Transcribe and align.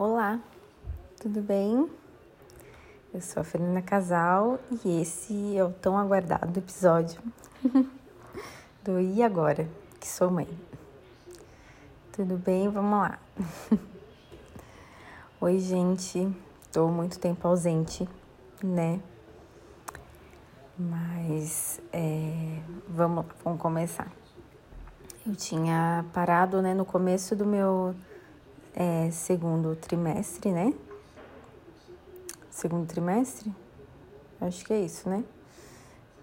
Olá, 0.00 0.38
tudo 1.20 1.42
bem? 1.42 1.90
Eu 3.12 3.20
sou 3.20 3.40
a 3.40 3.44
Fernanda 3.44 3.82
Casal 3.82 4.60
e 4.84 5.00
esse 5.02 5.56
é 5.56 5.64
o 5.64 5.72
tão 5.72 5.98
aguardado 5.98 6.56
episódio 6.56 7.20
do 8.84 9.00
E 9.00 9.20
Agora, 9.24 9.68
que 9.98 10.06
sou 10.06 10.30
mãe. 10.30 10.46
Tudo 12.12 12.36
bem? 12.36 12.68
Vamos 12.68 12.92
lá. 12.92 13.18
Oi, 15.40 15.58
gente, 15.58 16.32
tô 16.70 16.86
muito 16.86 17.18
tempo 17.18 17.48
ausente, 17.48 18.08
né? 18.62 19.00
Mas 20.78 21.80
é, 21.92 22.60
vamos, 22.88 23.26
vamos 23.42 23.60
começar. 23.60 24.12
Eu 25.26 25.34
tinha 25.34 26.04
parado 26.12 26.62
né, 26.62 26.72
no 26.72 26.84
começo 26.84 27.34
do 27.34 27.44
meu 27.44 27.96
é, 28.74 29.10
segundo 29.10 29.74
trimestre, 29.76 30.52
né? 30.52 30.72
Segundo 32.50 32.86
trimestre? 32.86 33.52
Acho 34.40 34.64
que 34.64 34.72
é 34.72 34.80
isso, 34.80 35.08
né? 35.08 35.24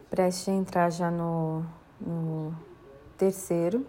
Preste 0.09 0.49
a 0.49 0.53
entrar 0.53 0.89
já 0.89 1.11
no, 1.11 1.65
no 1.99 2.55
terceiro. 3.17 3.85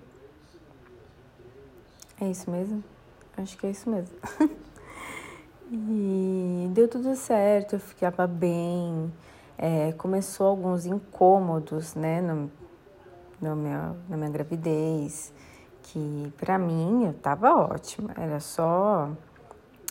É 2.21 2.29
isso 2.29 2.51
mesmo? 2.51 2.83
Acho 3.37 3.57
que 3.57 3.67
é 3.67 3.71
isso 3.71 3.89
mesmo. 3.91 4.17
e 5.71 6.69
deu 6.73 6.89
tudo 6.89 7.15
certo, 7.15 7.77
eu 7.77 7.81
ficava 7.81 8.27
bem. 8.27 9.13
É, 9.59 9.93
começou 9.93 10.47
alguns 10.47 10.87
incômodos, 10.87 11.95
né, 11.95 12.21
no, 12.21 12.51
no 13.41 13.57
meu, 13.57 13.97
na 14.09 14.17
minha 14.17 14.31
gravidez 14.31 15.33
que 15.87 16.33
para 16.37 16.59
mim 16.59 17.07
eu 17.07 17.15
tava 17.15 17.55
ótima, 17.55 18.11
era 18.17 18.41
só 18.41 19.11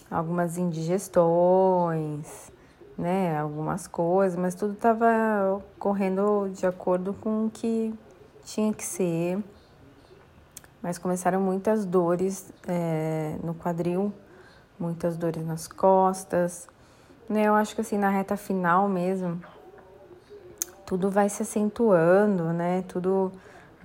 algumas 0.10 0.58
indigestões, 0.58 2.52
né, 2.98 3.38
algumas 3.38 3.88
coisas, 3.88 4.38
mas 4.38 4.56
tudo 4.56 4.76
tava 4.76 5.62
correndo 5.80 6.50
de 6.54 6.66
acordo 6.66 7.14
com 7.14 7.46
o 7.46 7.50
que 7.50 7.94
tinha 8.44 8.74
que 8.74 8.84
ser. 8.84 9.44
Mas 10.82 10.98
começaram 10.98 11.42
muitas 11.42 11.86
dores 11.86 12.52
é, 12.68 13.38
no 13.44 13.56
quadril, 13.56 14.14
muitas 14.80 15.18
dores 15.18 15.46
nas 15.46 15.68
costas. 15.68 16.68
Né, 17.28 17.46
eu 17.46 17.56
acho 17.56 17.74
que 17.74 17.82
assim, 17.82 17.98
na 17.98 18.10
reta 18.10 18.38
final 18.38 18.88
mesmo, 18.88 19.42
tudo 20.86 21.10
vai 21.10 21.28
se 21.28 21.42
acentuando, 21.42 22.54
né? 22.54 22.84
Tudo 22.88 23.32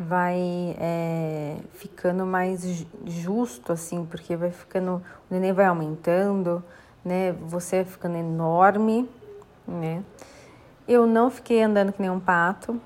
vai 0.00 0.74
é, 0.78 1.58
ficando 1.74 2.24
mais 2.24 2.86
justo, 3.04 3.70
assim, 3.70 4.06
porque 4.06 4.34
vai 4.34 4.50
ficando, 4.50 4.92
o 4.94 5.02
neném 5.34 5.52
vai 5.52 5.66
aumentando, 5.66 6.64
né? 7.04 7.32
Você 7.32 7.82
vai 7.82 7.84
ficando 7.84 8.16
enorme, 8.16 9.06
né? 9.68 10.02
Eu 10.88 11.06
não 11.06 11.30
fiquei 11.30 11.62
andando 11.62 11.92
que 11.92 12.00
nem 12.00 12.10
um 12.10 12.18
pato, 12.18 12.80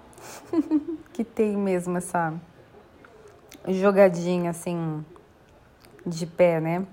que 1.15 1.23
tem 1.23 1.57
mesmo 1.57 1.97
essa 1.97 2.35
jogadinha 3.69 4.51
assim 4.51 5.05
de 6.05 6.27
pé, 6.27 6.61
né? 6.61 6.85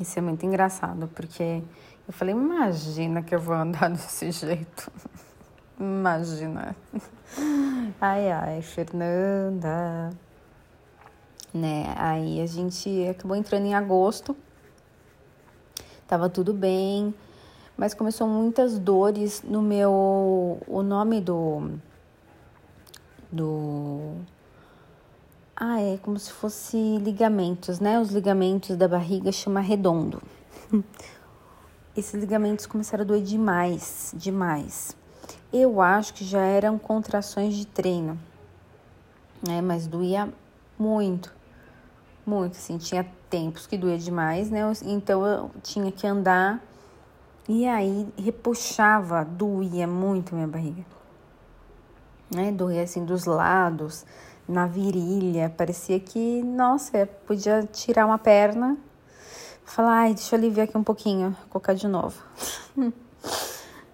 Isso 0.00 0.18
é 0.18 0.22
muito 0.22 0.46
engraçado, 0.46 1.06
porque 1.14 1.62
eu 2.08 2.14
falei, 2.14 2.34
imagina 2.34 3.22
que 3.22 3.34
eu 3.34 3.40
vou 3.40 3.54
andar 3.54 3.90
desse 3.92 4.30
jeito. 4.30 4.90
Imagina. 5.82 6.76
Ai, 8.00 8.30
ai, 8.30 8.62
Fernanda. 8.62 10.10
Né? 11.52 11.92
Aí 11.96 12.40
a 12.40 12.46
gente 12.46 13.08
acabou 13.08 13.36
entrando 13.36 13.66
em 13.66 13.74
agosto. 13.74 14.36
Tava 16.06 16.28
tudo 16.28 16.54
bem, 16.54 17.12
mas 17.76 17.94
começou 17.94 18.28
muitas 18.28 18.78
dores 18.78 19.42
no 19.42 19.60
meu. 19.60 20.60
O 20.68 20.82
nome 20.84 21.20
do. 21.20 21.72
Do. 23.32 24.14
Ah, 25.56 25.80
é 25.80 25.98
como 25.98 26.16
se 26.16 26.30
fosse 26.30 26.76
ligamentos, 26.98 27.80
né? 27.80 27.98
Os 27.98 28.10
ligamentos 28.10 28.76
da 28.76 28.86
barriga 28.86 29.32
chama 29.32 29.58
redondo. 29.58 30.22
Esses 31.96 32.14
ligamentos 32.14 32.66
começaram 32.66 33.02
a 33.02 33.06
doer 33.06 33.22
demais, 33.22 34.14
demais. 34.16 35.01
Eu 35.52 35.82
acho 35.82 36.14
que 36.14 36.24
já 36.24 36.40
eram 36.40 36.78
contrações 36.78 37.54
de 37.54 37.66
treino, 37.66 38.18
né? 39.46 39.60
Mas 39.60 39.86
doía 39.86 40.32
muito, 40.78 41.30
muito, 42.24 42.52
assim, 42.52 42.78
tinha 42.78 43.06
tempos 43.28 43.66
que 43.66 43.76
doía 43.76 43.98
demais, 43.98 44.50
né? 44.50 44.60
Então 44.82 45.26
eu 45.26 45.50
tinha 45.62 45.92
que 45.92 46.06
andar 46.06 46.62
e 47.46 47.66
aí 47.66 48.08
repuxava, 48.16 49.24
doía 49.24 49.86
muito 49.86 50.34
minha 50.34 50.48
barriga, 50.48 50.86
né? 52.34 52.50
Doía 52.50 52.82
assim 52.82 53.04
dos 53.04 53.26
lados, 53.26 54.06
na 54.48 54.66
virilha, 54.66 55.52
parecia 55.54 56.00
que, 56.00 56.42
nossa, 56.42 57.06
podia 57.26 57.62
tirar 57.64 58.06
uma 58.06 58.18
perna, 58.18 58.78
falar, 59.64 60.00
ai, 60.00 60.14
deixa 60.14 60.34
eu 60.34 60.38
aliviar 60.38 60.66
aqui 60.66 60.78
um 60.78 60.84
pouquinho, 60.84 61.36
colocar 61.50 61.74
de 61.74 61.86
novo. 61.86 62.22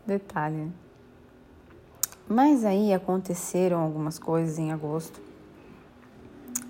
Detalhe. 0.06 0.72
Mas 2.28 2.62
aí 2.62 2.92
aconteceram 2.92 3.80
algumas 3.80 4.18
coisas 4.18 4.58
em 4.58 4.70
agosto. 4.70 5.18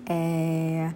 É, 0.09 0.93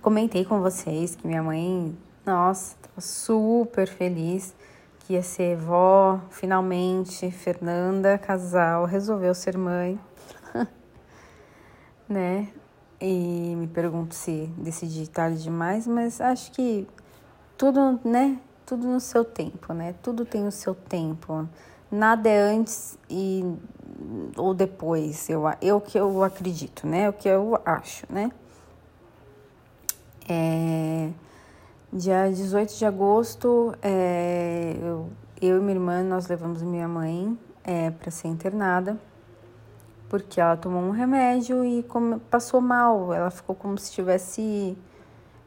comentei 0.00 0.46
com 0.46 0.62
vocês 0.62 1.14
que 1.14 1.26
minha 1.26 1.42
mãe, 1.42 1.94
nossa, 2.24 2.74
estava 2.74 3.00
super 3.02 3.86
feliz 3.86 4.54
que 5.00 5.12
ia 5.12 5.22
ser 5.22 5.56
vó, 5.56 6.20
finalmente. 6.30 7.30
Fernanda, 7.30 8.16
casal, 8.16 8.86
resolveu 8.86 9.34
ser 9.34 9.58
mãe, 9.58 10.00
né? 12.08 12.48
E 12.98 13.54
me 13.56 13.66
pergunto 13.66 14.14
se 14.14 14.50
decidi 14.56 15.06
tarde 15.08 15.42
demais, 15.42 15.86
mas 15.86 16.18
acho 16.18 16.50
que 16.52 16.88
tudo, 17.58 18.00
né? 18.02 18.40
Tudo 18.64 18.86
no 18.86 19.00
seu 19.00 19.22
tempo, 19.22 19.74
né? 19.74 19.94
Tudo 20.02 20.24
tem 20.24 20.46
o 20.46 20.52
seu 20.52 20.74
tempo. 20.74 21.46
Nada 21.90 22.28
é 22.28 22.38
antes 22.38 22.98
e 23.08 23.44
ou 24.36 24.54
depois, 24.54 25.28
eu, 25.28 25.42
eu 25.60 25.80
que 25.80 25.98
eu 25.98 26.22
acredito, 26.22 26.86
né? 26.86 27.08
O 27.08 27.12
que 27.12 27.28
eu 27.28 27.60
acho, 27.64 28.06
né? 28.08 28.30
É, 30.28 31.10
dia 31.92 32.30
18 32.30 32.74
de 32.76 32.84
agosto, 32.84 33.74
é, 33.82 34.76
eu, 34.80 35.08
eu 35.40 35.58
e 35.58 35.60
minha 35.60 35.72
irmã, 35.72 36.02
nós 36.02 36.28
levamos 36.28 36.62
minha 36.62 36.86
mãe 36.86 37.36
é, 37.64 37.90
para 37.90 38.10
ser 38.10 38.28
internada, 38.28 38.98
porque 40.08 40.40
ela 40.40 40.56
tomou 40.56 40.82
um 40.82 40.90
remédio 40.90 41.64
e 41.64 41.82
come, 41.82 42.18
passou 42.30 42.60
mal, 42.60 43.12
ela 43.12 43.30
ficou 43.30 43.54
como 43.54 43.78
se 43.78 43.86
estivesse 43.86 44.76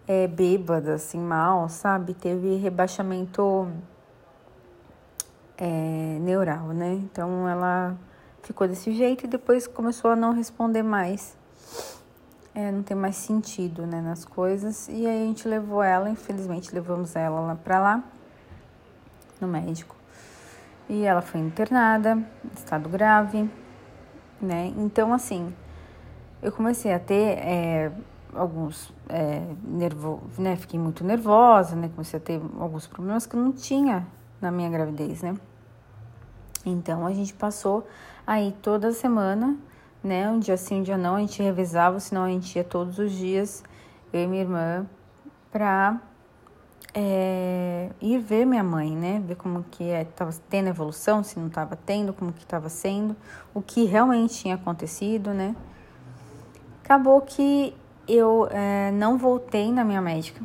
é, 0.07 0.27
bêbada, 0.27 0.95
assim, 0.95 1.19
mal, 1.19 1.69
sabe? 1.69 2.13
Teve 2.13 2.55
rebaixamento 2.57 3.67
é, 5.57 6.17
neural, 6.19 6.67
né? 6.69 6.93
Então 6.93 7.47
ela 7.47 7.95
ficou 8.43 8.67
desse 8.67 8.91
jeito 8.91 9.25
e 9.25 9.27
depois 9.27 9.67
começou 9.67 10.11
a 10.11 10.15
não 10.15 10.33
responder 10.33 10.83
mais. 10.83 11.37
É, 12.53 12.69
não 12.71 12.83
tem 12.83 12.97
mais 12.97 13.15
sentido 13.15 13.85
né, 13.85 14.01
nas 14.01 14.25
coisas. 14.25 14.87
E 14.89 15.05
aí 15.07 15.23
a 15.23 15.25
gente 15.25 15.47
levou 15.47 15.81
ela, 15.81 16.09
infelizmente 16.09 16.73
levamos 16.73 17.15
ela 17.15 17.39
lá 17.39 17.55
pra 17.55 17.79
lá, 17.79 18.03
no 19.39 19.47
médico. 19.47 19.95
E 20.89 21.03
ela 21.03 21.21
foi 21.21 21.39
internada, 21.39 22.21
estado 22.53 22.89
grave, 22.89 23.49
né? 24.41 24.73
Então, 24.75 25.13
assim, 25.13 25.53
eu 26.41 26.51
comecei 26.51 26.91
a 26.93 26.99
ter 26.99 27.37
é, 27.37 27.91
alguns 28.33 28.93
é, 29.07 29.41
nervo, 29.63 30.21
né? 30.37 30.57
Fiquei 30.57 30.79
muito 30.79 31.03
nervosa, 31.05 31.75
né? 31.75 31.89
Comecei 31.89 32.19
a 32.19 32.21
ter 32.21 32.41
alguns 32.59 32.87
problemas 32.87 33.25
que 33.25 33.35
eu 33.35 33.41
não 33.41 33.53
tinha 33.53 34.05
na 34.41 34.51
minha 34.51 34.69
gravidez, 34.69 35.21
né? 35.21 35.35
Então 36.65 37.05
a 37.05 37.13
gente 37.13 37.33
passou 37.33 37.87
aí 38.25 38.55
toda 38.61 38.91
semana, 38.91 39.57
né? 40.03 40.29
Um 40.29 40.39
dia 40.39 40.57
sim, 40.57 40.79
um 40.79 40.83
dia 40.83 40.97
não, 40.97 41.15
a 41.15 41.19
gente 41.19 41.41
revezava, 41.41 41.99
senão 41.99 42.23
a 42.23 42.29
gente 42.29 42.55
ia 42.55 42.63
todos 42.63 42.97
os 42.99 43.11
dias, 43.11 43.63
eu 44.11 44.23
e 44.23 44.27
minha 44.27 44.41
irmã, 44.41 44.85
pra 45.51 46.01
é, 46.93 47.89
ir 48.01 48.19
ver 48.19 48.45
minha 48.45 48.63
mãe, 48.63 48.95
né? 48.95 49.21
Ver 49.25 49.35
como 49.35 49.63
que 49.71 49.83
é, 49.89 50.03
tava 50.03 50.31
tendo 50.49 50.67
evolução, 50.67 51.23
se 51.23 51.39
não 51.39 51.49
tava 51.49 51.75
tendo, 51.75 52.13
como 52.13 52.33
que 52.33 52.45
tava 52.45 52.69
sendo, 52.69 53.15
o 53.53 53.61
que 53.61 53.85
realmente 53.85 54.35
tinha 54.35 54.55
acontecido, 54.55 55.33
né? 55.33 55.55
Acabou 56.83 57.21
que 57.21 57.75
eu 58.07 58.47
é, 58.51 58.91
não 58.91 59.17
voltei 59.17 59.71
na 59.71 59.83
minha 59.83 60.01
médica 60.01 60.43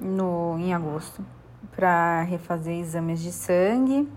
no, 0.00 0.56
em 0.58 0.74
agosto 0.74 1.24
para 1.74 2.22
refazer 2.22 2.78
exames 2.78 3.20
de 3.20 3.32
sangue 3.32 4.08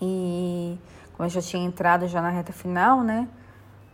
e 0.00 0.78
como 1.22 1.26
eu 1.26 1.30
já 1.30 1.40
tinha 1.40 1.64
entrado 1.64 2.08
já 2.08 2.20
na 2.20 2.30
reta 2.30 2.52
final, 2.52 3.00
né? 3.00 3.28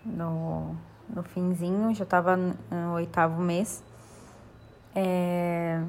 No, 0.02 0.74
no 1.10 1.22
finzinho, 1.22 1.94
já 1.94 2.04
estava 2.04 2.34
no 2.38 2.94
oitavo 2.94 3.42
mês. 3.42 3.84
É, 4.94 5.82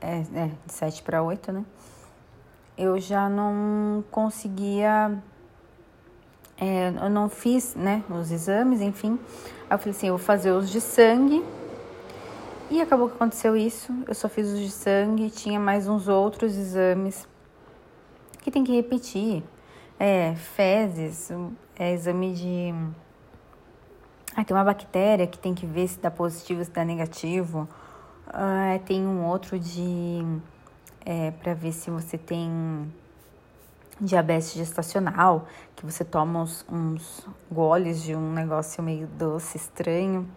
é, 0.00 0.24
é, 0.34 0.50
de 0.64 0.72
7 0.72 1.02
para 1.02 1.22
8, 1.22 1.52
né? 1.52 1.66
Eu 2.78 2.98
já 2.98 3.28
não 3.28 4.02
conseguia. 4.10 5.22
É, 6.56 6.88
eu 6.88 7.10
não 7.10 7.28
fiz, 7.28 7.74
né, 7.74 8.02
os 8.08 8.30
exames, 8.30 8.80
enfim. 8.80 9.20
Aí 9.68 9.74
eu 9.74 9.78
falei 9.78 9.90
assim: 9.90 10.06
eu 10.06 10.16
vou 10.16 10.24
fazer 10.24 10.50
os 10.50 10.70
de 10.70 10.80
sangue. 10.80 11.44
E 12.70 12.80
acabou 12.80 13.10
que 13.10 13.16
aconteceu 13.16 13.54
isso. 13.54 13.92
Eu 14.08 14.14
só 14.14 14.30
fiz 14.30 14.48
os 14.48 14.60
de 14.60 14.70
sangue, 14.70 15.28
tinha 15.28 15.60
mais 15.60 15.86
uns 15.86 16.08
outros 16.08 16.56
exames 16.56 17.28
que 18.40 18.50
tem 18.50 18.64
que 18.64 18.72
repetir. 18.74 19.44
É, 19.98 20.34
fezes, 20.34 21.30
é 21.78 21.92
exame 21.94 22.34
de. 22.34 22.74
Ah, 24.36 24.44
tem 24.44 24.54
uma 24.54 24.64
bactéria 24.64 25.26
que 25.26 25.38
tem 25.38 25.54
que 25.54 25.64
ver 25.64 25.88
se 25.88 25.98
dá 25.98 26.10
positivo, 26.10 26.62
se 26.62 26.70
dá 26.70 26.84
negativo. 26.84 27.66
Ah, 28.26 28.78
tem 28.84 29.06
um 29.06 29.24
outro 29.24 29.58
de. 29.58 30.22
É, 31.04 31.30
para 31.30 31.54
ver 31.54 31.72
se 31.72 31.90
você 31.90 32.18
tem 32.18 32.92
diabetes 33.98 34.52
gestacional, 34.52 35.46
que 35.74 35.86
você 35.86 36.04
toma 36.04 36.42
uns, 36.42 36.66
uns 36.70 37.26
goles 37.50 38.02
de 38.02 38.14
um 38.14 38.32
negócio 38.32 38.82
meio 38.82 39.06
doce, 39.06 39.56
estranho. 39.56 40.28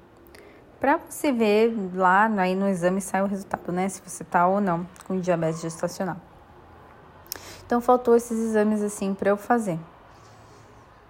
Pra 0.79 0.97
você 0.97 1.33
ver 1.33 1.75
lá, 1.93 2.27
aí 2.37 2.55
no 2.55 2.69
exame 2.69 3.01
sai 3.01 3.21
o 3.21 3.25
resultado, 3.25 3.73
né? 3.73 3.89
Se 3.89 4.01
você 4.01 4.23
tá 4.23 4.47
ou 4.47 4.61
não 4.61 4.87
com 5.05 5.19
diabetes 5.19 5.59
gestacional. 5.59 6.28
Então 7.69 7.79
faltou 7.79 8.15
esses 8.15 8.35
exames 8.35 8.81
assim 8.81 9.13
para 9.13 9.29
eu 9.29 9.37
fazer. 9.37 9.79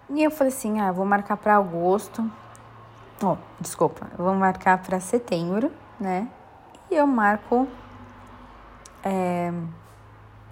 E 0.09 0.21
eu 0.21 0.29
falei 0.29 0.51
assim: 0.51 0.81
ah, 0.81 0.91
vou 0.91 1.05
marcar 1.05 1.37
para 1.37 1.55
agosto. 1.55 2.29
Oh, 3.23 3.37
desculpa, 3.61 4.07
vou 4.17 4.33
marcar 4.35 4.77
para 4.83 4.99
setembro, 4.99 5.71
né? 5.97 6.27
E 6.91 6.95
eu 6.95 7.07
marco. 7.07 7.65
É, 9.05 9.53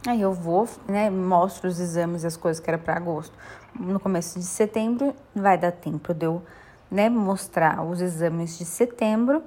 aí 0.08 0.22
eu 0.22 0.32
vou, 0.32 0.66
né? 0.88 1.10
Mostro 1.10 1.68
os 1.68 1.78
exames 1.78 2.24
e 2.24 2.28
as 2.28 2.38
coisas 2.38 2.64
que 2.64 2.70
era 2.70 2.78
para 2.78 2.96
agosto. 2.96 3.38
No 3.78 4.00
começo 4.00 4.40
de 4.40 4.46
setembro, 4.46 5.14
vai 5.36 5.58
dar 5.58 5.74
tempo 5.74 6.14
de 6.14 6.26
eu 6.26 6.42
né, 6.90 7.10
mostrar 7.10 7.84
os 7.84 8.00
exames 8.00 8.58
de 8.58 8.64
setembro. 8.64 9.44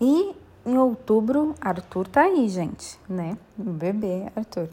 E 0.00 0.34
em 0.66 0.76
outubro, 0.76 1.54
Arthur 1.60 2.08
tá 2.08 2.22
aí, 2.22 2.48
gente, 2.48 2.98
né? 3.08 3.38
O 3.56 3.70
bebê 3.70 4.26
Arthur. 4.34 4.68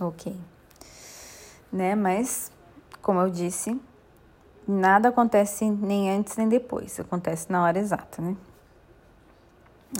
Ok. 0.00 0.36
Né, 1.72 1.94
mas 1.94 2.52
como 3.04 3.20
eu 3.20 3.28
disse, 3.28 3.78
nada 4.66 5.10
acontece 5.10 5.70
nem 5.70 6.10
antes 6.10 6.36
nem 6.36 6.48
depois, 6.48 6.98
acontece 6.98 7.52
na 7.52 7.62
hora 7.62 7.78
exata, 7.78 8.22
né? 8.22 8.34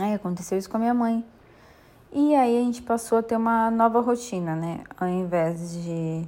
Aí 0.00 0.14
aconteceu 0.14 0.56
isso 0.56 0.70
com 0.70 0.78
a 0.78 0.80
minha 0.80 0.94
mãe. 0.94 1.24
E 2.10 2.34
aí 2.34 2.58
a 2.58 2.64
gente 2.64 2.80
passou 2.80 3.18
a 3.18 3.22
ter 3.22 3.36
uma 3.36 3.70
nova 3.70 4.00
rotina, 4.00 4.56
né? 4.56 4.80
Ao 4.98 5.06
invés 5.06 5.72
de 5.72 6.26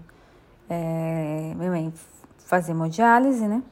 é, 0.69 1.53
minha 1.57 1.71
mãe 1.71 1.95
fazer 2.39 2.73
hemodiálise, 2.73 3.49
né? 3.49 3.63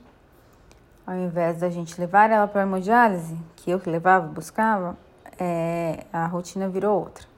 Ao 1.07 1.15
invés 1.15 1.59
da 1.59 1.69
gente 1.69 2.01
levar 2.01 2.31
ela 2.31 2.49
para 2.49 2.63
hemodiálise, 2.63 3.39
que 3.57 3.71
eu 3.71 3.79
que 3.79 3.91
levava, 3.91 4.27
buscava, 4.27 4.97
é, 5.39 6.07
a 6.13 6.27
rotina 6.27 6.69
virou 6.69 7.01
outra. 7.01 7.34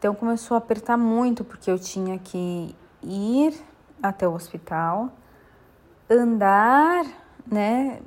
Então 0.00 0.14
começou 0.14 0.54
a 0.54 0.58
apertar 0.58 0.96
muito, 0.96 1.44
porque 1.44 1.70
eu 1.70 1.78
tinha 1.78 2.18
que 2.18 2.74
ir 3.02 3.54
até 4.02 4.26
o 4.26 4.32
hospital, 4.32 5.10
andar, 6.08 7.04
né, 7.46 8.00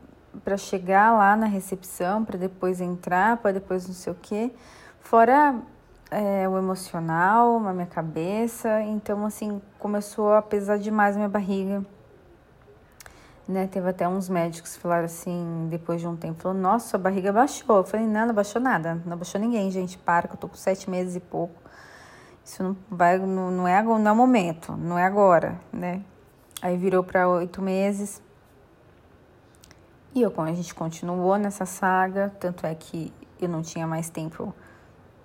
para 0.44 0.58
chegar 0.58 1.12
lá 1.12 1.36
na 1.36 1.46
recepção, 1.46 2.26
para 2.26 2.36
depois 2.36 2.82
entrar, 2.82 3.38
para 3.38 3.52
depois 3.52 3.86
não 3.86 3.94
sei 3.94 4.12
o 4.12 4.18
quê. 4.20 4.52
Fora 5.02 5.56
é, 6.10 6.50
o 6.50 6.58
emocional, 6.58 7.64
a 7.64 7.72
minha 7.72 7.86
cabeça. 7.86 8.82
Então, 8.82 9.24
assim, 9.24 9.62
começou 9.78 10.34
a 10.34 10.42
pesar 10.42 10.80
demais 10.80 11.16
a 11.16 11.20
minha 11.20 11.30
barriga. 11.30 11.86
Né, 13.48 13.68
teve 13.68 13.88
até 13.88 14.08
uns 14.08 14.28
médicos 14.30 14.76
que 14.76 14.82
falaram 14.82 15.06
assim, 15.06 15.68
depois 15.70 16.02
de 16.02 16.08
um 16.08 16.16
tempo, 16.16 16.42
falou, 16.42 16.58
nossa, 16.58 16.88
sua 16.88 16.98
barriga 16.98 17.32
baixou. 17.32 17.78
Eu 17.78 17.84
falei, 17.84 18.08
não, 18.08 18.26
não 18.26 18.34
baixou 18.34 18.60
nada, 18.60 19.00
não 19.06 19.16
baixou 19.16 19.40
ninguém, 19.40 19.70
gente, 19.70 19.96
para, 19.96 20.28
que 20.28 20.34
eu 20.34 20.40
tô 20.40 20.48
com 20.48 20.56
sete 20.56 20.90
meses 20.90 21.16
e 21.16 21.20
pouco. 21.20 21.63
Isso 22.44 22.62
não 22.62 22.76
vai, 22.90 23.18
não, 23.18 23.52
não 23.52 23.68
é 23.68 23.82
não 23.82 24.08
é 24.08 24.12
o 24.12 24.16
momento, 24.16 24.76
não 24.76 24.98
é 24.98 25.06
agora, 25.06 25.60
né? 25.72 26.02
Aí 26.62 26.78
virou 26.78 27.04
para 27.04 27.28
oito 27.28 27.62
meses. 27.62 28.22
E 30.14 30.22
eu, 30.22 30.34
a 30.38 30.54
gente 30.54 30.76
continuou 30.76 31.38
nessa 31.38 31.66
saga, 31.66 32.32
tanto 32.40 32.68
é 32.68 32.76
que 32.76 33.14
eu 33.42 33.50
não 33.50 33.62
tinha 33.62 33.88
mais 33.88 34.10
tempo, 34.10 34.54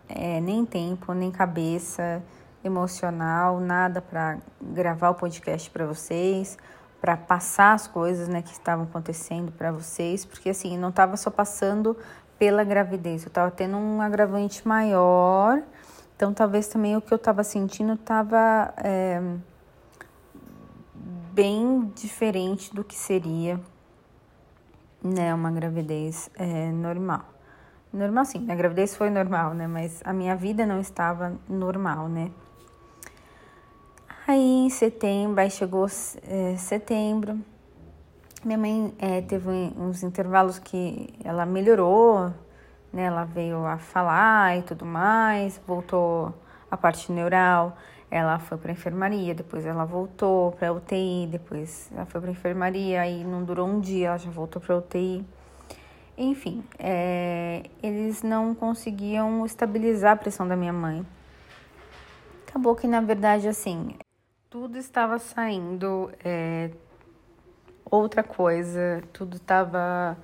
é, 0.08 0.40
nem 0.40 0.64
tempo, 0.64 1.12
nem 1.12 1.30
cabeça 1.30 2.22
emocional, 2.64 3.60
nada 3.60 4.00
para 4.00 4.38
gravar 4.60 5.10
o 5.10 5.14
podcast 5.14 5.70
para 5.70 5.86
vocês, 5.86 6.56
para 7.00 7.16
passar 7.16 7.74
as 7.74 7.86
coisas, 7.86 8.28
né, 8.28 8.42
que 8.42 8.52
estavam 8.52 8.84
acontecendo 8.84 9.52
para 9.52 9.70
vocês, 9.70 10.24
porque 10.24 10.50
assim, 10.50 10.76
não 10.78 10.88
estava 10.88 11.16
só 11.16 11.30
passando 11.30 11.96
pela 12.38 12.64
gravidez, 12.64 13.22
eu 13.24 13.28
estava 13.28 13.50
tendo 13.50 13.76
um 13.76 14.00
agravante 14.00 14.66
maior 14.66 15.62
então, 16.18 16.34
talvez 16.34 16.66
também 16.66 16.96
o 16.96 17.00
que 17.00 17.14
eu 17.14 17.16
estava 17.16 17.44
sentindo 17.44 17.92
estava 17.92 18.74
é, 18.78 19.22
bem 21.32 21.92
diferente 21.94 22.74
do 22.74 22.82
que 22.82 22.96
seria 22.96 23.60
né, 25.00 25.32
uma 25.32 25.52
gravidez 25.52 26.28
é, 26.34 26.72
normal. 26.72 27.24
Normal 27.92 28.24
sim, 28.24 28.50
a 28.50 28.54
gravidez 28.56 28.96
foi 28.96 29.10
normal, 29.10 29.54
né? 29.54 29.68
Mas 29.68 30.02
a 30.04 30.12
minha 30.12 30.34
vida 30.34 30.66
não 30.66 30.80
estava 30.80 31.38
normal, 31.48 32.08
né? 32.08 32.32
Aí 34.26 34.66
em 34.66 34.70
setembro, 34.70 35.40
aí 35.40 35.52
chegou 35.52 35.86
é, 36.26 36.56
setembro, 36.56 37.38
minha 38.44 38.58
mãe 38.58 38.92
é, 38.98 39.20
teve 39.20 39.48
uns 39.78 40.02
intervalos 40.02 40.58
que 40.58 41.14
ela 41.22 41.46
melhorou, 41.46 42.34
né? 42.92 43.04
Ela 43.04 43.24
veio 43.24 43.64
a 43.66 43.78
falar 43.78 44.58
e 44.58 44.62
tudo 44.62 44.84
mais, 44.84 45.60
voltou 45.66 46.34
a 46.70 46.76
parte 46.76 47.10
neural, 47.12 47.76
ela 48.10 48.38
foi 48.38 48.56
para 48.58 48.72
enfermaria, 48.72 49.34
depois 49.34 49.66
ela 49.66 49.84
voltou 49.84 50.52
para 50.52 50.72
UTI, 50.72 51.28
depois 51.30 51.90
ela 51.94 52.06
foi 52.06 52.20
para 52.20 52.30
enfermaria, 52.30 53.00
aí 53.00 53.24
não 53.24 53.44
durou 53.44 53.68
um 53.68 53.80
dia, 53.80 54.08
ela 54.08 54.18
já 54.18 54.30
voltou 54.30 54.60
para 54.60 54.76
UTI. 54.76 55.24
Enfim, 56.16 56.64
é, 56.78 57.64
eles 57.82 58.22
não 58.22 58.54
conseguiam 58.54 59.46
estabilizar 59.46 60.12
a 60.12 60.16
pressão 60.16 60.48
da 60.48 60.56
minha 60.56 60.72
mãe. 60.72 61.06
Acabou 62.48 62.74
que, 62.74 62.88
na 62.88 63.00
verdade, 63.00 63.46
assim, 63.46 63.94
tudo 64.50 64.78
estava 64.78 65.18
saindo 65.18 66.10
é, 66.24 66.70
outra 67.84 68.22
coisa, 68.22 69.02
tudo 69.12 69.36
estava 69.36 70.16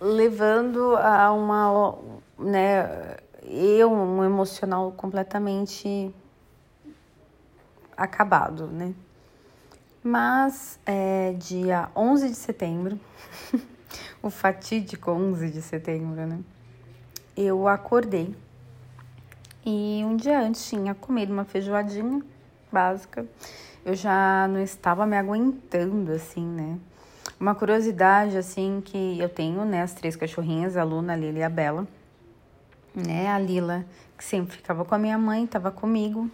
levando 0.00 0.96
a 0.96 1.30
uma, 1.32 1.98
né, 2.38 3.16
eu, 3.44 3.92
um 3.92 4.24
emocional 4.24 4.92
completamente 4.92 6.14
acabado, 7.96 8.66
né? 8.66 8.94
Mas 10.02 10.78
é, 10.86 11.34
dia 11.38 11.90
11 11.94 12.30
de 12.30 12.34
setembro, 12.34 12.98
o 14.22 14.30
fatídico 14.30 15.10
11 15.10 15.50
de 15.50 15.60
setembro, 15.60 16.26
né? 16.26 16.40
Eu 17.36 17.68
acordei 17.68 18.34
e 19.64 20.02
um 20.04 20.16
dia 20.16 20.40
antes 20.40 20.68
tinha 20.68 20.94
comido 20.94 21.32
uma 21.32 21.44
feijoadinha 21.44 22.22
básica. 22.72 23.26
Eu 23.84 23.94
já 23.94 24.48
não 24.48 24.60
estava 24.60 25.06
me 25.06 25.16
aguentando, 25.16 26.12
assim, 26.12 26.46
né? 26.46 26.78
Uma 27.38 27.54
curiosidade, 27.54 28.36
assim, 28.36 28.82
que 28.84 29.18
eu 29.18 29.28
tenho, 29.28 29.64
né? 29.64 29.82
As 29.82 29.92
três 29.94 30.16
cachorrinhas, 30.16 30.76
a 30.76 30.82
Luna, 30.82 31.12
a 31.12 31.16
Lila 31.16 31.38
e 31.38 31.42
a 31.42 31.48
Bela. 31.48 31.86
Né? 32.94 33.28
A 33.28 33.38
Lila, 33.38 33.84
que 34.16 34.24
sempre 34.24 34.56
ficava 34.56 34.84
com 34.84 34.94
a 34.94 34.98
minha 34.98 35.16
mãe, 35.16 35.44
estava 35.44 35.70
comigo. 35.70 36.30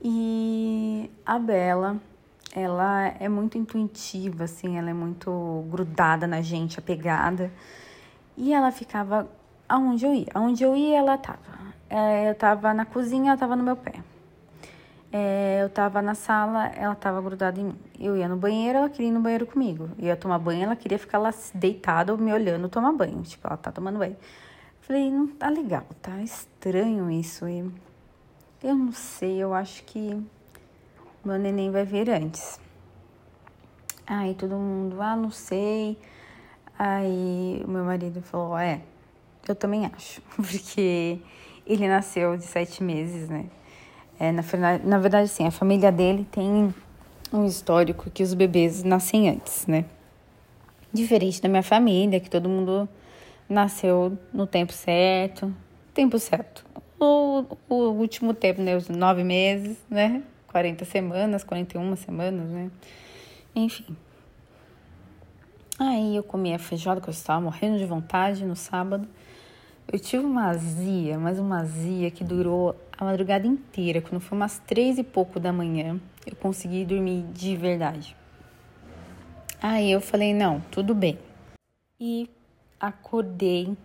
E 0.00 1.10
a 1.24 1.38
Bela, 1.38 1.96
ela 2.54 3.06
é 3.20 3.28
muito 3.28 3.56
intuitiva, 3.56 4.44
assim, 4.44 4.76
ela 4.76 4.90
é 4.90 4.94
muito 4.94 5.64
grudada 5.70 6.26
na 6.26 6.42
gente, 6.42 6.78
apegada. 6.78 7.52
E 8.36 8.52
ela 8.52 8.72
ficava 8.72 9.28
aonde 9.68 10.04
eu 10.04 10.14
ia. 10.14 10.26
Aonde 10.34 10.64
eu 10.64 10.76
ia, 10.76 10.98
ela 10.98 11.16
tava. 11.16 11.38
É, 11.88 12.30
eu 12.30 12.34
tava 12.34 12.74
na 12.74 12.84
cozinha, 12.84 13.30
ela 13.30 13.38
tava 13.38 13.54
no 13.54 13.62
meu 13.62 13.76
pé. 13.76 14.02
É, 15.12 15.60
eu 15.62 15.68
tava 15.68 16.00
na 16.00 16.14
sala, 16.14 16.68
ela 16.68 16.94
tava 16.94 17.20
grudada 17.20 17.60
em 17.60 17.64
mim. 17.64 17.78
Eu 18.00 18.16
ia 18.16 18.26
no 18.26 18.36
banheiro, 18.36 18.78
ela 18.78 18.88
queria 18.88 19.08
ir 19.08 19.12
no 19.12 19.20
banheiro 19.20 19.46
comigo. 19.46 19.90
Eu 19.98 20.06
ia 20.06 20.16
tomar 20.16 20.38
banho, 20.38 20.62
ela 20.64 20.74
queria 20.74 20.98
ficar 20.98 21.18
lá 21.18 21.30
deitada, 21.54 22.16
me 22.16 22.32
olhando 22.32 22.68
tomar 22.68 22.92
banho. 22.92 23.20
Tipo, 23.22 23.46
ela 23.46 23.58
tá 23.58 23.70
tomando 23.70 23.98
banho. 23.98 24.16
Falei, 24.80 25.10
não 25.10 25.26
tá 25.28 25.50
legal, 25.50 25.84
tá 26.00 26.22
estranho 26.22 27.10
isso. 27.10 27.46
E 27.46 27.70
eu 28.62 28.74
não 28.74 28.92
sei, 28.92 29.36
eu 29.36 29.52
acho 29.52 29.84
que 29.84 30.18
meu 31.24 31.38
neném 31.38 31.70
vai 31.70 31.84
vir 31.84 32.08
antes. 32.10 32.58
Aí 34.06 34.34
todo 34.34 34.56
mundo, 34.56 35.00
ah, 35.00 35.14
não 35.14 35.30
sei. 35.30 35.98
Aí 36.78 37.62
o 37.66 37.70
meu 37.70 37.84
marido 37.84 38.22
falou, 38.22 38.56
é, 38.58 38.80
Eu 39.46 39.54
também 39.54 39.86
acho, 39.86 40.22
porque 40.36 41.20
ele 41.66 41.86
nasceu 41.86 42.36
de 42.36 42.44
sete 42.44 42.82
meses, 42.82 43.28
né? 43.28 43.46
É, 44.22 44.30
na, 44.30 44.44
na 44.84 44.98
verdade, 45.00 45.26
sim, 45.26 45.44
a 45.48 45.50
família 45.50 45.90
dele 45.90 46.24
tem 46.30 46.72
um 47.32 47.44
histórico 47.44 48.08
que 48.08 48.22
os 48.22 48.34
bebês 48.34 48.84
nascem 48.84 49.28
antes, 49.28 49.66
né? 49.66 49.84
Diferente 50.92 51.42
da 51.42 51.48
minha 51.48 51.62
família, 51.64 52.20
que 52.20 52.30
todo 52.30 52.48
mundo 52.48 52.88
nasceu 53.48 54.16
no 54.32 54.46
tempo 54.46 54.72
certo, 54.72 55.52
tempo 55.92 56.20
certo. 56.20 56.64
O, 57.00 57.44
o 57.68 57.74
último 57.74 58.32
tempo, 58.32 58.62
né? 58.62 58.76
Os 58.76 58.88
nove 58.88 59.24
meses, 59.24 59.76
né? 59.90 60.22
40 60.46 60.84
semanas, 60.84 61.42
41 61.42 61.96
semanas, 61.96 62.48
né? 62.48 62.70
Enfim. 63.56 63.96
Aí 65.80 66.14
eu 66.14 66.22
comi 66.22 66.54
a 66.54 66.60
feijoada 66.60 67.00
que 67.00 67.08
eu 67.08 67.12
estava 67.12 67.40
morrendo 67.40 67.76
de 67.76 67.86
vontade 67.86 68.44
no 68.44 68.54
sábado. 68.54 69.04
Eu 69.92 69.98
tive 69.98 70.24
uma 70.24 70.46
azia, 70.46 71.18
mas 71.18 71.40
uma 71.40 71.58
azia 71.62 72.08
que 72.08 72.22
durou 72.22 72.76
a 73.02 73.04
madrugada 73.04 73.46
inteira. 73.46 74.00
Quando 74.00 74.20
foi 74.20 74.38
umas 74.38 74.58
três 74.60 74.98
e 74.98 75.02
pouco 75.02 75.40
da 75.40 75.52
manhã, 75.52 76.00
eu 76.26 76.36
consegui 76.36 76.84
dormir 76.84 77.24
de 77.32 77.56
verdade. 77.56 78.16
Aí 79.60 79.90
eu 79.90 80.00
falei, 80.00 80.32
não, 80.32 80.60
tudo 80.70 80.94
bem. 80.94 81.18
E 82.00 82.30
acordei, 82.80 83.76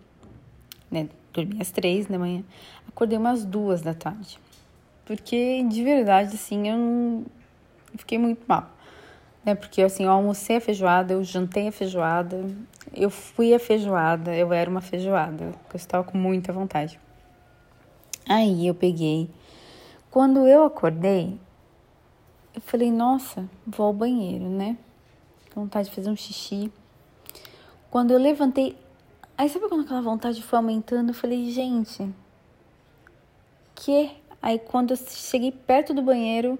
né? 0.90 1.08
Dormi 1.32 1.60
às 1.60 1.70
três 1.70 2.06
da 2.06 2.18
manhã, 2.18 2.42
acordei 2.88 3.18
umas 3.18 3.44
duas 3.44 3.80
da 3.82 3.94
tarde. 3.94 4.38
Porque 5.04 5.62
de 5.64 5.84
verdade, 5.84 6.34
assim, 6.34 6.68
eu 6.68 6.76
não 6.76 7.26
eu 7.92 7.98
fiquei 7.98 8.18
muito 8.18 8.42
mal. 8.46 8.70
Né? 9.44 9.54
Porque 9.54 9.82
assim, 9.82 10.04
eu 10.04 10.10
almocei 10.10 10.56
a 10.56 10.60
feijoada, 10.60 11.12
eu 11.12 11.24
jantei 11.24 11.68
a 11.68 11.72
feijoada, 11.72 12.44
eu 12.94 13.08
fui 13.08 13.54
a 13.54 13.58
feijoada, 13.58 14.34
eu 14.34 14.52
era 14.52 14.68
uma 14.68 14.80
feijoada, 14.80 15.44
eu 15.44 15.54
estava 15.74 16.04
com 16.04 16.18
muita 16.18 16.52
vontade. 16.52 16.98
Aí 18.28 18.66
eu 18.66 18.74
peguei. 18.74 19.30
Quando 20.10 20.46
eu 20.46 20.64
acordei, 20.64 21.40
eu 22.54 22.60
falei, 22.60 22.92
nossa, 22.92 23.48
vou 23.66 23.86
ao 23.86 23.92
banheiro, 23.92 24.44
né? 24.44 24.76
Vontade 25.54 25.88
de 25.88 25.94
fazer 25.94 26.10
um 26.10 26.16
xixi. 26.16 26.70
Quando 27.90 28.10
eu 28.10 28.18
levantei, 28.18 28.76
aí 29.36 29.48
sabe 29.48 29.66
quando 29.68 29.84
aquela 29.84 30.02
vontade 30.02 30.42
foi 30.42 30.58
aumentando? 30.58 31.10
Eu 31.10 31.14
falei, 31.14 31.50
gente, 31.50 32.06
que? 33.74 34.10
Aí 34.42 34.58
quando 34.58 34.90
eu 34.90 34.96
cheguei 34.96 35.50
perto 35.50 35.94
do 35.94 36.02
banheiro, 36.02 36.58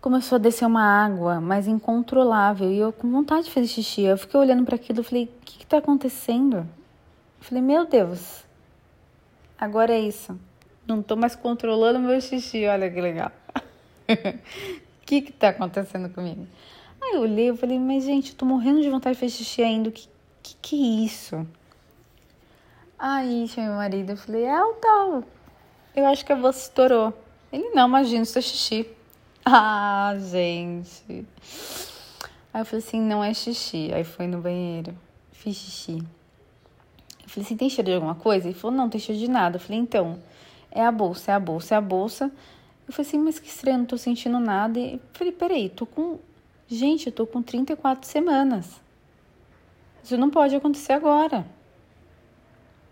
começou 0.00 0.36
a 0.36 0.38
descer 0.38 0.66
uma 0.66 0.82
água, 0.82 1.40
mas 1.40 1.68
incontrolável, 1.68 2.70
e 2.70 2.78
eu 2.78 2.92
com 2.92 3.10
vontade 3.10 3.44
de 3.44 3.52
fazer 3.52 3.66
xixi. 3.66 4.02
Eu 4.02 4.18
fiquei 4.18 4.40
olhando 4.40 4.64
para 4.64 4.74
aquilo 4.74 5.02
falei: 5.02 5.24
o 5.24 5.44
que, 5.44 5.58
que 5.58 5.66
tá 5.66 5.78
acontecendo? 5.78 6.58
Eu 6.58 6.66
falei: 7.40 7.62
meu 7.62 7.86
Deus, 7.86 8.45
agora 9.58 9.92
é 9.92 10.00
isso. 10.00 10.38
Não 10.86 11.02
tô 11.02 11.16
mais 11.16 11.34
controlando 11.34 11.98
meu 11.98 12.20
xixi, 12.20 12.66
olha 12.66 12.90
que 12.90 13.00
legal. 13.00 13.32
O 14.08 14.12
que 15.04 15.22
que 15.22 15.32
tá 15.32 15.48
acontecendo 15.48 16.08
comigo? 16.08 16.46
Aí 17.02 17.14
eu 17.14 17.22
olhei 17.22 17.50
e 17.50 17.56
falei: 17.56 17.78
mas 17.78 18.04
gente, 18.04 18.30
eu 18.30 18.36
tô 18.36 18.46
morrendo 18.46 18.80
de 18.80 18.88
vontade 18.90 19.14
de 19.14 19.20
fazer 19.20 19.32
xixi 19.32 19.62
ainda, 19.62 19.88
o 19.88 19.92
que, 19.92 20.08
que 20.42 20.56
que 20.62 20.76
é 20.76 21.04
isso? 21.04 21.46
Aí 22.98 23.46
chamei 23.48 23.68
meu 23.68 23.78
marido 23.78 24.12
e 24.12 24.16
falei: 24.16 24.44
é 24.44 24.62
o 24.62 24.74
tal. 24.74 25.24
Eu 25.94 26.06
acho 26.06 26.24
que 26.24 26.32
a 26.32 26.36
voz 26.36 26.62
estourou. 26.62 27.12
Ele: 27.52 27.70
não, 27.70 27.88
imagina, 27.88 28.24
seu 28.24 28.42
xixi. 28.42 28.88
Ah, 29.48 30.12
gente. 30.18 31.24
Aí 32.52 32.62
eu 32.62 32.64
falei 32.64 32.84
assim, 32.84 33.00
não 33.00 33.22
é 33.22 33.32
xixi. 33.32 33.92
Aí 33.94 34.02
foi 34.02 34.26
no 34.26 34.40
banheiro, 34.40 34.92
fiz 35.30 35.54
xixi. 35.54 36.02
Eu 37.26 37.30
falei 37.30 37.44
assim, 37.44 37.56
tem 37.56 37.68
cheiro 37.68 37.90
de 37.90 37.94
alguma 37.94 38.14
coisa? 38.14 38.46
Ele 38.46 38.54
falou, 38.54 38.76
não, 38.76 38.88
tem 38.88 39.00
cheiro 39.00 39.20
de 39.20 39.28
nada. 39.28 39.56
Eu 39.56 39.60
falei, 39.60 39.80
então, 39.80 40.18
é 40.70 40.84
a 40.84 40.92
bolsa, 40.92 41.32
é 41.32 41.34
a 41.34 41.40
bolsa, 41.40 41.74
é 41.74 41.78
a 41.78 41.80
bolsa. 41.80 42.32
Eu 42.86 42.92
falei 42.92 43.08
assim, 43.08 43.18
mas 43.18 43.40
que 43.40 43.48
estranho, 43.48 43.78
não 43.78 43.84
tô 43.84 43.98
sentindo 43.98 44.38
nada. 44.38 44.78
Eu 44.78 45.00
falei, 45.12 45.32
peraí, 45.32 45.68
tô 45.68 45.84
com. 45.84 46.18
Gente, 46.68 47.06
eu 47.06 47.12
tô 47.12 47.26
com 47.26 47.42
34 47.42 48.08
semanas. 48.08 48.80
Isso 50.04 50.16
não 50.16 50.30
pode 50.30 50.54
acontecer 50.54 50.92
agora. 50.92 51.44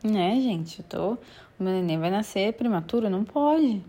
Né, 0.02 0.40
gente? 0.40 0.80
Eu 0.80 0.84
tô. 0.84 1.12
O 1.58 1.62
meu 1.62 1.72
neném 1.72 1.98
vai 1.98 2.10
nascer 2.10 2.52
prematuro, 2.54 3.08
não 3.08 3.24
pode. 3.24 3.84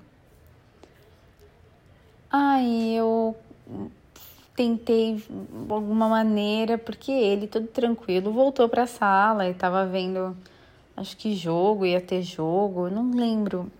Aí 2.31 2.95
eu 2.95 3.35
tentei 4.55 5.15
de 5.15 5.23
alguma 5.69 6.07
maneira, 6.07 6.77
porque 6.77 7.11
ele, 7.11 7.47
todo 7.47 7.67
tranquilo, 7.67 8.31
voltou 8.31 8.69
para 8.69 8.83
a 8.83 8.87
sala 8.87 9.47
e 9.47 9.51
estava 9.51 9.85
vendo, 9.85 10.35
acho 10.95 11.17
que 11.17 11.35
jogo, 11.35 11.85
ia 11.85 11.99
ter 11.99 12.21
jogo, 12.21 12.89
não 12.89 13.11
lembro. 13.11 13.71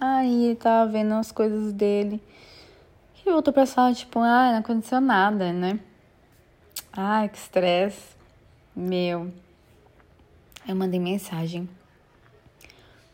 Aí 0.00 0.46
ele 0.46 0.56
tava 0.56 0.90
vendo 0.90 1.14
as 1.14 1.30
coisas 1.30 1.72
dele. 1.72 2.20
E 3.24 3.30
voltou 3.30 3.52
pra 3.52 3.66
sala, 3.66 3.94
tipo, 3.94 4.18
ah, 4.18 4.50
não 4.52 4.58
aconteceu 4.58 5.00
nada, 5.00 5.52
né? 5.52 5.78
Ai, 6.92 7.28
que 7.28 7.38
estresse. 7.38 8.16
Meu. 8.74 9.30
Eu 10.66 10.74
mandei 10.74 10.98
mensagem 10.98 11.68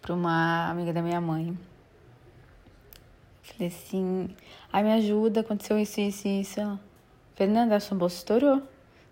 para 0.01 0.15
uma 0.15 0.71
amiga 0.71 0.93
da 0.93 1.03
minha 1.03 1.21
mãe. 1.21 1.59
Falei 3.47 3.69
assim, 3.69 4.29
ai 4.73 4.83
me 4.83 4.93
ajuda, 4.93 5.41
aconteceu 5.41 5.79
isso, 5.79 6.01
isso, 6.01 6.27
isso. 6.27 6.61
Ela, 6.61 6.81
Fernanda, 7.35 7.77
a 7.77 7.81
sua 7.81 7.97
bolsa 7.97 8.17
estourou. 8.17 8.63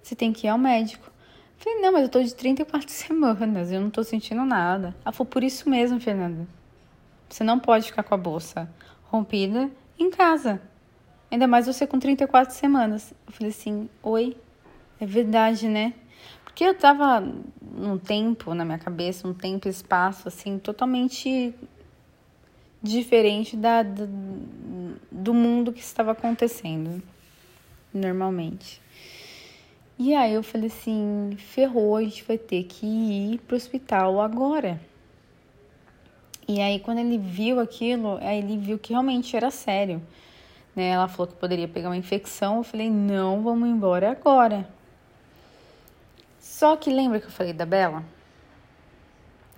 Você 0.03 0.15
tem 0.15 0.33
que 0.33 0.47
ir 0.47 0.51
ao 0.51 0.59
médico. 0.59 1.11
Falei, 1.57 1.81
não, 1.81 1.93
mas 1.93 2.03
eu 2.03 2.09
tô 2.09 2.23
de 2.23 2.35
34 2.35 2.89
semanas, 2.91 3.71
eu 3.71 3.81
não 3.81 3.91
tô 3.91 4.03
sentindo 4.03 4.45
nada. 4.45 4.95
Ela 5.05 5.13
falou, 5.13 5.31
por 5.31 5.43
isso 5.43 5.71
mesmo, 5.71 6.01
Fernanda. 6.01 6.47
Você 7.29 7.43
não 7.43 7.59
pode 7.59 7.87
ficar 7.87 8.03
com 8.03 8.15
a 8.15 8.19
bolsa 8.19 8.69
rompida 9.05 9.71
em 9.99 10.11
casa. 10.11 10.61
Ainda 11.31 11.47
mais 11.47 11.67
você 11.67 11.87
com 11.87 11.99
34 11.99 12.55
semanas. 12.55 13.15
Eu 13.27 13.33
falei 13.33 13.51
assim, 13.51 13.89
oi, 14.03 14.37
é 15.01 15.07
verdade, 15.07 15.69
né? 15.69 15.95
Porque 16.45 16.65
eu 16.65 16.75
tava 16.75 17.21
num 17.61 17.99
tempo 17.99 18.55
na 18.55 18.65
minha 18.65 18.79
cabeça, 18.79 19.27
um 19.27 19.35
tempo 19.35 19.67
e 19.67 19.71
espaço, 19.71 20.29
assim, 20.29 20.59
totalmente 20.59 21.55
diferente 22.85 23.57
da, 23.57 23.83
do, 23.83 24.07
do 25.11 25.33
mundo 25.33 25.73
que 25.73 25.81
estava 25.81 26.13
acontecendo 26.13 27.03
normalmente. 27.93 28.81
E 29.99 30.15
aí 30.15 30.35
eu 30.35 30.43
falei 30.43 30.67
assim, 30.67 31.35
ferrou, 31.39 31.97
a 31.97 32.03
gente 32.03 32.23
vai 32.25 32.37
ter 32.37 32.65
que 32.65 32.87
ir 32.87 33.39
pro 33.39 33.57
hospital 33.57 34.21
agora. 34.21 34.79
E 36.47 36.61
aí 36.61 36.79
quando 36.79 36.99
ele 36.99 37.17
viu 37.17 37.59
aquilo, 37.59 38.19
aí 38.21 38.39
ele 38.39 38.59
viu 38.59 38.79
que 38.79 38.93
realmente 38.93 39.35
era 39.35 39.51
sério. 39.51 40.03
Né? 40.77 40.89
Ela 40.89 41.09
falou 41.09 41.29
que 41.29 41.39
poderia 41.39 41.69
pegar 41.69 41.89
uma 41.89 41.97
infecção, 41.97 42.59
eu 42.59 42.65
falei, 42.65 42.91
não, 42.91 43.43
vamos 43.43 43.67
embora 43.67 44.11
agora. 44.11 44.69
Só 46.39 46.77
que 46.77 46.91
lembra 46.91 47.19
que 47.19 47.27
eu 47.27 47.31
falei 47.31 47.55
da 47.55 47.65
Bela? 47.65 48.05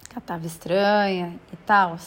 Que 0.08 0.12
ela 0.12 0.20
tava 0.20 0.46
estranha 0.46 1.34
e 1.52 1.56
tal. 1.56 1.98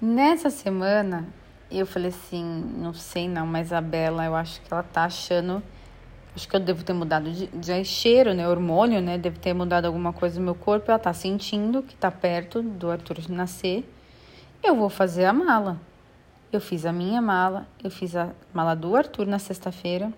Nessa 0.00 0.50
semana, 0.50 1.26
eu 1.70 1.86
falei 1.86 2.08
assim, 2.08 2.44
não 2.76 2.92
sei 2.92 3.28
não, 3.28 3.46
mas 3.46 3.72
a 3.72 3.80
Bela, 3.80 4.24
eu 4.24 4.34
acho 4.34 4.60
que 4.60 4.72
ela 4.72 4.82
tá 4.82 5.04
achando, 5.04 5.62
acho 6.34 6.48
que 6.48 6.56
eu 6.56 6.60
devo 6.60 6.84
ter 6.84 6.92
mudado 6.92 7.30
de, 7.30 7.46
de 7.46 7.84
cheiro, 7.84 8.34
né, 8.34 8.48
hormônio, 8.48 9.00
né, 9.00 9.16
deve 9.16 9.38
ter 9.38 9.54
mudado 9.54 9.86
alguma 9.86 10.12
coisa 10.12 10.38
no 10.38 10.44
meu 10.44 10.54
corpo, 10.54 10.90
ela 10.90 10.98
tá 10.98 11.12
sentindo 11.12 11.82
que 11.82 11.94
tá 11.94 12.10
perto 12.10 12.60
do 12.60 12.90
Arthur 12.90 13.18
nascer. 13.28 13.88
Eu 14.62 14.74
vou 14.74 14.88
fazer 14.88 15.26
a 15.26 15.32
mala. 15.32 15.80
Eu 16.52 16.60
fiz 16.60 16.86
a 16.86 16.92
minha 16.92 17.20
mala, 17.20 17.66
eu 17.82 17.90
fiz 17.90 18.14
a 18.16 18.30
mala 18.52 18.74
do 18.74 18.94
Arthur 18.96 19.26
na 19.26 19.38
sexta-feira. 19.38 20.12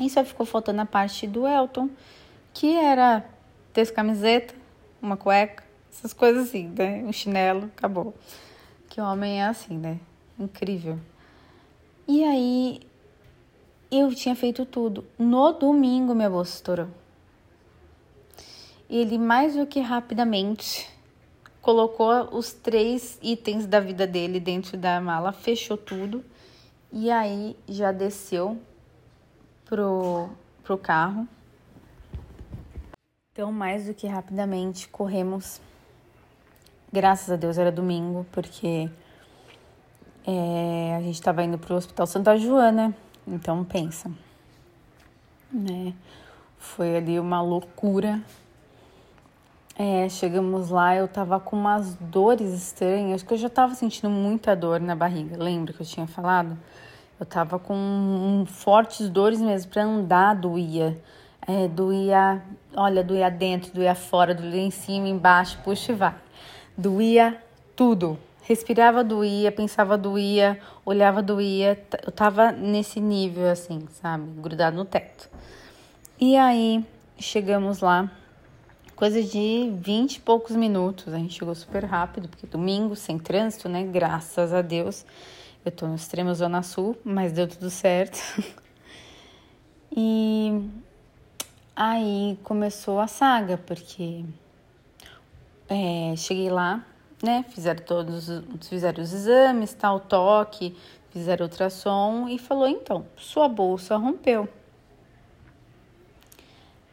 E 0.00 0.08
só 0.10 0.24
ficou 0.24 0.44
faltando 0.44 0.80
a 0.82 0.86
parte 0.86 1.26
do 1.26 1.46
Elton, 1.46 1.88
que 2.52 2.76
era 2.76 3.24
ter 3.72 3.90
camiseta, 3.92 4.54
uma 5.00 5.16
cueca, 5.16 5.62
essas 5.90 6.12
coisas 6.12 6.48
assim, 6.48 6.72
né? 6.76 7.02
Um 7.04 7.12
chinelo, 7.12 7.70
acabou 7.76 8.14
que 8.96 9.00
homem 9.02 9.42
é 9.42 9.46
assim, 9.46 9.76
né? 9.76 10.00
Incrível. 10.38 10.98
E 12.08 12.24
aí 12.24 12.80
eu 13.90 14.14
tinha 14.14 14.34
feito 14.34 14.64
tudo. 14.64 15.04
No 15.18 15.52
domingo 15.52 16.14
minha 16.14 16.30
bolsa 16.30 16.54
estourou. 16.54 16.88
Ele 18.88 19.18
mais 19.18 19.54
do 19.54 19.66
que 19.66 19.80
rapidamente 19.80 20.88
colocou 21.60 22.34
os 22.34 22.54
três 22.54 23.18
itens 23.22 23.66
da 23.66 23.80
vida 23.80 24.06
dele 24.06 24.40
dentro 24.40 24.78
da 24.78 24.98
mala, 24.98 25.30
fechou 25.30 25.76
tudo 25.76 26.24
e 26.90 27.10
aí 27.10 27.54
já 27.68 27.92
desceu 27.92 28.58
pro, 29.66 30.30
pro 30.64 30.78
carro. 30.78 31.28
Então, 33.30 33.52
mais 33.52 33.84
do 33.84 33.92
que 33.92 34.06
rapidamente, 34.06 34.88
corremos 34.88 35.60
Graças 36.96 37.30
a 37.30 37.36
Deus 37.36 37.58
era 37.58 37.70
domingo, 37.70 38.24
porque 38.32 38.88
é, 40.26 40.94
a 40.96 41.02
gente 41.02 41.16
estava 41.16 41.44
indo 41.44 41.58
para 41.58 41.74
o 41.74 41.76
Hospital 41.76 42.06
Santa 42.06 42.38
Joana, 42.38 42.96
então 43.28 43.62
pensa, 43.64 44.10
né? 45.52 45.92
Foi 46.56 46.96
ali 46.96 47.20
uma 47.20 47.42
loucura. 47.42 48.18
É, 49.78 50.08
chegamos 50.08 50.70
lá, 50.70 50.96
eu 50.96 51.06
tava 51.06 51.38
com 51.38 51.54
umas 51.54 51.96
dores 51.96 52.50
estranhas, 52.54 53.22
que 53.22 53.34
eu 53.34 53.36
já 53.36 53.50
tava 53.50 53.74
sentindo 53.74 54.08
muita 54.08 54.56
dor 54.56 54.80
na 54.80 54.96
barriga. 54.96 55.36
Lembra 55.36 55.74
que 55.74 55.82
eu 55.82 55.86
tinha 55.86 56.06
falado? 56.06 56.56
Eu 57.20 57.26
tava 57.26 57.58
com 57.58 57.74
um, 57.74 58.46
fortes 58.46 59.10
dores 59.10 59.38
mesmo, 59.38 59.70
pra 59.70 59.82
andar 59.82 60.34
doía. 60.34 60.98
É, 61.46 61.68
doía, 61.68 62.42
olha, 62.74 63.04
doía 63.04 63.28
dentro, 63.30 63.70
doía 63.70 63.94
fora, 63.94 64.34
doía 64.34 64.62
em 64.62 64.70
cima, 64.70 65.06
embaixo, 65.06 65.58
puxa 65.62 65.92
e 65.92 65.94
vai. 65.94 66.25
Doía 66.76 67.42
tudo. 67.74 68.18
Respirava, 68.42 69.02
doía, 69.02 69.50
pensava, 69.50 69.98
doía, 69.98 70.60
olhava, 70.84 71.22
doía. 71.22 71.78
Eu 72.04 72.12
tava 72.12 72.52
nesse 72.52 73.00
nível, 73.00 73.50
assim, 73.50 73.86
sabe? 74.00 74.24
Grudado 74.40 74.76
no 74.76 74.84
teto. 74.84 75.28
E 76.20 76.36
aí, 76.36 76.84
chegamos 77.18 77.80
lá 77.80 78.10
coisa 78.96 79.22
de 79.22 79.70
20 79.74 80.16
e 80.16 80.20
poucos 80.20 80.56
minutos. 80.56 81.12
A 81.12 81.18
gente 81.18 81.38
chegou 81.38 81.54
super 81.54 81.84
rápido, 81.84 82.28
porque 82.28 82.46
domingo, 82.46 82.96
sem 82.96 83.18
trânsito, 83.18 83.68
né? 83.68 83.84
Graças 83.84 84.52
a 84.52 84.62
Deus. 84.62 85.04
Eu 85.64 85.70
tô 85.70 85.86
no 85.86 85.94
extremo 85.94 86.34
Zona 86.34 86.62
Sul, 86.62 86.96
mas 87.04 87.32
deu 87.32 87.46
tudo 87.46 87.68
certo. 87.68 88.18
e 89.94 90.68
aí 91.74 92.38
começou 92.42 92.98
a 92.98 93.06
saga, 93.06 93.58
porque 93.58 94.24
é, 95.68 96.14
cheguei 96.16 96.50
lá, 96.50 96.84
né? 97.22 97.44
Fizeram 97.50 97.82
todos, 97.84 98.28
fizeram 98.68 99.02
os 99.02 99.12
exames, 99.12 99.74
tal, 99.74 100.00
toque, 100.00 100.76
fizeram 101.10 101.46
ultrassom 101.46 102.28
e 102.28 102.38
falou: 102.38 102.68
então, 102.68 103.06
sua 103.16 103.48
bolsa 103.48 103.96
rompeu. 103.96 104.48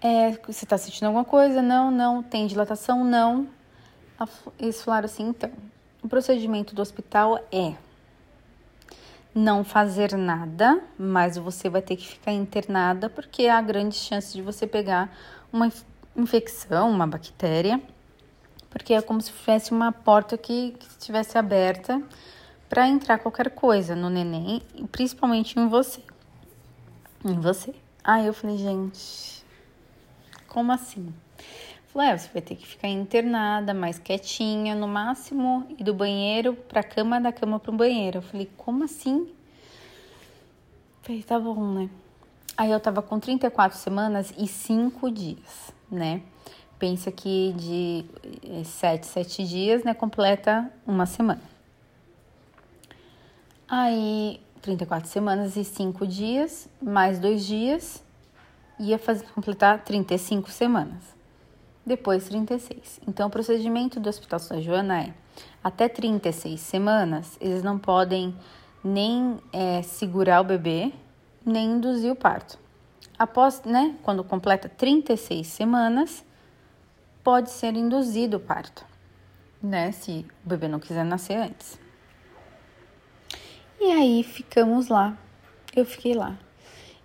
É, 0.02 0.32
você 0.46 0.66
está 0.66 0.78
sentindo 0.78 1.06
alguma 1.06 1.24
coisa? 1.24 1.62
Não, 1.62 1.90
não. 1.90 2.22
Tem 2.22 2.46
dilatação? 2.46 3.06
Não. 3.06 3.48
Eles 4.60 4.82
falaram 4.82 5.06
assim, 5.06 5.30
então, 5.30 5.50
o 6.02 6.10
procedimento 6.10 6.76
do 6.76 6.82
hospital 6.82 7.40
é 7.52 7.74
não 9.34 9.64
fazer 9.64 10.16
nada, 10.16 10.82
mas 10.98 11.38
você 11.38 11.70
vai 11.70 11.82
ter 11.82 11.96
que 11.96 12.08
ficar 12.08 12.32
internada 12.32 13.10
porque 13.10 13.48
há 13.48 13.62
grande 13.62 13.96
chance 13.96 14.34
de 14.34 14.42
você 14.42 14.68
pegar 14.68 15.16
uma 15.52 15.72
infecção, 16.16 16.90
uma 16.92 17.08
bactéria, 17.08 17.82
porque 18.74 18.96
é 18.96 19.02
como 19.02 19.22
se 19.22 19.32
tivesse 19.32 19.72
uma 19.72 19.92
porta 19.92 20.36
que, 20.36 20.72
que 20.72 20.88
estivesse 20.88 21.38
aberta 21.38 22.02
para 22.68 22.88
entrar 22.90 23.20
qualquer 23.20 23.52
coisa 23.52 23.96
no 23.96 24.10
neném, 24.10 24.64
principalmente 24.92 25.60
em 25.60 25.68
você. 25.68 26.02
Em 27.24 27.40
você. 27.40 27.74
Aí 28.04 28.26
eu 28.26 28.34
falei, 28.34 28.58
gente, 28.58 29.46
como 30.48 30.72
assim? 30.72 31.14
Falei, 31.90 32.10
é, 32.10 32.18
você 32.18 32.28
vai 32.34 32.42
ter 32.42 32.56
que 32.56 32.66
ficar 32.66 32.88
internada, 32.88 33.76
mais 33.76 34.00
quietinha, 34.00 34.74
no 34.74 34.88
máximo, 34.88 35.68
e 35.78 35.84
do 35.84 35.94
banheiro 35.94 36.56
pra 36.56 36.82
cama, 36.82 37.22
da 37.22 37.32
cama 37.32 37.60
pro 37.60 37.72
banheiro. 37.72 38.18
Eu 38.18 38.22
falei, 38.24 38.50
como 38.58 38.84
assim? 38.84 39.32
Falei, 41.04 41.22
tá 41.22 41.40
bom, 41.40 41.64
né? 41.74 41.90
Aí 42.58 42.72
eu 42.72 42.80
tava 42.80 43.04
com 43.04 43.20
34 43.20 43.78
semanas 43.78 44.34
e 44.36 44.48
5 44.48 45.12
dias, 45.12 45.72
né? 45.92 46.24
Pensa 46.84 47.14
que 47.14 47.54
de 47.54 48.04
7, 48.66 49.00
eh, 49.00 49.04
7 49.04 49.46
dias, 49.46 49.86
né, 49.86 49.94
completa 49.94 50.70
uma 50.86 51.06
semana. 51.06 51.40
Aí, 53.70 54.42
34 54.62 55.08
semanas 55.08 55.56
e 55.56 55.64
5 55.64 56.06
dias, 56.06 56.68
mais 56.82 57.20
2 57.20 57.46
dias, 57.46 58.04
ia 58.78 59.00
fazer, 59.00 59.24
completar 59.28 59.82
35 59.86 60.52
semanas. 60.52 61.02
Depois 61.86 62.28
36. 62.28 63.00
Então, 63.08 63.30
o 63.30 63.32
procedimento 63.32 63.98
do 63.98 64.10
Hospital 64.10 64.40
São 64.40 64.62
Joana 64.62 65.04
é 65.04 65.14
até 65.64 65.88
36 65.88 66.60
semanas, 66.60 67.38
eles 67.40 67.64
não 67.64 67.80
podem 67.80 68.36
nem 68.84 69.40
é, 69.54 69.82
segurar 69.84 70.42
o 70.42 70.44
bebê, 70.44 70.92
nem 71.46 71.78
induzir 71.78 72.12
o 72.12 72.16
parto. 72.18 72.60
Após, 73.18 73.62
né, 73.64 73.96
quando 74.04 74.22
completa 74.22 74.68
36 74.68 75.48
semanas, 75.48 76.26
pode 77.24 77.50
ser 77.50 77.76
induzido 77.76 78.38
o 78.38 78.40
parto, 78.40 78.86
né, 79.62 79.92
se 79.92 80.26
o 80.46 80.50
bebê 80.50 80.68
não 80.68 80.80
quiser 80.80 81.06
nascer 81.06 81.38
antes. 81.38 81.80
E 83.80 83.92
aí 83.92 84.24
ficamos 84.24 84.88
lá. 84.88 85.18
Eu 85.76 85.86
fiquei 85.86 86.14
lá. 86.14 86.38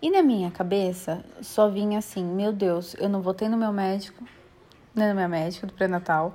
E 0.01 0.11
na 0.11 0.23
minha 0.23 0.51
cabeça 0.51 1.25
só 1.41 1.69
vinha 1.69 1.99
assim: 1.99 2.25
meu 2.25 2.53
Deus, 2.53 2.95
eu 2.99 3.09
não 3.09 3.21
votei 3.21 3.49
no 3.49 3.57
meu 3.57 3.73
médico, 3.73 4.23
né, 4.95 5.09
no 5.09 5.15
meu 5.15 5.29
médico 5.29 5.67
do 5.67 5.73
pré-natal, 5.73 6.35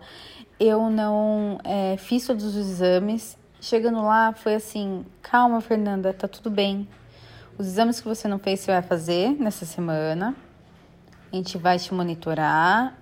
eu 0.60 0.89
não 0.89 1.60
é, 1.63 1.96
fiz 1.98 2.26
todos 2.26 2.43
os 2.43 2.56
exames. 2.56 3.38
Chegando 3.62 4.02
lá, 4.02 4.34
foi 4.34 4.56
assim: 4.56 5.06
calma, 5.22 5.62
Fernanda, 5.62 6.13
tá 6.13 6.28
tudo 6.28 6.50
bem. 6.50 6.88
Os 7.58 7.67
exames 7.67 8.02
que 8.02 8.08
você 8.08 8.28
não 8.28 8.39
fez, 8.39 8.60
você 8.60 8.72
vai 8.72 8.82
fazer 8.82 9.30
nessa 9.39 9.65
semana. 9.65 10.36
A 11.32 11.36
gente 11.36 11.58
vai 11.58 11.80
te 11.80 11.93
monitorar, 11.93 12.98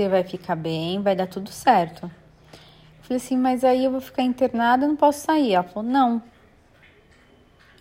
você 0.00 0.08
vai 0.08 0.24
ficar 0.24 0.56
bem, 0.56 1.02
vai 1.02 1.14
dar 1.14 1.26
tudo 1.26 1.50
certo. 1.50 2.04
Eu 2.04 3.02
falei 3.02 3.16
assim, 3.18 3.36
mas 3.36 3.64
aí 3.64 3.84
eu 3.84 3.90
vou 3.90 4.00
ficar 4.00 4.22
internada, 4.22 4.84
eu 4.84 4.88
não 4.88 4.96
posso 4.96 5.20
sair. 5.20 5.52
Ela 5.52 5.64
falou, 5.64 5.90
não, 5.90 6.22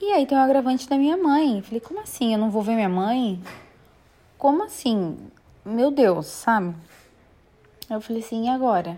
e 0.02 0.12
aí 0.12 0.26
tem 0.26 0.38
o 0.38 0.42
agravante 0.42 0.88
da 0.90 0.98
minha 0.98 1.16
mãe. 1.16 1.62
Falei, 1.62 1.80
como 1.80 2.02
assim? 2.02 2.34
Eu 2.34 2.40
não 2.40 2.50
vou 2.50 2.62
ver 2.62 2.76
minha 2.76 2.90
mãe? 2.90 3.42
Como 4.38 4.64
assim? 4.64 5.18
Meu 5.64 5.92
Deus, 5.92 6.26
sabe? 6.26 6.76
Eu 7.90 8.02
falei 8.02 8.22
assim, 8.22 8.46
e 8.46 8.50
agora? 8.50 8.98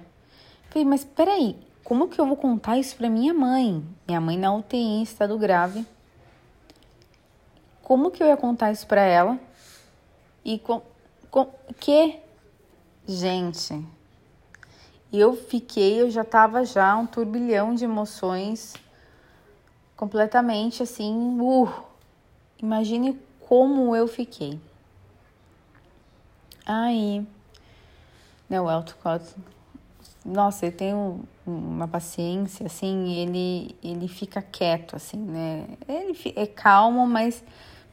Falei, 0.70 0.88
mas 0.88 1.04
peraí, 1.04 1.56
como 1.84 2.08
que 2.08 2.20
eu 2.20 2.26
vou 2.26 2.38
contar 2.38 2.80
isso 2.80 2.96
pra 2.96 3.10
minha 3.10 3.34
mãe? 3.34 3.84
Minha 4.08 4.22
mãe 4.22 4.38
na 4.38 4.54
UTI, 4.54 4.78
em 4.78 5.04
estado 5.04 5.38
grave. 5.38 5.86
Como 7.84 8.10
que 8.10 8.24
eu 8.24 8.28
ia 8.28 8.38
contar 8.38 8.72
isso 8.72 8.88
pra 8.88 9.02
ela? 9.02 9.40
E 10.44 10.58
com, 10.58 10.82
com 11.30 11.48
que? 11.80 12.20
Gente, 13.08 13.86
eu 15.12 15.36
fiquei, 15.36 16.02
eu 16.02 16.10
já 16.10 16.24
tava 16.24 16.64
já 16.64 16.96
um 16.96 17.06
turbilhão 17.06 17.74
de 17.76 17.84
emoções 17.84 18.76
completamente 19.98 20.82
assim, 20.84 21.38
uh, 21.40 21.70
imagine 22.62 23.20
como 23.48 23.96
eu 23.96 24.08
fiquei. 24.08 24.60
Aí, 26.66 27.26
né, 28.50 28.62
o 28.62 28.70
Elton 28.70 28.96
nossa, 30.24 30.68
ele 30.68 30.76
tem 30.76 30.94
uma 31.46 31.88
paciência, 31.88 32.68
assim, 32.68 33.12
ele, 33.14 33.76
ele 33.84 34.08
fica 34.08 34.42
quieto, 34.42 34.96
assim, 34.96 35.18
né? 35.18 35.66
Ele 35.88 36.16
é 36.36 36.46
calmo, 36.46 37.08
mas 37.08 37.44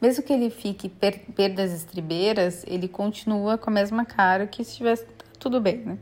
mesmo 0.00 0.22
que 0.22 0.32
ele 0.32 0.50
fique 0.50 0.88
per, 0.88 1.20
perdas 1.34 1.72
estribeiras, 1.72 2.64
ele 2.66 2.86
continua 2.86 3.58
com 3.58 3.70
a 3.70 3.72
mesma 3.72 4.04
cara 4.04 4.46
que 4.46 4.62
se 4.62 4.70
estivesse 4.70 5.06
tudo 5.38 5.60
bem, 5.60 5.78
né? 5.78 5.98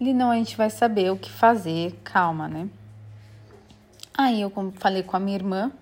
Ele 0.00 0.12
não, 0.12 0.30
a 0.30 0.36
gente 0.36 0.56
vai 0.56 0.68
saber 0.68 1.10
o 1.10 1.16
que 1.16 1.30
fazer, 1.30 1.94
calma, 2.02 2.48
né? 2.48 2.68
Aí 4.12 4.40
eu 4.40 4.52
falei 4.74 5.02
com 5.02 5.16
a 5.16 5.20
minha 5.20 5.36
irmã. 5.36 5.72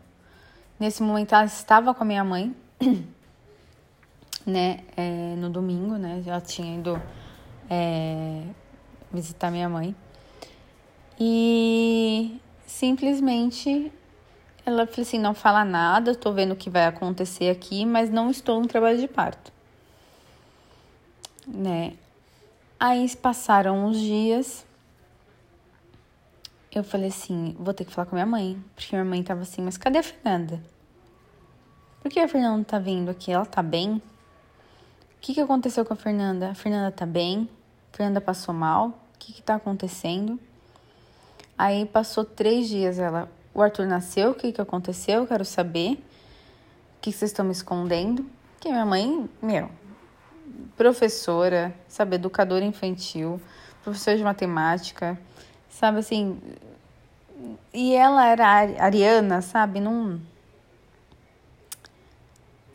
Nesse 0.78 1.02
momento 1.02 1.34
ela 1.34 1.44
estava 1.46 1.94
com 1.94 2.02
a 2.02 2.06
minha 2.06 2.22
mãe, 2.22 2.54
né? 4.46 4.80
É, 4.96 5.34
no 5.36 5.50
domingo, 5.50 5.96
né? 5.96 6.22
Já 6.24 6.40
tinha 6.40 6.78
ido 6.78 7.00
é, 7.68 8.42
visitar 9.12 9.50
minha 9.50 9.68
mãe. 9.68 9.96
E 11.18 12.40
simplesmente 12.66 13.92
ela 14.70 14.86
falou 14.86 15.02
assim: 15.02 15.18
não 15.18 15.34
fala 15.34 15.64
nada, 15.64 16.12
estou 16.12 16.32
vendo 16.32 16.52
o 16.52 16.56
que 16.56 16.70
vai 16.70 16.86
acontecer 16.86 17.50
aqui, 17.50 17.84
mas 17.84 18.10
não 18.10 18.30
estou 18.30 18.60
no 18.60 18.66
trabalho 18.66 18.98
de 18.98 19.08
parto. 19.08 19.52
Né? 21.46 21.94
Aí 22.78 23.14
passaram 23.16 23.86
uns 23.86 23.98
dias 23.98 24.64
eu 26.72 26.84
falei 26.84 27.08
assim, 27.08 27.56
vou 27.58 27.74
ter 27.74 27.84
que 27.84 27.92
falar 27.92 28.06
com 28.06 28.14
minha 28.14 28.26
mãe. 28.26 28.62
Porque 28.76 28.94
minha 28.94 29.04
mãe 29.04 29.22
tava 29.22 29.42
assim, 29.42 29.60
mas 29.60 29.76
cadê 29.76 29.98
a 29.98 30.02
Fernanda? 30.02 30.62
Por 32.00 32.10
que 32.10 32.20
a 32.20 32.28
Fernanda 32.28 32.64
tá 32.64 32.78
vindo 32.78 33.10
aqui? 33.10 33.32
Ela 33.32 33.44
tá 33.44 33.62
bem? 33.62 33.94
O 33.94 35.20
que, 35.20 35.34
que 35.34 35.40
aconteceu 35.40 35.84
com 35.84 35.92
a 35.92 35.96
Fernanda? 35.96 36.50
A 36.50 36.54
Fernanda 36.54 36.92
tá 36.92 37.04
bem? 37.04 37.48
A 37.92 37.96
Fernanda 37.96 38.20
passou 38.20 38.54
mal? 38.54 38.86
O 38.86 39.18
que 39.18 39.32
que 39.32 39.42
tá 39.42 39.56
acontecendo? 39.56 40.38
Aí 41.58 41.84
passou 41.84 42.24
três 42.24 42.68
dias, 42.68 42.98
ela... 42.98 43.28
O 43.60 43.62
Arthur 43.62 43.86
nasceu, 43.86 44.30
o 44.30 44.34
que 44.34 44.52
que 44.52 44.60
aconteceu? 44.60 45.20
Eu 45.20 45.26
quero 45.26 45.44
saber. 45.44 45.92
O 45.92 47.00
que, 47.02 47.12
que 47.12 47.12
vocês 47.12 47.30
estão 47.30 47.44
me 47.44 47.52
escondendo? 47.52 48.24
Porque 48.54 48.70
minha 48.70 48.86
mãe, 48.86 49.28
meu, 49.42 49.70
professora, 50.78 51.74
sabe, 51.86 52.16
educadora 52.16 52.64
infantil, 52.64 53.38
professora 53.84 54.16
de 54.16 54.24
matemática 54.24 55.18
sabe 55.68 55.98
assim. 55.98 56.40
E 57.70 57.94
ela 57.94 58.26
era 58.26 58.46
ariana, 58.48 59.42
sabe? 59.42 59.78
Não. 59.78 60.18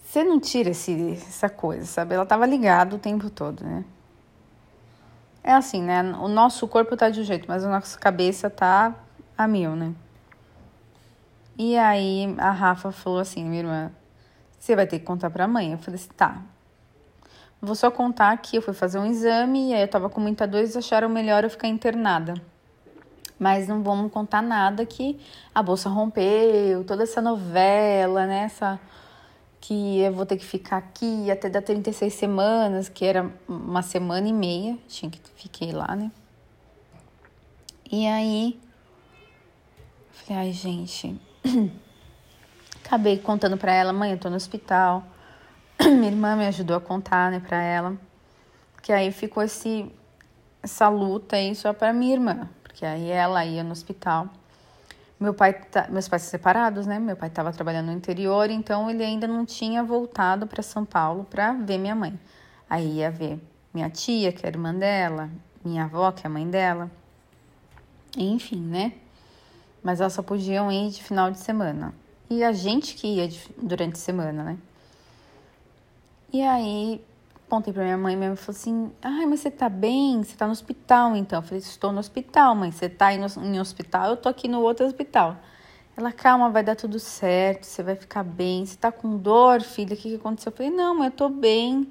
Você 0.04 0.24
não 0.24 0.40
tira 0.40 0.70
esse, 0.70 1.14
essa 1.14 1.50
coisa, 1.50 1.86
sabe? 1.86 2.14
Ela 2.14 2.28
tava 2.28 2.46
ligada 2.46 2.96
o 2.96 3.00
tempo 3.00 3.28
todo, 3.32 3.64
né? 3.64 3.84
É 5.44 5.54
assim, 5.54 5.82
né? 5.82 6.04
O 6.22 6.28
nosso 6.28 6.68
corpo 6.68 6.96
tá 6.96 7.10
de 7.10 7.22
um 7.22 7.24
jeito, 7.24 7.46
mas 7.48 7.64
a 7.64 7.70
nossa 7.72 7.98
cabeça 7.98 8.52
tá 8.52 8.94
a 9.36 9.48
mil, 9.48 9.76
né? 9.76 9.96
E 11.58 11.78
aí 11.78 12.36
a 12.38 12.52
Rafa 12.52 12.92
falou 12.92 13.20
assim, 13.20 13.44
minha 13.46 13.62
irmã, 13.62 13.92
você 14.60 14.76
vai 14.76 14.86
ter 14.86 15.00
que 15.00 15.06
contar 15.06 15.30
pra 15.30 15.48
mãe. 15.48 15.72
Eu 15.72 15.78
falei 15.78 16.00
assim, 16.00 16.10
tá. 16.16 16.42
Vou 17.62 17.76
só 17.76 17.90
contar 17.90 18.36
que 18.38 18.58
eu 18.58 18.62
fui 18.62 18.74
fazer 18.74 19.00
um 19.00 19.06
exame 19.06 19.72
e 19.72 19.74
aí 19.74 19.82
eu 19.82 19.88
tava 19.88 20.10
com 20.10 20.20
muita 20.20 20.46
dor 20.46 20.64
e 20.64 20.78
acharam 20.78 21.08
melhor 21.08 21.44
eu 21.44 21.50
ficar 21.50 21.68
internada. 21.68 22.34
Mas 23.40 23.68
não 23.68 23.82
vamos 23.82 24.12
contar 24.12 24.42
nada 24.42 24.86
que 24.86 25.20
a 25.54 25.64
bolsa 25.64 25.90
rompeu, 25.90 26.84
toda 26.86 27.04
essa 27.04 27.22
novela, 27.22 28.26
né? 28.26 28.44
Essa 28.44 28.80
que 29.60 30.00
eu 30.00 30.14
vou 30.14 30.28
ter 30.28 30.38
que 30.38 30.46
ficar 30.46 30.78
aqui 30.78 31.32
até 31.32 31.50
dar 31.50 31.62
36 31.62 32.14
semanas, 32.14 32.88
que 32.88 33.04
era 33.04 33.32
uma 33.48 33.82
semana 33.82 34.28
e 34.28 34.34
meia, 34.34 34.78
tinha 34.88 35.10
que 35.10 35.20
fiquei 35.36 35.72
lá, 35.72 35.96
né? 35.96 36.12
E 37.92 38.06
aí, 38.06 38.60
falei, 40.12 40.44
ai, 40.44 40.52
gente, 40.52 41.20
acabei 42.84 43.18
contando 43.18 43.58
para 43.58 43.74
ela, 43.74 43.94
mãe, 43.94 44.12
eu 44.12 44.18
tô 44.18 44.30
no 44.30 44.36
hospital. 44.36 45.04
Minha 45.82 46.08
irmã 46.08 46.36
me 46.36 46.48
ajudou 46.48 46.78
a 46.78 46.82
contar, 46.82 47.32
né, 47.32 47.40
para 47.40 47.62
ela. 47.62 47.98
Que 48.82 48.92
aí 48.92 49.12
ficou 49.12 49.44
esse 49.44 49.92
essa 50.62 50.90
luta 50.90 51.36
aí 51.36 51.54
só 51.54 51.74
para 51.74 51.94
minha 51.94 52.14
irmã, 52.14 52.50
porque 52.64 52.84
aí 52.84 53.12
ela 53.12 53.46
ia 53.46 53.64
no 53.64 53.72
hospital 53.72 54.28
meu 55.20 55.34
pai, 55.34 55.54
tá, 55.54 55.88
meus 55.90 56.08
pais 56.08 56.24
separados, 56.24 56.86
né? 56.86 57.00
Meu 57.00 57.16
pai 57.16 57.30
estava 57.30 57.52
trabalhando 57.52 57.88
no 57.88 57.94
interior, 57.94 58.50
então 58.50 58.90
ele 58.90 59.04
ainda 59.04 59.28
não 59.28 59.46
tinha 59.46 59.84
voltado 59.84 60.46
para 60.46 60.62
São 60.62 60.84
Paulo 60.84 61.24
para 61.24 61.54
ver 61.54 61.78
minha 61.78 61.96
mãe. 61.96 62.20
Aí 62.70 62.98
ia 62.98 63.10
ver 63.10 63.40
minha 63.74 63.90
tia, 63.90 64.32
que 64.32 64.46
é 64.46 64.50
a 64.50 64.52
irmã 64.52 64.74
dela, 64.74 65.30
minha 65.64 65.86
avó, 65.86 66.12
que 66.12 66.26
é 66.26 66.28
a 66.28 66.30
mãe 66.30 66.50
dela. 66.50 66.92
Enfim, 68.18 68.60
né? 68.60 68.94
Mas 69.86 70.02
elas 70.02 70.14
só 70.14 70.24
podiam 70.24 70.70
ir 70.72 70.90
de 70.90 71.02
final 71.02 71.30
de 71.30 71.38
semana. 71.38 71.94
E 72.30 72.44
a 72.44 72.52
gente 72.52 72.96
que 72.96 73.06
ia 73.06 73.28
de, 73.28 73.40
durante 73.56 73.94
a 73.94 74.00
semana, 74.00 74.44
né? 74.44 74.58
E 76.34 76.42
aí 76.42 77.00
Contei 77.48 77.72
pra 77.72 77.84
minha 77.84 77.98
mãe, 77.98 78.16
minha 78.16 78.30
mãe 78.30 78.36
falou 78.36 78.58
assim: 78.58 78.92
Ai, 79.04 79.26
mas 79.28 79.42
você 79.42 79.52
tá 79.52 79.70
bem? 79.70 80.24
Você 80.24 80.36
tá 80.36 80.48
no 80.48 80.52
hospital 80.52 81.16
então? 81.16 81.40
Eu 81.40 81.44
falei: 81.44 81.60
Estou 81.60 81.92
no 81.92 82.00
hospital, 82.00 82.56
mãe. 82.56 82.72
Você 82.72 82.90
tá 82.90 83.14
em 83.14 83.60
hospital? 83.60 84.10
Eu 84.10 84.18
tô 84.18 84.28
aqui 84.28 84.48
no 84.48 84.62
outro 84.62 84.86
hospital. 84.86 85.38
Ela, 85.96 86.12
calma, 86.12 86.50
vai 86.50 86.64
dar 86.64 86.76
tudo 86.76 87.00
certo, 87.00 87.64
você 87.66 87.84
vai 87.84 87.96
ficar 87.96 88.24
bem. 88.24 88.66
Você 88.66 88.76
tá 88.76 88.92
com 88.92 89.16
dor, 89.16 89.62
filha? 89.62 89.94
O 89.94 89.98
que, 89.98 90.10
que 90.10 90.16
aconteceu? 90.16 90.50
Eu 90.50 90.58
falei: 90.58 90.72
Não, 90.72 90.96
mãe, 90.96 91.08
eu 91.08 91.12
tô 91.12 91.30
bem. 91.30 91.88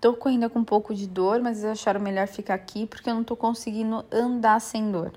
Tô 0.00 0.16
ainda 0.26 0.50
com 0.50 0.58
um 0.58 0.64
pouco 0.64 0.94
de 0.94 1.08
dor, 1.08 1.40
mas 1.40 1.64
eles 1.64 1.80
acharam 1.80 2.00
melhor 2.00 2.28
ficar 2.28 2.54
aqui 2.54 2.86
porque 2.86 3.08
eu 3.08 3.14
não 3.14 3.24
tô 3.24 3.34
conseguindo 3.34 4.04
andar 4.12 4.60
sem 4.60 4.92
dor. 4.92 5.12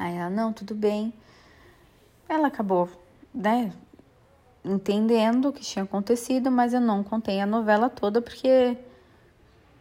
Aí 0.00 0.16
ela, 0.16 0.30
não, 0.30 0.50
tudo 0.50 0.74
bem. 0.74 1.12
Ela 2.26 2.48
acabou, 2.48 2.88
né, 3.34 3.70
entendendo 4.64 5.50
o 5.50 5.52
que 5.52 5.60
tinha 5.60 5.82
acontecido, 5.82 6.50
mas 6.50 6.72
eu 6.72 6.80
não 6.80 7.04
contei 7.04 7.38
a 7.38 7.44
novela 7.44 7.90
toda 7.90 8.22
porque 8.22 8.78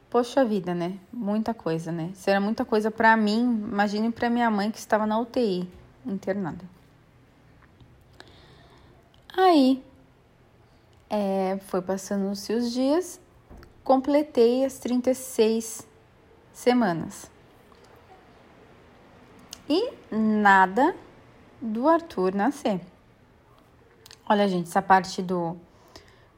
poxa 0.10 0.44
vida, 0.44 0.76
né? 0.76 1.00
Muita 1.14 1.54
coisa, 1.54 1.90
né? 1.90 2.12
Se 2.16 2.30
era 2.30 2.42
muita 2.42 2.66
coisa 2.66 2.92
para 2.92 3.16
mim, 3.16 3.40
imagine 3.72 4.12
para 4.12 4.30
minha 4.30 4.52
mãe 4.52 4.70
que 4.70 4.78
estava 4.78 5.06
na 5.06 5.18
UTI, 5.18 5.70
internada. 6.06 6.66
Aí, 9.38 9.82
é, 11.10 11.60
foi 11.68 11.82
passando-se 11.82 12.52
os 12.52 12.74
dias, 12.74 13.22
completei 13.86 14.66
as 14.66 14.80
36 14.80 15.88
semanas. 16.52 17.32
E 19.70 19.94
nada 20.12 20.96
do 21.62 21.88
Arthur 21.88 22.34
nascer. 22.34 22.82
Olha, 24.28 24.48
gente, 24.48 24.68
essa 24.68 24.82
parte 24.82 25.22
do, 25.22 25.56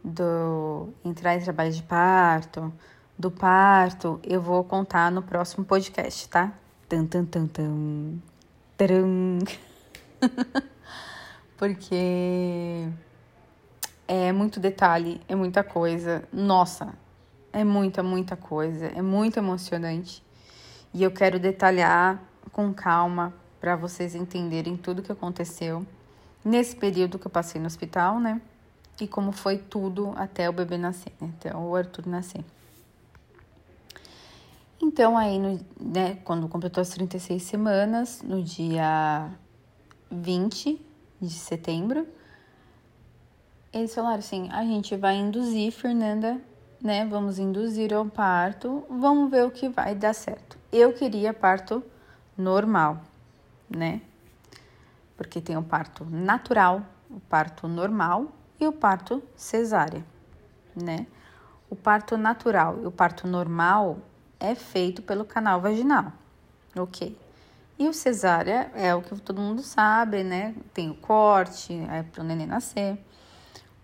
do 0.03 0.89
entrar 1.05 1.37
em 1.37 1.39
trabalho 1.39 1.71
de 1.71 1.81
parto, 1.81 2.73
do 3.17 3.31
parto, 3.31 4.19
eu 4.21 4.41
vou 4.41 4.65
contar 4.65 5.09
no 5.09 5.21
próximo 5.21 5.63
podcast, 5.63 6.27
tá? 6.27 6.51
Tan, 6.89 7.05
tan, 7.05 7.23
tan, 7.23 7.47
tan. 7.47 8.19
Taram. 8.75 9.39
Porque 11.55 12.89
é 14.09 14.33
muito 14.33 14.59
detalhe, 14.59 15.21
é 15.25 15.35
muita 15.35 15.63
coisa. 15.63 16.27
Nossa, 16.33 16.93
é 17.53 17.63
muita, 17.63 18.03
muita 18.03 18.35
coisa. 18.35 18.87
É 18.87 19.01
muito 19.01 19.37
emocionante. 19.37 20.21
E 20.93 21.01
eu 21.01 21.11
quero 21.11 21.39
detalhar 21.39 22.30
com 22.51 22.73
calma 22.73 23.33
para 23.59 23.75
vocês 23.75 24.15
entenderem 24.15 24.75
tudo 24.75 25.01
que 25.01 25.11
aconteceu 25.11 25.85
nesse 26.43 26.75
período 26.75 27.19
que 27.19 27.27
eu 27.27 27.31
passei 27.31 27.61
no 27.61 27.67
hospital, 27.67 28.19
né? 28.19 28.41
E 28.99 29.07
como 29.07 29.31
foi 29.31 29.57
tudo 29.57 30.13
até 30.15 30.49
o 30.49 30.53
bebê 30.53 30.77
nascer, 30.77 31.13
né? 31.19 31.31
até 31.39 31.55
o 31.55 31.75
Arthur 31.75 32.07
nascer. 32.07 32.43
Então, 34.81 35.15
aí, 35.15 35.37
no, 35.37 35.59
né, 35.79 36.17
quando 36.23 36.47
completou 36.47 36.81
as 36.81 36.89
36 36.89 37.43
semanas, 37.43 38.21
no 38.23 38.41
dia 38.41 39.29
20 40.09 40.81
de 41.21 41.29
setembro, 41.29 42.07
eles 43.71 43.93
falaram 43.93 44.19
assim: 44.19 44.49
a 44.51 44.63
gente 44.63 44.95
vai 44.95 45.15
induzir, 45.15 45.71
Fernanda, 45.71 46.41
né? 46.81 47.05
Vamos 47.05 47.37
induzir 47.37 47.93
ao 47.93 48.05
parto, 48.05 48.83
vamos 48.89 49.29
ver 49.29 49.45
o 49.45 49.51
que 49.51 49.69
vai 49.69 49.93
dar 49.93 50.13
certo. 50.13 50.57
Eu 50.71 50.93
queria 50.93 51.31
parto 51.31 51.83
normal, 52.37 53.01
né? 53.69 54.01
porque 55.21 55.39
tem 55.39 55.55
o 55.55 55.61
parto 55.61 56.03
natural, 56.03 56.81
o 57.07 57.19
parto 57.19 57.67
normal 57.67 58.31
e 58.59 58.65
o 58.65 58.71
parto 58.71 59.21
cesárea, 59.35 60.03
né? 60.75 61.05
O 61.69 61.75
parto 61.75 62.17
natural 62.17 62.79
e 62.81 62.87
o 62.87 62.91
parto 62.91 63.27
normal 63.27 63.99
é 64.39 64.55
feito 64.55 65.03
pelo 65.03 65.23
canal 65.23 65.61
vaginal, 65.61 66.11
ok? 66.75 67.15
E 67.77 67.87
o 67.87 67.93
cesárea 67.93 68.71
é 68.73 68.95
o 68.95 69.03
que 69.03 69.15
todo 69.21 69.39
mundo 69.39 69.61
sabe, 69.61 70.23
né? 70.23 70.55
Tem 70.73 70.89
o 70.89 70.95
corte, 70.95 71.71
é 71.91 72.01
para 72.01 72.23
o 72.23 72.25
neném 72.25 72.47
nascer. 72.47 72.93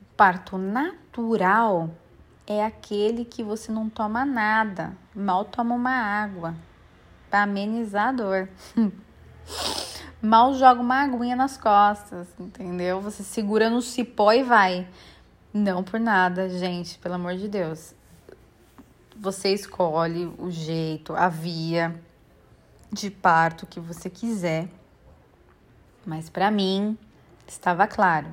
O 0.02 0.06
parto 0.18 0.58
natural 0.58 1.88
é 2.48 2.66
aquele 2.66 3.24
que 3.24 3.44
você 3.44 3.72
não 3.72 3.88
toma 3.92 4.26
nada, 4.26 4.98
mal 5.14 5.46
toma 5.46 5.76
uma 5.76 5.92
água 5.92 6.56
para 7.30 7.44
amenizar 7.44 8.10
a 8.10 8.12
dor. 8.12 8.50
mal 10.22 10.54
joga 10.54 10.82
uma 10.82 11.04
aguinha 11.04 11.36
nas 11.36 11.58
costas, 11.58 12.28
entendeu? 12.40 13.02
Você 13.02 13.24
segura 13.24 13.70
no 13.70 13.82
cipó 13.82 14.32
e 14.34 14.44
vai. 14.44 14.88
Não 15.54 15.84
por 15.84 16.00
nada, 16.00 16.50
gente, 16.50 16.98
pelo 17.00 17.16
amor 17.16 17.36
de 17.36 17.48
Deus. 17.48 17.96
Você 19.16 19.54
escolhe 19.54 20.26
o 20.38 20.52
jeito, 20.52 21.16
a 21.16 21.28
via 21.30 22.00
de 22.92 23.10
parto 23.10 23.66
que 23.66 23.80
você 23.80 24.10
quiser. 24.10 24.70
Mas 26.06 26.30
para 26.30 26.52
mim 26.52 26.98
estava 27.48 27.88
claro. 27.88 28.28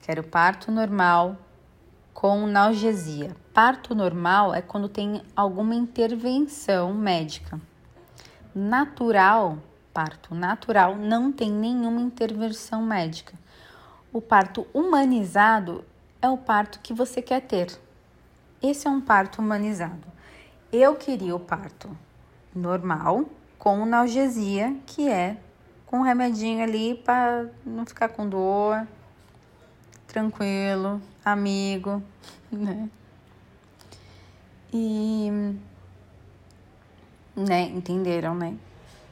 Quero 0.00 0.22
parto 0.22 0.70
normal 0.70 1.36
com 2.14 2.46
analgesia. 2.46 3.36
Parto 3.52 3.94
normal 3.94 4.54
é 4.54 4.62
quando 4.62 4.88
tem 4.88 5.22
alguma 5.34 5.74
intervenção 5.74 6.94
médica. 6.94 7.60
Natural 8.58 9.58
parto 9.92 10.34
natural 10.34 10.96
não 10.96 11.30
tem 11.30 11.50
nenhuma 11.50 12.02
intervenção 12.02 12.82
médica. 12.82 13.32
O 14.10 14.20
parto 14.20 14.66
humanizado 14.74 15.84
é 16.20 16.28
o 16.28 16.36
parto 16.36 16.80
que 16.80 16.94
você 16.94 17.20
quer 17.22 17.40
ter. 17.40 17.78
Esse 18.62 18.86
é 18.86 18.90
um 18.90 19.00
parto 19.00 19.40
humanizado. 19.40 20.06
Eu 20.70 20.96
queria 20.96 21.36
o 21.36 21.40
parto 21.40 21.94
normal 22.54 23.26
com 23.58 23.82
analgesia, 23.82 24.74
que 24.86 25.08
é 25.08 25.38
com 25.86 25.98
um 25.98 26.02
remedinho 26.02 26.62
ali 26.62 26.94
para 26.94 27.46
não 27.64 27.84
ficar 27.84 28.08
com 28.10 28.28
dor, 28.28 28.86
tranquilo, 30.06 31.00
amigo, 31.24 32.02
né? 32.50 32.90
E 34.72 35.56
né, 37.36 37.64
entenderam, 37.64 38.34
né? 38.34 38.56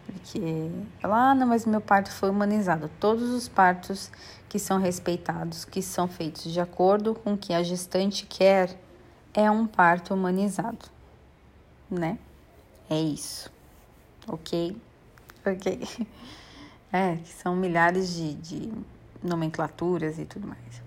Porque 0.07 0.71
ela, 1.03 1.31
ah, 1.31 1.35
não, 1.35 1.47
mas 1.47 1.67
meu 1.67 1.81
parto 1.81 2.11
foi 2.11 2.31
humanizado. 2.31 2.91
Todos 3.01 3.31
os 3.31 3.49
partos 3.49 4.11
que 4.49 4.59
são 4.59 4.79
respeitados, 4.79 5.65
que 5.65 5.83
são 5.83 6.09
feitos 6.09 6.53
de 6.53 6.61
acordo 6.61 7.15
com 7.15 7.35
o 7.35 7.39
que 7.39 7.53
a 7.53 7.63
gestante 7.63 8.27
quer, 8.27 8.79
é 9.33 9.51
um 9.51 9.67
parto 9.67 10.15
humanizado, 10.15 10.87
né? 11.91 12.19
É 12.89 13.01
isso, 13.01 13.51
ok? 14.27 14.77
Ok. 15.45 15.81
É, 16.97 17.17
que 17.17 17.33
são 17.33 17.57
milhares 17.57 18.15
de, 18.15 18.35
de 18.35 18.73
nomenclaturas 19.21 20.17
e 20.17 20.25
tudo 20.25 20.47
mais. 20.47 20.81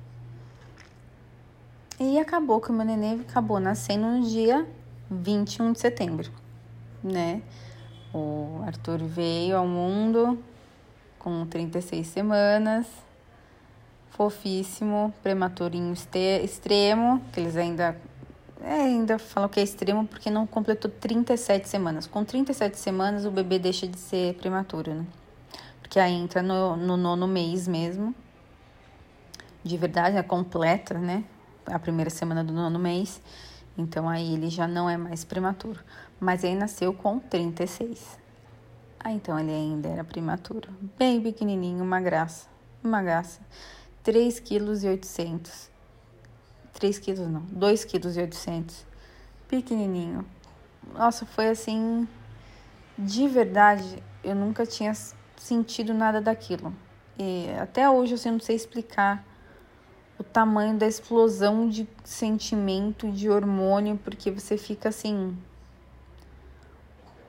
E 1.99 2.17
acabou 2.17 2.61
que 2.61 2.69
o 2.69 2.73
meu 2.73 2.85
neném 2.85 3.19
acabou 3.19 3.59
nascendo 3.59 4.07
no 4.07 4.21
dia 4.25 4.65
21 5.11 5.73
de 5.73 5.81
setembro. 5.81 6.31
Né? 7.03 7.41
O 8.13 8.61
Arthur 8.65 8.99
veio 8.99 9.57
ao 9.57 9.67
mundo 9.67 10.41
com 11.19 11.45
36 11.45 12.07
semanas, 12.07 12.87
fofíssimo, 14.09 15.13
prematurinho 15.21 15.93
extremo, 16.43 17.21
que 17.31 17.39
eles 17.39 17.57
ainda 17.57 17.95
é, 18.61 18.81
ainda 18.81 19.19
falam 19.19 19.47
que 19.47 19.59
é 19.59 19.63
extremo 19.63 20.07
porque 20.07 20.29
não 20.29 20.47
completou 20.47 20.89
37 20.89 21.69
semanas. 21.69 22.07
Com 22.07 22.23
37 22.23 22.77
semanas 22.77 23.25
o 23.25 23.31
bebê 23.31 23.59
deixa 23.59 23.87
de 23.87 23.99
ser 23.99 24.33
prematuro, 24.35 24.93
né? 24.93 25.05
Porque 25.79 25.99
aí 25.99 26.13
entra 26.13 26.41
no, 26.41 26.75
no 26.75 26.97
nono 26.97 27.27
mês 27.27 27.67
mesmo. 27.67 28.15
De 29.63 29.77
verdade, 29.77 30.17
é 30.17 30.23
completa, 30.23 30.95
né? 30.95 31.23
A 31.65 31.77
primeira 31.77 32.09
semana 32.09 32.43
do 32.43 32.51
nono 32.51 32.79
mês. 32.79 33.21
Então 33.77 34.09
aí 34.09 34.33
ele 34.33 34.49
já 34.49 34.67
não 34.67 34.89
é 34.89 34.97
mais 34.97 35.23
prematuro. 35.23 35.79
Mas 36.19 36.43
aí 36.43 36.55
nasceu 36.55 36.93
com 36.93 37.19
36. 37.19 38.17
Ah, 38.99 39.11
então 39.11 39.39
ele 39.39 39.51
ainda 39.51 39.87
era 39.87 40.03
prematuro. 40.03 40.69
Bem 40.97 41.21
pequenininho, 41.21 41.83
uma 41.83 42.01
graça. 42.01 42.47
Uma 42.83 43.01
graça. 43.03 43.39
3 44.03 44.39
quilos 44.39 44.83
e 44.83 44.87
800. 44.87 45.69
3 46.73 46.99
quilos 46.99 47.27
não, 47.27 47.41
2 47.41 47.85
quilos 47.85 48.17
e 48.17 48.21
800. 48.21 48.85
Pequenininho. 49.47 50.25
Nossa, 50.93 51.25
foi 51.25 51.49
assim... 51.49 52.07
De 52.99 53.27
verdade, 53.27 54.01
eu 54.23 54.33
nunca 54.33 54.65
tinha 54.65 54.91
sentido 55.35 55.93
nada 55.93 56.19
daquilo. 56.19 56.73
E 57.19 57.47
até 57.61 57.87
hoje 57.87 58.15
assim, 58.15 58.29
eu 58.29 58.33
não 58.33 58.39
sei 58.39 58.55
explicar 58.55 59.23
o 60.19 60.23
tamanho 60.23 60.77
da 60.77 60.87
explosão 60.87 61.69
de 61.69 61.87
sentimento, 62.03 63.11
de 63.11 63.29
hormônio, 63.29 63.97
porque 64.03 64.31
você 64.31 64.57
fica 64.57 64.89
assim 64.89 65.37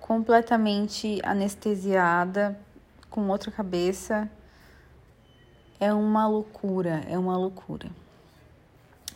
completamente 0.01 1.21
anestesiada, 1.23 2.59
com 3.11 3.29
outra 3.29 3.51
cabeça. 3.51 4.31
É 5.79 5.93
uma 5.93 6.27
loucura, 6.27 7.05
é 7.09 7.19
uma 7.19 7.37
loucura. 7.37 7.91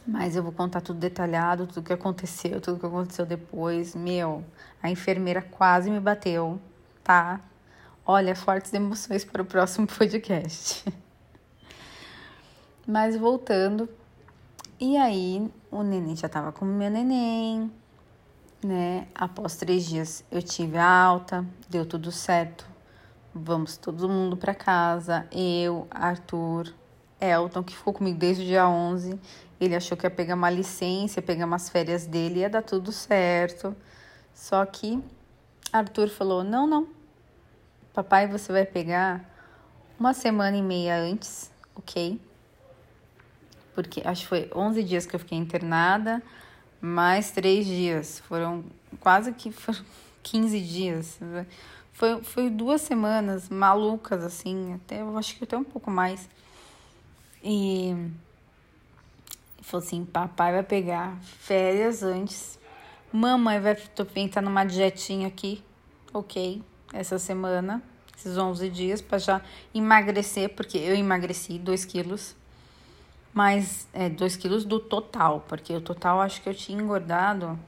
Mas 0.06 0.36
eu 0.36 0.42
vou 0.42 0.52
contar 0.52 0.80
tudo 0.80 0.98
detalhado, 0.98 1.66
tudo 1.66 1.86
que 1.86 1.92
aconteceu, 1.92 2.60
tudo 2.60 2.78
que 2.78 2.86
aconteceu 2.86 3.24
depois. 3.24 3.94
Meu, 3.94 4.44
a 4.82 4.90
enfermeira 4.90 5.40
quase 5.40 5.90
me 5.90 6.00
bateu, 6.00 6.60
tá? 7.02 7.40
Olha, 8.04 8.34
fortes 8.34 8.72
emoções 8.74 9.24
para 9.24 9.42
o 9.42 9.44
próximo 9.44 9.86
podcast. 9.96 10.84
Mas 12.86 13.16
voltando, 13.16 13.88
e 14.80 14.96
aí 14.96 15.48
o 15.70 15.84
neném 15.84 16.16
já 16.16 16.28
tava 16.28 16.50
com 16.50 16.64
o 16.64 16.68
meu 16.68 16.90
neném, 16.90 17.70
né? 18.60 19.06
Após 19.14 19.54
três 19.54 19.86
dias 19.86 20.24
eu 20.32 20.42
tive 20.42 20.76
a 20.78 20.88
alta, 20.88 21.46
deu 21.68 21.86
tudo 21.86 22.10
certo. 22.10 22.66
Vamos 23.32 23.76
todo 23.76 24.08
mundo 24.08 24.36
para 24.36 24.52
casa, 24.52 25.28
eu, 25.30 25.86
Arthur, 25.90 26.74
Elton, 27.20 27.62
que 27.62 27.74
ficou 27.76 27.92
comigo 27.92 28.18
desde 28.18 28.42
o 28.42 28.46
dia 28.46 28.68
11. 28.68 29.18
Ele 29.60 29.76
achou 29.76 29.96
que 29.96 30.04
ia 30.04 30.10
pegar 30.10 30.34
uma 30.34 30.50
licença, 30.50 31.22
pegar 31.22 31.46
umas 31.46 31.68
férias 31.68 32.04
dele, 32.04 32.40
ia 32.40 32.50
dar 32.50 32.62
tudo 32.62 32.90
certo. 32.90 33.76
Só 34.34 34.66
que 34.66 35.00
Arthur 35.72 36.08
falou: 36.08 36.42
não, 36.42 36.66
não. 36.66 36.88
Papai, 37.94 38.26
você 38.26 38.50
vai 38.50 38.66
pegar 38.66 39.24
uma 40.00 40.12
semana 40.12 40.56
e 40.56 40.62
meia 40.62 40.98
antes, 40.98 41.48
ok? 41.76 42.20
Porque 43.74 44.02
acho 44.04 44.22
que 44.22 44.28
foi 44.28 44.50
11 44.54 44.82
dias 44.82 45.06
que 45.06 45.14
eu 45.14 45.20
fiquei 45.20 45.38
internada, 45.38 46.22
mais 46.80 47.30
três 47.30 47.66
dias. 47.66 48.20
Foram 48.20 48.64
quase 49.00 49.32
que 49.32 49.50
foram 49.50 49.80
15 50.22 50.60
dias. 50.60 51.18
Foi, 51.92 52.22
foi 52.22 52.50
duas 52.50 52.80
semanas 52.80 53.48
malucas, 53.48 54.24
assim, 54.24 54.74
até 54.74 55.02
eu 55.02 55.16
acho 55.16 55.36
que 55.36 55.44
até 55.44 55.56
um 55.56 55.64
pouco 55.64 55.90
mais. 55.90 56.28
E 57.42 57.94
falou 59.60 59.84
assim: 59.84 60.04
papai 60.04 60.52
vai 60.52 60.62
pegar 60.62 61.16
férias 61.22 62.02
antes. 62.02 62.58
Mamãe 63.12 63.60
vai 63.60 63.76
entrar 64.16 64.40
numa 64.40 64.64
dietinha 64.64 65.28
aqui, 65.28 65.62
ok, 66.14 66.62
essa 66.94 67.18
semana, 67.18 67.82
esses 68.16 68.38
11 68.38 68.70
dias, 68.70 69.02
para 69.02 69.18
já 69.18 69.42
emagrecer, 69.74 70.48
porque 70.54 70.78
eu 70.78 70.94
emagreci 70.94 71.58
2 71.58 71.84
quilos 71.84 72.34
mais 73.32 73.88
é, 73.92 74.08
2 74.08 74.36
quilos 74.36 74.64
do 74.64 74.78
total, 74.78 75.44
porque 75.48 75.74
o 75.74 75.80
total 75.80 76.20
acho 76.20 76.42
que 76.42 76.48
eu 76.48 76.54
tinha 76.54 76.80
engordado 76.80 77.58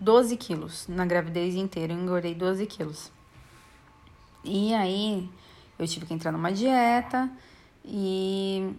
12 0.00 0.36
quilos 0.36 0.86
na 0.88 1.04
gravidez 1.04 1.54
inteira, 1.54 1.92
eu 1.92 1.98
engordei 1.98 2.34
12 2.34 2.66
quilos. 2.66 3.10
E 4.44 4.72
aí 4.74 5.28
eu 5.78 5.86
tive 5.88 6.06
que 6.06 6.14
entrar 6.14 6.30
numa 6.30 6.52
dieta 6.52 7.30
e 7.84 8.72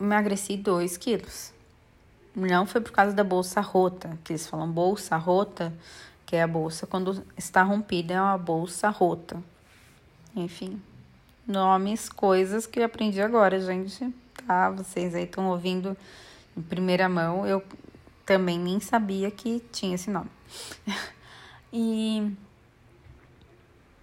emagreci 0.00 0.56
2 0.56 0.96
quilos. 0.96 1.52
Não 2.34 2.66
foi 2.66 2.80
por 2.80 2.92
causa 2.92 3.12
da 3.12 3.24
bolsa 3.24 3.60
rota, 3.60 4.16
que 4.22 4.32
eles 4.32 4.46
falam 4.46 4.70
bolsa 4.70 5.16
rota, 5.16 5.74
que 6.24 6.36
é 6.36 6.42
a 6.42 6.46
bolsa 6.46 6.86
quando 6.86 7.24
está 7.36 7.62
rompida, 7.62 8.14
é 8.14 8.20
uma 8.20 8.38
bolsa 8.38 8.88
rota. 8.90 9.42
Enfim, 10.36 10.80
nomes, 11.46 12.08
coisas 12.08 12.66
que 12.66 12.78
eu 12.78 12.84
aprendi 12.84 13.20
agora, 13.20 13.60
gente 13.60 14.14
tá? 14.48 14.70
Vocês 14.70 15.14
aí 15.14 15.24
estão 15.24 15.50
ouvindo 15.50 15.94
em 16.56 16.62
primeira 16.62 17.06
mão. 17.06 17.46
Eu 17.46 17.62
também 18.24 18.58
nem 18.58 18.80
sabia 18.80 19.30
que 19.30 19.60
tinha 19.70 19.94
esse 19.94 20.10
nome. 20.10 20.30
e 21.70 22.32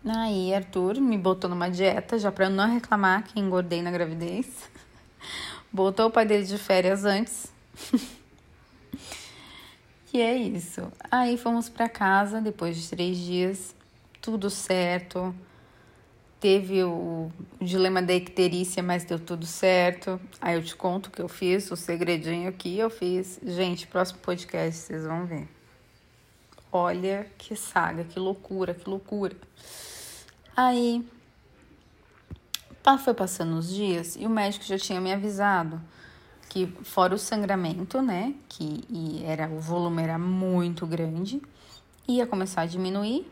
aí, 0.06 0.54
Arthur 0.54 1.02
me 1.02 1.18
botou 1.18 1.50
numa 1.50 1.68
dieta 1.68 2.20
já 2.20 2.32
para 2.32 2.46
eu 2.46 2.52
não 2.52 2.72
reclamar 2.72 3.24
que 3.24 3.40
engordei 3.40 3.82
na 3.82 3.90
gravidez. 3.90 4.70
Botou 5.74 6.08
o 6.08 6.12
pai 6.12 6.26
dele 6.26 6.46
de 6.46 6.58
férias 6.58 7.04
antes. 7.04 7.52
e 10.14 10.22
é 10.22 10.38
isso. 10.38 10.90
Aí 11.12 11.38
fomos 11.38 11.68
para 11.68 11.90
casa 11.90 12.40
depois 12.40 12.78
de 12.78 12.88
três 12.88 13.18
dias, 13.18 13.76
tudo 14.22 14.50
certo 14.50 15.36
teve 16.46 16.84
o, 16.84 17.32
dilema 17.60 18.04
da 18.04 18.14
icterícia, 18.14 18.84
mas 18.84 19.04
deu 19.04 19.18
tudo 19.18 19.48
certo. 19.48 20.22
Aí 20.40 20.56
eu 20.56 20.64
te 20.64 20.76
conto 20.76 21.08
o 21.08 21.10
que 21.10 21.20
eu 21.20 21.28
fiz, 21.28 21.72
o 21.72 21.76
segredinho 21.76 22.48
aqui 22.48 22.78
eu 22.78 22.88
fiz. 22.88 23.40
Gente, 23.44 23.88
próximo 23.88 24.20
podcast 24.20 24.80
vocês 24.80 25.04
vão 25.06 25.26
ver. 25.26 25.50
Olha 26.72 27.26
que 27.36 27.56
saga, 27.56 28.04
que 28.04 28.20
loucura, 28.20 28.76
que 28.76 28.88
loucura. 28.88 29.36
Aí 30.56 31.04
foi 33.04 33.16
passando 33.16 33.58
os 33.58 33.74
dias 33.74 34.16
e 34.16 34.28
o 34.28 34.30
médico 34.30 34.66
já 34.66 34.78
tinha 34.78 35.02
me 35.02 35.12
avisado 35.12 35.82
que 36.48 36.68
fora 36.84 37.16
o 37.16 37.18
sangramento, 37.18 38.04
né, 38.04 38.36
que 38.48 39.24
era 39.26 39.50
o 39.50 39.60
volume 39.60 40.04
era 40.04 40.20
muito 40.20 40.86
grande, 40.86 41.42
ia 42.08 42.28
começar 42.28 42.62
a 42.62 42.66
diminuir 42.68 43.26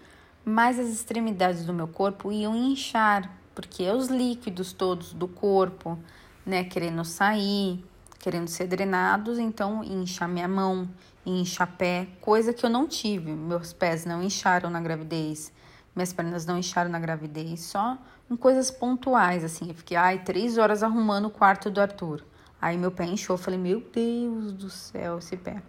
mas 0.46 0.78
as 0.78 0.90
extremidades 0.90 1.66
do 1.66 1.74
meu 1.74 1.88
corpo 1.88 2.32
iam 2.32 2.56
inchar, 2.56 3.32
porque 3.56 3.90
os 3.90 4.08
líquidos 4.08 4.74
todos 4.74 5.14
do 5.14 5.28
corpo, 5.28 5.98
né, 6.46 6.64
querendo 6.66 7.06
sair, 7.06 7.84
querendo 8.20 8.50
ser 8.50 8.68
drenados, 8.68 9.40
então 9.40 9.84
incha 9.84 10.28
minha 10.28 10.48
mão, 10.48 10.90
incha 11.26 11.66
pé, 11.66 12.08
coisa 12.20 12.54
que 12.54 12.66
eu 12.66 12.70
não 12.70 12.88
tive. 12.88 13.32
Meus 13.32 13.72
pés 13.72 14.06
não 14.06 14.22
incharam 14.22 14.70
na 14.70 14.82
gravidez, 14.82 15.52
minhas 15.96 16.12
pernas 16.12 16.46
não 16.46 16.58
incharam 16.58 16.90
na 16.90 17.00
gravidez, 17.00 17.62
só 17.62 17.98
em 18.30 18.36
coisas 18.36 18.70
pontuais, 18.70 19.44
assim. 19.44 19.70
Eu 19.70 19.76
fiquei, 19.76 19.96
ai, 19.96 20.24
três 20.24 20.58
horas 20.58 20.84
arrumando 20.84 21.26
o 21.26 21.32
quarto 21.32 21.70
do 21.70 21.80
Arthur. 21.80 22.26
Aí 22.62 22.78
meu 22.78 22.92
pé 22.92 23.06
inchou, 23.06 23.36
eu 23.36 23.38
falei, 23.38 23.60
meu 23.60 23.80
Deus 23.80 24.52
do 24.54 24.70
céu, 24.70 25.20
esse 25.20 25.38
pé. 25.38 25.62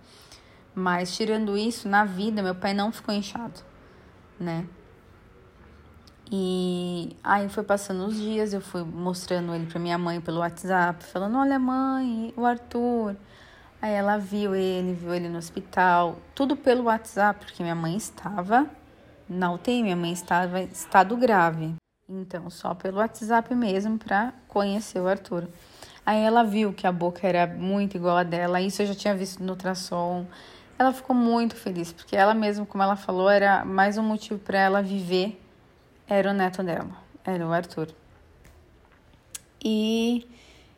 Mas 0.75 1.15
tirando 1.15 1.57
isso, 1.57 1.89
na 1.89 2.05
vida, 2.05 2.43
meu 2.43 2.55
pé 2.55 2.75
não 2.75 2.91
ficou 2.91 3.15
inchado 3.15 3.74
né? 4.39 4.67
E 6.31 7.17
aí 7.23 7.49
foi 7.49 7.63
passando 7.63 8.07
os 8.07 8.17
dias, 8.17 8.53
eu 8.53 8.61
fui 8.61 8.83
mostrando 8.83 9.55
ele 9.55 9.67
para 9.67 9.79
minha 9.79 9.99
mãe 9.99 10.21
pelo 10.21 10.41
WhatsApp, 10.41 11.05
falando: 11.05 11.39
"Olha, 11.39 11.59
mãe, 11.59 12.33
o 12.37 12.45
Arthur". 12.45 13.17
Aí 13.81 13.93
ela 13.93 14.17
viu 14.17 14.55
ele, 14.55 14.95
viu 14.95 15.15
ele 15.15 15.29
no 15.29 15.37
hospital, 15.39 16.17
tudo 16.35 16.57
pelo 16.57 16.85
WhatsApp, 16.85 17.45
porque 17.45 17.63
minha 17.63 17.75
mãe 17.75 17.97
estava 17.97 18.67
na 19.29 19.53
UTI, 19.53 19.83
minha 19.83 19.97
mãe 19.97 20.13
estava 20.13 20.61
em 20.61 20.67
estado 20.67 21.17
grave. 21.17 21.75
Então, 22.09 22.49
só 22.51 22.75
pelo 22.75 22.99
WhatsApp 22.99 23.55
mesmo 23.55 23.99
para 23.99 24.33
conhecer 24.49 25.01
o 25.01 25.07
Arthur. 25.07 25.49
Aí 26.05 26.21
ela 26.21 26.43
viu 26.43 26.73
que 26.73 26.87
a 26.87 26.93
boca 26.93 27.27
era 27.27 27.47
muito 27.47 27.97
igual 27.97 28.17
a 28.17 28.23
dela, 28.23 28.61
isso 28.61 28.83
eu 28.83 28.87
já 28.87 28.95
tinha 28.95 29.15
visto 29.15 29.43
no 29.43 29.53
ultrassom. 29.53 30.27
Ela 30.79 30.93
ficou 30.93 31.15
muito 31.15 31.55
feliz, 31.55 31.93
porque 31.93 32.17
ela 32.17 32.35
mesma, 32.35 32.67
como 32.67 32.83
ela 32.83 32.97
falou, 32.97 33.31
era 33.31 33.65
mais 33.65 33.97
um 33.97 34.03
motivo 34.03 34.41
para 34.41 34.59
ela 34.59 34.83
viver, 34.83 35.41
era 36.09 36.31
o 36.31 36.35
neto 36.35 36.63
dela, 36.63 36.91
era 37.25 37.47
o 37.47 37.53
Arthur. 37.53 37.89
E 39.65 40.27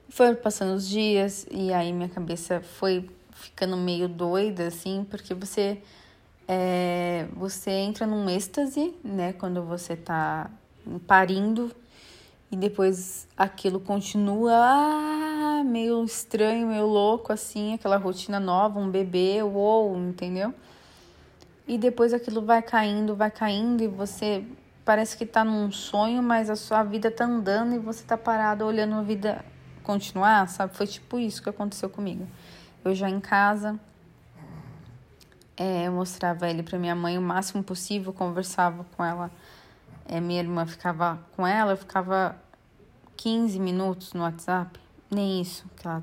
foi 0.09 0.35
passando 0.35 0.75
os 0.75 0.87
dias, 0.87 1.47
e 1.51 1.73
aí 1.73 1.93
minha 1.93 2.09
cabeça 2.09 2.61
foi 2.61 3.09
ficando 3.33 3.77
meio 3.77 4.09
doida, 4.09 4.67
assim, 4.67 5.07
porque 5.11 5.35
você 5.35 5.83
é, 6.47 7.27
você 7.33 7.71
entra 7.71 8.07
num 8.07 8.29
êxtase, 8.29 8.95
né? 9.03 9.33
Quando 9.33 9.63
você 9.63 9.97
tá 9.97 10.51
parindo 11.07 11.75
e 12.51 12.57
depois 12.57 13.27
aquilo 13.37 13.81
continua 13.81 14.53
ah, 14.53 15.65
meio 15.65 16.05
estranho, 16.05 16.69
meio 16.69 16.87
louco, 16.87 17.33
assim, 17.33 17.75
aquela 17.75 17.97
rotina 17.97 18.39
nova, 18.39 18.79
um 18.79 18.89
bebê, 18.89 19.43
uou, 19.43 19.97
entendeu? 19.97 20.55
E 21.67 21.77
depois 21.77 22.15
aquilo 22.15 22.43
vai 22.43 22.63
caindo, 22.63 23.17
vai 23.17 23.31
caindo 23.31 23.83
e 23.83 23.89
você 23.89 24.45
parece 24.85 25.17
que 25.17 25.27
tá 25.27 25.45
num 25.45 25.73
sonho, 25.73 26.23
mas 26.23 26.49
a 26.49 26.55
sua 26.55 26.85
vida 26.85 27.11
tá 27.11 27.25
andando 27.25 27.75
e 27.75 27.79
você 27.79 28.05
tá 28.05 28.17
parado 28.17 28.65
olhando 28.65 28.95
a 28.95 29.03
vida 29.03 29.45
continuar, 29.83 30.49
sabe? 30.49 30.77
Foi 30.77 30.87
tipo 30.87 31.19
isso 31.19 31.43
que 31.43 31.49
aconteceu 31.49 31.91
comigo. 31.91 32.27
Eu 32.85 32.95
já 32.95 33.11
em 33.11 33.19
casa, 33.19 33.81
é, 35.57 35.89
eu 35.89 35.93
mostrava 35.93 36.49
ele 36.49 36.63
para 36.63 36.79
minha 36.79 36.95
mãe 36.95 37.19
o 37.19 37.23
máximo 37.23 37.65
possível, 37.65 38.13
conversava 38.13 38.85
com 38.97 39.05
ela. 39.05 39.31
É, 40.09 40.21
minha 40.21 40.41
irmã 40.41 40.65
ficava 40.67 41.19
com 41.35 41.47
ela, 41.47 41.73
eu 41.73 41.77
ficava 41.77 42.37
15 43.17 43.59
minutos 43.59 44.13
no 44.13 44.23
WhatsApp, 44.23 44.79
nem 45.11 45.41
isso. 45.41 45.69
Que 45.77 45.87
ela, 45.87 46.03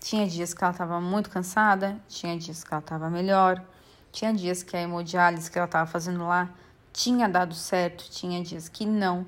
tinha 0.00 0.26
dias 0.26 0.54
que 0.54 0.62
ela 0.62 0.72
estava 0.72 1.00
muito 1.00 1.30
cansada, 1.30 2.00
tinha 2.08 2.38
dias 2.38 2.62
que 2.62 2.72
ela 2.72 2.80
estava 2.80 3.10
melhor, 3.10 3.62
tinha 4.10 4.32
dias 4.32 4.62
que 4.62 4.76
a 4.76 4.80
hemodiálise 4.80 5.50
que 5.50 5.58
ela 5.58 5.66
estava 5.66 5.90
fazendo 5.90 6.26
lá 6.26 6.50
tinha 6.92 7.28
dado 7.28 7.54
certo, 7.54 8.08
tinha 8.10 8.42
dias 8.42 8.68
que 8.68 8.84
não. 8.84 9.26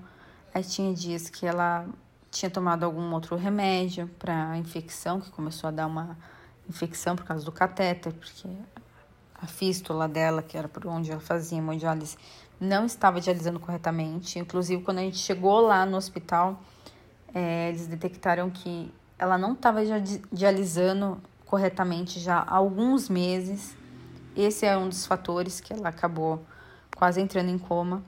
Aí 0.52 0.62
tinha 0.62 0.94
dias 0.94 1.28
que 1.30 1.46
ela 1.46 1.86
tinha 2.30 2.50
tomado 2.50 2.84
algum 2.84 3.12
outro 3.12 3.36
remédio 3.36 4.08
para 4.18 4.56
infecção, 4.58 5.20
que 5.20 5.30
começou 5.30 5.68
a 5.68 5.70
dar 5.70 5.86
uma 5.86 6.16
infecção 6.68 7.16
por 7.16 7.24
causa 7.24 7.44
do 7.44 7.52
catéter, 7.52 8.12
porque 8.12 8.48
a 9.44 9.46
fístula 9.46 10.08
dela, 10.08 10.42
que 10.42 10.56
era 10.56 10.66
por 10.66 10.86
onde 10.86 11.10
ela 11.10 11.20
fazia 11.20 11.58
hemodiálise, 11.58 12.16
não 12.58 12.86
estava 12.86 13.20
dialisando 13.20 13.60
corretamente. 13.60 14.38
Inclusive, 14.38 14.82
quando 14.82 14.98
a 14.98 15.02
gente 15.02 15.18
chegou 15.18 15.60
lá 15.60 15.84
no 15.84 15.96
hospital, 15.96 16.60
é, 17.34 17.68
eles 17.68 17.86
detectaram 17.86 18.50
que 18.50 18.90
ela 19.18 19.36
não 19.36 19.52
estava 19.52 19.80
dialisando 20.32 21.20
corretamente 21.44 22.18
já 22.18 22.38
há 22.38 22.56
alguns 22.56 23.08
meses. 23.08 23.76
Esse 24.34 24.66
é 24.66 24.76
um 24.76 24.88
dos 24.88 25.06
fatores 25.06 25.60
que 25.60 25.72
ela 25.72 25.90
acabou 25.90 26.42
quase 26.96 27.20
entrando 27.20 27.50
em 27.50 27.58
coma, 27.58 28.02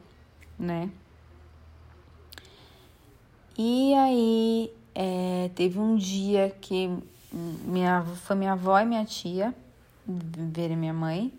né? 0.58 0.90
E 3.58 3.94
aí 3.94 4.72
é, 4.94 5.50
teve 5.54 5.78
um 5.78 5.96
dia 5.96 6.50
que 6.60 6.90
minha, 7.32 8.02
foi 8.24 8.36
minha 8.36 8.52
avó 8.52 8.78
e 8.78 8.84
minha 8.84 9.04
tia 9.04 9.54
ver 10.06 10.76
minha 10.76 10.94
mãe. 10.94 11.32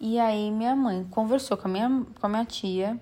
E 0.00 0.18
aí 0.18 0.50
minha 0.50 0.76
mãe 0.76 1.04
conversou 1.10 1.56
com 1.56 1.68
a 1.68 1.70
minha, 1.70 2.06
com 2.20 2.26
a 2.26 2.28
minha 2.28 2.44
tia 2.44 2.98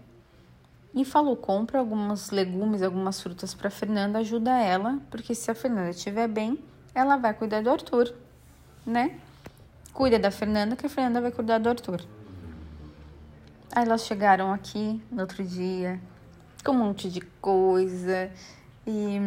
e 0.94 1.04
falou: 1.04 1.36
compra 1.36 1.78
alguns 1.78 2.30
legumes, 2.30 2.82
algumas 2.82 3.20
frutas 3.20 3.54
para 3.54 3.68
Fernanda, 3.68 4.18
ajuda 4.20 4.58
ela, 4.58 4.98
porque 5.10 5.34
se 5.34 5.50
a 5.50 5.54
Fernanda 5.54 5.90
estiver 5.90 6.26
bem, 6.26 6.58
ela 6.94 7.16
vai 7.16 7.34
cuidar 7.34 7.62
do 7.62 7.70
Arthur, 7.70 8.14
né? 8.84 9.20
Cuida 9.92 10.18
da 10.18 10.30
Fernanda, 10.30 10.74
que 10.74 10.86
a 10.86 10.88
Fernanda 10.88 11.20
vai 11.20 11.30
cuidar 11.30 11.58
do 11.58 11.68
Arthur. 11.68 12.00
Aí 13.74 13.84
elas 13.84 14.06
chegaram 14.06 14.52
aqui 14.52 15.02
no 15.10 15.20
outro 15.20 15.44
dia 15.44 16.00
com 16.64 16.72
um 16.72 16.78
monte 16.78 17.10
de 17.10 17.20
coisa 17.20 18.30
e. 18.86 19.20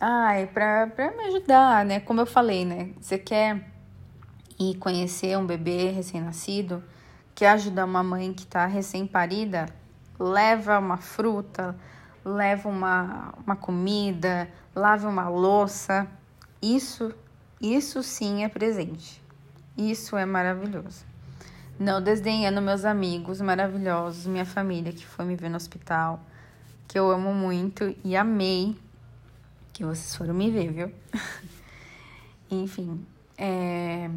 Ai, 0.00 0.46
pra 0.46 0.86
me 1.16 1.24
ajudar, 1.28 1.84
né? 1.84 2.00
Como 2.00 2.20
eu 2.20 2.26
falei, 2.26 2.64
né? 2.64 2.90
Você 3.00 3.16
quer 3.18 3.77
ir 4.58 4.76
conhecer 4.76 5.36
um 5.38 5.46
bebê 5.46 5.90
recém-nascido, 5.90 6.82
quer 7.34 7.50
ajudar 7.50 7.84
uma 7.84 8.02
mãe 8.02 8.32
que 8.32 8.46
tá 8.46 8.66
recém-parida, 8.66 9.66
leva 10.18 10.78
uma 10.78 10.96
fruta, 10.96 11.76
leva 12.24 12.68
uma, 12.68 13.34
uma 13.46 13.56
comida, 13.56 14.48
lave 14.74 15.06
uma 15.06 15.28
louça. 15.28 16.06
Isso, 16.60 17.14
isso 17.60 18.02
sim 18.02 18.44
é 18.44 18.48
presente. 18.48 19.22
Isso 19.76 20.16
é 20.16 20.26
maravilhoso. 20.26 21.06
Não 21.78 22.02
desdenhando 22.02 22.60
meus 22.60 22.84
amigos 22.84 23.40
maravilhosos, 23.40 24.26
minha 24.26 24.44
família 24.44 24.92
que 24.92 25.06
foi 25.06 25.24
me 25.24 25.36
ver 25.36 25.48
no 25.48 25.56
hospital, 25.56 26.20
que 26.88 26.98
eu 26.98 27.08
amo 27.08 27.32
muito 27.32 27.94
e 28.02 28.16
amei 28.16 28.76
que 29.72 29.84
vocês 29.84 30.16
foram 30.16 30.34
me 30.34 30.50
ver, 30.50 30.72
viu? 30.72 30.92
Enfim, 32.50 33.06
é... 33.36 34.10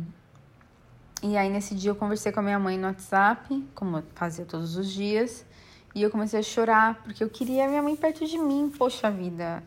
e 1.22 1.38
aí 1.38 1.50
nesse 1.50 1.76
dia 1.76 1.92
eu 1.92 1.96
conversei 1.96 2.32
com 2.32 2.40
a 2.40 2.44
minha 2.44 2.60
mãe 2.60 2.78
no 2.78 2.88
WhatsApp, 2.88 3.64
como 3.76 3.98
eu 3.98 4.04
fazia 4.16 4.46
todos 4.46 4.76
os 4.76 4.92
dias, 4.92 5.46
e 5.94 6.02
eu 6.02 6.10
comecei 6.10 6.40
a 6.40 6.44
chorar 6.44 7.02
porque 7.04 7.24
eu 7.24 7.30
queria 7.30 7.66
a 7.66 7.68
minha 7.68 7.82
mãe 7.82 7.96
perto 7.96 8.26
de 8.26 8.38
mim, 8.38 8.72
poxa 8.76 9.12
vida. 9.12 9.64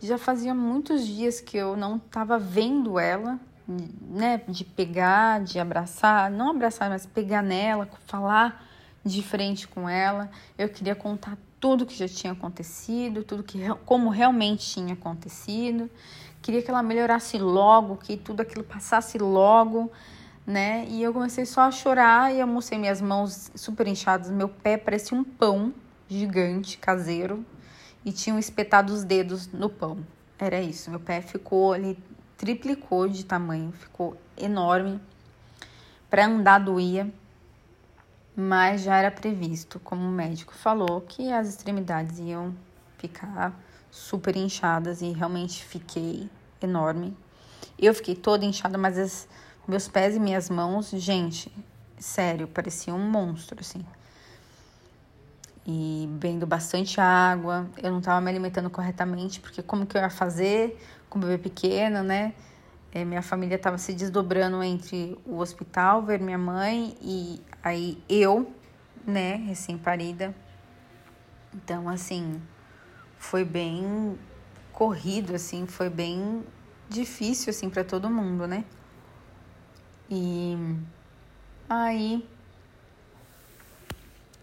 Já 0.00 0.18
fazia 0.18 0.54
muitos 0.54 1.06
dias 1.06 1.40
que 1.40 1.56
eu 1.56 1.76
não 1.76 1.96
estava 1.96 2.38
vendo 2.38 2.98
ela, 2.98 3.38
né, 3.66 4.42
de 4.48 4.64
pegar, 4.64 5.40
de 5.40 5.58
abraçar, 5.58 6.30
não 6.30 6.50
abraçar, 6.50 6.90
mas 6.90 7.06
pegar 7.06 7.42
nela, 7.42 7.88
falar 8.06 8.66
de 9.04 9.22
frente 9.22 9.66
com 9.66 9.88
ela. 9.88 10.30
Eu 10.58 10.68
queria 10.68 10.94
contar 10.94 11.38
tudo 11.60 11.86
que 11.86 11.94
já 11.94 12.08
tinha 12.08 12.32
acontecido, 12.32 13.22
tudo 13.22 13.42
que 13.42 13.58
como 13.86 14.10
realmente 14.10 14.68
tinha 14.68 14.94
acontecido. 14.94 15.88
Queria 16.42 16.60
que 16.60 16.68
ela 16.68 16.82
melhorasse 16.82 17.38
logo, 17.38 17.96
que 17.96 18.16
tudo 18.16 18.40
aquilo 18.40 18.64
passasse 18.64 19.16
logo, 19.16 19.90
né? 20.46 20.84
E 20.88 21.02
eu 21.02 21.12
comecei 21.12 21.46
só 21.46 21.62
a 21.62 21.70
chorar 21.70 22.34
e 22.34 22.40
eu 22.40 22.46
mostrei 22.46 22.78
minhas 22.78 23.00
mãos 23.00 23.50
super 23.54 23.86
inchadas, 23.86 24.30
meu 24.30 24.48
pé 24.48 24.76
parecia 24.76 25.16
um 25.16 25.24
pão 25.24 25.72
gigante, 26.08 26.78
caseiro, 26.78 27.44
e 28.04 28.12
tinham 28.12 28.38
espetado 28.38 28.92
os 28.92 29.04
dedos 29.04 29.46
no 29.52 29.70
pão. 29.70 30.04
Era 30.38 30.60
isso, 30.60 30.90
meu 30.90 31.00
pé 31.00 31.20
ficou 31.20 31.72
ali 31.72 31.96
triplicou 32.36 33.08
de 33.08 33.24
tamanho, 33.24 33.70
ficou 33.70 34.16
enorme. 34.36 35.00
Para 36.10 36.26
andar 36.26 36.58
doía, 36.58 37.08
mas 38.34 38.82
já 38.82 38.96
era 38.96 39.12
previsto, 39.12 39.78
como 39.78 40.02
o 40.02 40.10
médico 40.10 40.52
falou, 40.52 41.00
que 41.02 41.30
as 41.30 41.48
extremidades 41.48 42.18
iam 42.18 42.52
ficar 42.98 43.56
super 43.92 44.36
inchadas 44.36 45.02
e 45.02 45.12
realmente 45.12 45.64
fiquei 45.64 46.28
enorme. 46.60 47.16
Eu 47.78 47.94
fiquei 47.94 48.16
toda 48.16 48.44
inchada, 48.44 48.76
mas 48.76 48.98
as, 48.98 49.28
meus 49.66 49.88
pés 49.88 50.16
e 50.16 50.20
minhas 50.20 50.50
mãos, 50.50 50.90
gente, 50.90 51.52
sério, 51.98 52.48
parecia 52.48 52.94
um 52.94 53.10
monstro 53.10 53.58
assim. 53.60 53.84
E 55.64 56.08
bebendo 56.10 56.46
bastante 56.46 57.00
água, 57.00 57.68
eu 57.80 57.90
não 57.90 58.00
estava 58.00 58.20
me 58.20 58.28
alimentando 58.28 58.68
corretamente, 58.68 59.40
porque 59.40 59.62
como 59.62 59.86
que 59.86 59.96
eu 59.96 60.02
ia 60.02 60.10
fazer 60.10 60.76
com 61.08 61.18
o 61.18 61.22
bebê 61.22 61.38
pequeno, 61.38 62.02
né? 62.02 62.34
É, 62.92 63.04
minha 63.04 63.22
família 63.22 63.54
estava 63.54 63.78
se 63.78 63.94
desdobrando 63.94 64.62
entre 64.62 65.16
o 65.24 65.38
hospital, 65.38 66.02
ver 66.02 66.20
minha 66.20 66.36
mãe 66.36 66.96
e 67.00 67.40
aí 67.62 68.02
eu, 68.08 68.52
né, 69.06 69.36
recém-parida. 69.36 70.34
Então, 71.54 71.88
assim, 71.88 72.42
foi 73.16 73.44
bem 73.44 74.18
corrido, 74.72 75.34
assim, 75.34 75.66
foi 75.66 75.88
bem 75.88 76.42
difícil, 76.88 77.50
assim, 77.50 77.70
para 77.70 77.84
todo 77.84 78.10
mundo, 78.10 78.46
né? 78.46 78.64
E 80.14 80.54
aí 81.70 82.28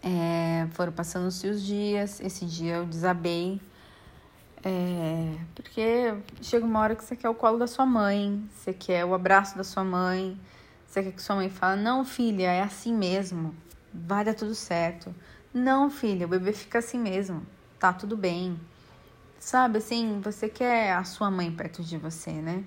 é, 0.02 0.66
foram 0.72 0.90
passando-se 0.90 1.46
os 1.46 1.62
dias, 1.62 2.20
esse 2.20 2.44
dia 2.44 2.74
eu 2.74 2.86
desabei 2.86 3.60
é, 4.64 5.38
porque 5.54 6.12
chega 6.42 6.66
uma 6.66 6.80
hora 6.80 6.96
que 6.96 7.04
você 7.04 7.14
quer 7.14 7.28
o 7.28 7.34
colo 7.36 7.56
da 7.56 7.68
sua 7.68 7.86
mãe, 7.86 8.44
você 8.52 8.72
quer 8.72 9.04
o 9.04 9.14
abraço 9.14 9.56
da 9.56 9.62
sua 9.62 9.84
mãe, 9.84 10.36
você 10.88 11.04
quer 11.04 11.12
que 11.12 11.22
sua 11.22 11.36
mãe 11.36 11.48
fale, 11.48 11.80
não, 11.80 12.04
filha, 12.04 12.50
é 12.50 12.62
assim 12.62 12.92
mesmo, 12.92 13.54
vai 13.94 14.24
dar 14.24 14.34
tudo 14.34 14.56
certo. 14.56 15.14
Não, 15.54 15.88
filha, 15.88 16.26
o 16.26 16.28
bebê 16.28 16.52
fica 16.52 16.80
assim 16.80 16.98
mesmo, 16.98 17.46
tá 17.78 17.92
tudo 17.92 18.16
bem. 18.16 18.60
Sabe, 19.38 19.78
assim, 19.78 20.20
você 20.20 20.48
quer 20.48 20.94
a 20.94 21.04
sua 21.04 21.30
mãe 21.30 21.48
perto 21.52 21.84
de 21.84 21.96
você, 21.96 22.32
né? 22.32 22.64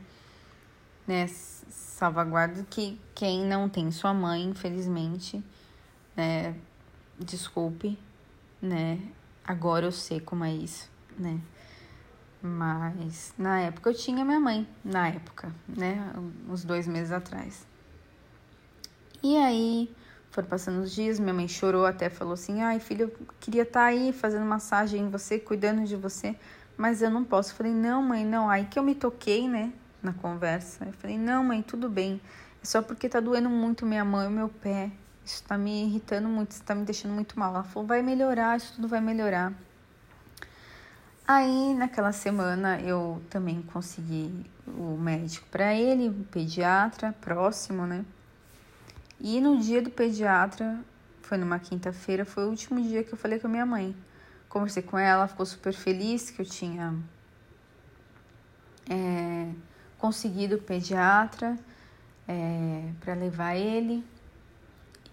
né? 1.05 1.27
Salvaguarda 1.69 2.65
que 2.69 2.99
quem 3.15 3.45
não 3.45 3.69
tem 3.69 3.91
sua 3.91 4.13
mãe, 4.13 4.43
infelizmente, 4.43 5.43
né? 6.15 6.55
Desculpe, 7.19 7.97
né? 8.61 8.99
Agora 9.45 9.85
eu 9.85 9.91
sei 9.91 10.19
como 10.19 10.43
é 10.43 10.53
isso, 10.53 10.89
né? 11.17 11.39
Mas 12.41 13.33
na 13.37 13.61
época 13.61 13.89
eu 13.89 13.93
tinha 13.93 14.25
minha 14.25 14.39
mãe, 14.39 14.67
na 14.83 15.07
época, 15.07 15.53
né? 15.67 16.13
Uns 16.49 16.63
dois 16.63 16.87
meses 16.87 17.11
atrás. 17.11 17.65
E 19.23 19.37
aí 19.37 19.89
foram 20.29 20.49
passando 20.49 20.81
os 20.81 20.91
dias, 20.91 21.19
minha 21.19 21.33
mãe 21.33 21.47
chorou 21.47 21.85
até, 21.85 22.09
falou 22.09 22.33
assim: 22.33 22.61
ai, 22.61 22.79
filho, 22.79 23.03
eu 23.03 23.27
queria 23.39 23.61
estar 23.61 23.81
tá 23.81 23.85
aí 23.85 24.11
fazendo 24.11 24.45
massagem 24.45 25.03
em 25.03 25.09
você, 25.09 25.39
cuidando 25.39 25.85
de 25.85 25.95
você, 25.95 26.35
mas 26.75 27.01
eu 27.01 27.09
não 27.09 27.23
posso. 27.23 27.53
Falei: 27.53 27.71
não, 27.71 28.01
mãe, 28.01 28.25
não. 28.25 28.49
Aí 28.49 28.65
que 28.65 28.77
eu 28.77 28.83
me 28.83 28.95
toquei, 28.95 29.47
né, 29.47 29.71
na 30.03 30.13
conversa. 30.13 30.85
Eu 30.85 30.93
falei: 30.93 31.17
não, 31.17 31.43
mãe, 31.43 31.61
tudo 31.61 31.89
bem. 31.89 32.21
É 32.61 32.65
só 32.65 32.81
porque 32.81 33.09
tá 33.09 33.19
doendo 33.19 33.49
muito 33.49 33.85
minha 33.85 34.05
mão 34.05 34.29
e 34.29 34.29
meu 34.29 34.49
pé. 34.49 34.91
Isso 35.25 35.43
tá 35.43 35.57
me 35.57 35.85
irritando 35.85 36.27
muito, 36.27 36.51
isso 36.51 36.63
tá 36.63 36.75
me 36.75 36.83
deixando 36.83 37.13
muito 37.13 37.39
mal. 37.39 37.53
Ela 37.53 37.63
falou: 37.63 37.87
vai 37.87 38.01
melhorar, 38.01 38.57
isso 38.57 38.75
tudo 38.75 38.87
vai 38.87 39.01
melhorar. 39.01 39.53
Aí, 41.25 41.73
naquela 41.73 42.11
semana, 42.11 42.81
eu 42.81 43.21
também 43.29 43.61
consegui 43.61 44.45
o 44.67 44.97
médico 44.97 45.47
para 45.49 45.73
ele, 45.73 46.09
o 46.09 46.25
pediatra, 46.25 47.13
próximo, 47.21 47.87
né? 47.87 48.03
E 49.21 49.39
no 49.39 49.57
dia 49.57 49.81
do 49.81 49.89
pediatra, 49.89 50.79
foi 51.21 51.37
numa 51.37 51.59
quinta-feira, 51.59 52.25
foi 52.25 52.43
o 52.43 52.49
último 52.49 52.81
dia 52.81 53.05
que 53.05 53.13
eu 53.13 53.17
falei 53.17 53.39
com 53.39 53.47
a 53.47 53.49
minha 53.49 53.65
mãe. 53.65 53.95
Conversei 54.49 54.83
com 54.83 54.99
ela, 54.99 55.25
ficou 55.27 55.45
super 55.45 55.73
feliz 55.73 56.29
que 56.29 56.41
eu 56.41 56.45
tinha 56.45 56.93
é, 58.89 59.49
conseguido 60.03 60.55
o 60.55 60.57
pediatra 60.57 61.57
é, 62.27 62.89
para 62.99 63.13
levar 63.13 63.55
ele 63.55 64.03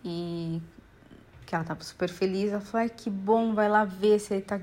e 0.05 0.61
que 1.47 1.55
ela 1.55 1.63
tava 1.63 1.85
super 1.85 2.09
feliz. 2.09 2.51
Ela 2.51 2.61
falou: 2.61 2.89
que 2.89 3.09
bom, 3.09 3.55
vai 3.55 3.69
lá 3.69 3.85
ver 3.85 4.19
se 4.19 4.35
ele 4.35 4.43
tá 4.43 4.61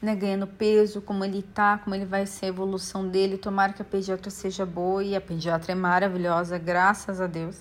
né, 0.00 0.14
ganhando 0.14 0.46
peso, 0.46 1.02
como 1.02 1.24
ele 1.24 1.42
tá, 1.42 1.78
como 1.78 1.92
ele 1.92 2.04
vai 2.04 2.24
ser 2.24 2.46
a 2.46 2.48
evolução 2.50 3.08
dele. 3.08 3.36
Tomara 3.36 3.72
que 3.72 3.82
a 3.82 3.84
pediatra 3.84 4.30
seja 4.30 4.64
boa 4.64 5.02
e 5.02 5.16
a 5.16 5.20
pediatra 5.20 5.72
é 5.72 5.74
maravilhosa, 5.74 6.56
graças 6.56 7.20
a 7.20 7.26
Deus. 7.26 7.60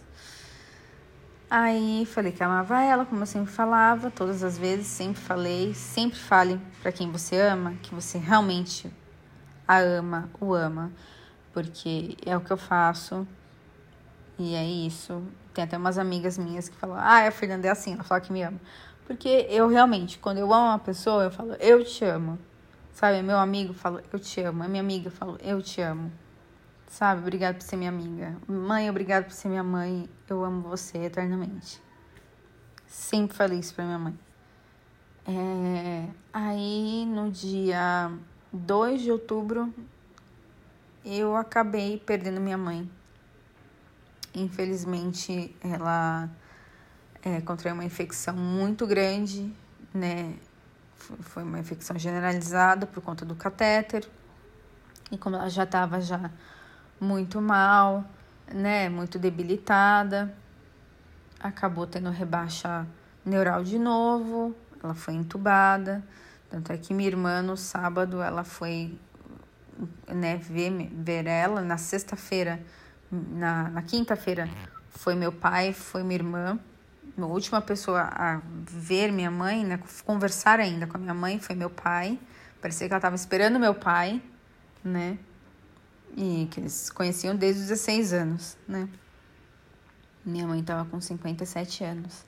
Aí 1.49 2.05
falei 2.05 2.32
que 2.32 2.43
amava 2.43 2.80
ela, 2.84 3.05
como 3.05 3.24
eu 3.24 3.26
sempre 3.26 3.51
falava, 3.51 4.11
todas 4.11 4.43
as 4.43 4.55
vezes, 4.55 4.86
sempre 4.86 5.20
falei, 5.20 5.74
sempre 5.74 6.20
fale 6.20 6.61
para 6.80 6.91
quem 6.91 7.11
você 7.11 7.39
ama, 7.39 7.74
que 7.82 7.93
você 7.95 8.20
realmente 8.20 8.91
a 9.68 9.80
ama, 9.80 10.30
o 10.39 10.53
ama, 10.53 10.91
porque 11.54 12.18
é 12.26 12.36
o 12.36 12.41
que 12.41 12.51
eu 12.51 12.58
faço 12.58 13.28
e 14.38 14.56
é 14.56 14.66
isso. 14.66 15.24
Tem 15.54 15.64
até 15.64 15.78
umas 15.78 15.97
amigas 15.97 16.38
minhas 16.38 16.68
que 16.68 16.76
falam: 16.76 16.97
Ah, 16.97 17.28
a 17.28 17.32
Fernanda 17.32 17.68
é 17.68 17.72
assim, 17.72 17.93
ela 17.93 18.04
fala 18.04 18.20
que 18.20 18.34
me 18.34 18.41
ama. 18.41 18.60
Porque 19.06 19.47
eu 19.49 19.68
realmente, 19.68 20.18
quando 20.18 20.39
eu 20.39 20.51
amo 20.54 20.68
uma 20.68 20.80
pessoa, 20.80 21.24
eu 21.24 21.32
falo: 21.32 21.54
Eu 21.60 21.84
te 21.84 22.04
amo. 22.04 22.39
Sabe? 22.91 23.22
Meu 23.22 23.38
amigo 23.38 23.74
fala: 23.74 24.04
Eu 24.12 24.20
te 24.20 24.41
amo. 24.41 24.64
A 24.64 24.68
minha 24.68 24.82
amiga 24.82 25.12
fala: 25.12 25.38
Eu 25.41 25.62
te 25.62 25.82
amo. 25.82 26.12
Sabe? 26.88 27.22
Obrigado 27.22 27.56
por 27.56 27.64
ser 27.64 27.76
minha 27.76 27.89
amiga. 27.89 28.36
Mãe, 28.47 28.89
obrigado 28.89 29.26
por 29.26 29.34
ser 29.34 29.49
minha 29.49 29.64
mãe. 29.64 30.10
Eu 30.28 30.43
amo 30.43 30.62
você 30.62 30.97
eternamente. 30.99 31.82
Sempre 32.88 33.36
falei 33.36 33.60
isso 33.60 33.74
pra 33.74 33.86
minha 33.86 33.99
mãe. 33.99 34.20
É... 35.26 36.08
Aí, 36.32 37.06
no 37.08 37.32
dia 37.32 38.12
2 38.51 39.01
de 39.01 39.12
outubro, 39.12 39.74
eu 41.06 41.36
acabei 41.36 41.97
perdendo 41.97 42.39
minha 42.39 42.58
mãe. 42.58 42.89
Infelizmente, 44.34 45.56
ela 45.62 46.30
é, 47.22 47.41
contraiu 47.41 47.76
uma 47.76 47.86
infecção 47.86 48.36
muito 48.36 48.88
grande, 48.88 49.54
né? 49.93 50.36
Foi 50.95 51.43
uma 51.43 51.60
infecção 51.60 51.97
generalizada 51.99 52.88
por 52.88 53.04
conta 53.04 53.26
do 53.26 53.36
catéter. 53.36 54.08
E 55.12 55.18
como 55.18 55.36
ela 55.36 55.49
já 55.49 55.64
estava 55.64 55.99
já 55.99 56.32
muito 56.99 57.41
mal, 57.41 58.06
né, 58.51 58.89
muito 58.89 59.20
debilitada, 59.20 60.34
acabou 61.39 61.86
tendo 61.86 62.10
rebaixa 62.10 62.88
neural 63.26 63.64
de 63.64 63.78
novo, 63.78 64.56
ela 64.82 64.95
foi 64.95 65.14
entubada. 65.14 66.04
Tanto 66.49 66.72
é 66.72 66.78
que 66.78 66.93
minha 66.93 67.10
irmã 67.10 67.41
no 67.41 67.58
sábado 67.58 68.22
ela 68.22 68.43
foi 68.43 68.97
né, 70.07 70.38
ver, 70.38 70.89
ver 70.91 71.28
ela, 71.28 71.61
na 71.61 71.78
sexta-feira, 71.78 72.61
na, 73.11 73.69
na 73.69 73.82
quinta-feira 73.82 74.49
foi 74.89 75.15
meu 75.15 75.32
pai, 75.32 75.74
foi 75.74 76.03
minha 76.03 76.15
irmã. 76.15 76.59
A 77.17 77.26
última 77.26 77.61
pessoa 77.61 78.01
a 78.01 78.41
ver 78.65 79.11
minha 79.11 79.30
mãe, 79.30 79.63
né, 79.65 79.80
conversar 80.05 80.59
ainda 80.59 80.88
com 80.88 80.97
a 80.97 80.99
minha 80.99 81.13
mãe 81.13 81.39
foi 81.39 81.55
meu 81.55 81.69
pai. 81.69 82.19
Parecia 82.61 82.88
que 82.88 82.93
ela 82.93 82.99
estava 82.99 83.15
esperando 83.15 83.59
meu 83.59 83.76
pai, 83.76 84.21
né? 84.84 85.17
E 86.15 86.47
que 86.49 86.59
eles 86.59 86.89
conheciam 86.89 87.36
desde 87.36 87.61
os 87.61 87.67
16 87.67 88.13
anos, 88.13 88.57
né? 88.67 88.88
Minha 90.26 90.47
mãe 90.47 90.61
estava 90.61 90.86
com 90.89 91.01
57 91.01 91.84
anos. 91.84 92.26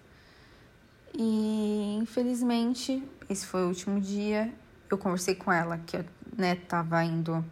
E 1.13 1.95
infelizmente, 2.01 3.01
esse 3.29 3.45
foi 3.45 3.63
o 3.63 3.67
último 3.67 4.01
dia. 4.01 4.53
Eu 4.89 4.97
conversei 4.97 5.35
com 5.35 5.51
ela 5.51 5.77
que 5.77 5.97
eu 5.97 6.05
né, 6.37 6.55
tava 6.55 7.03
indo 7.03 7.43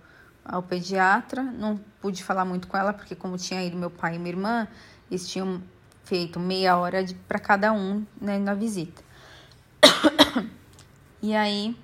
ao 0.43 0.61
pediatra, 0.61 1.41
não 1.41 1.79
pude 2.01 2.23
falar 2.23 2.45
muito 2.45 2.67
com 2.67 2.75
ela 2.75 2.93
porque 2.93 3.15
como 3.15 3.37
tinha 3.37 3.63
ido 3.63 3.77
meu 3.77 3.89
pai 3.89 4.15
e 4.15 4.19
minha 4.19 4.31
irmã, 4.31 4.67
eles 5.09 5.27
tinham 5.27 5.61
feito 6.03 6.39
meia 6.39 6.75
hora 6.77 7.05
para 7.27 7.39
cada 7.39 7.71
um 7.71 8.05
né, 8.19 8.37
na 8.37 8.53
visita. 8.53 9.01
e 11.21 11.33
aí 11.35 11.77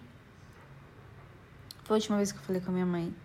foi 1.84 1.96
a 1.96 1.98
última 1.98 2.18
vez 2.18 2.32
que 2.32 2.38
eu 2.38 2.44
falei 2.44 2.62
com 2.62 2.70
a 2.70 2.74
minha 2.74 2.86
mãe. 2.86 3.16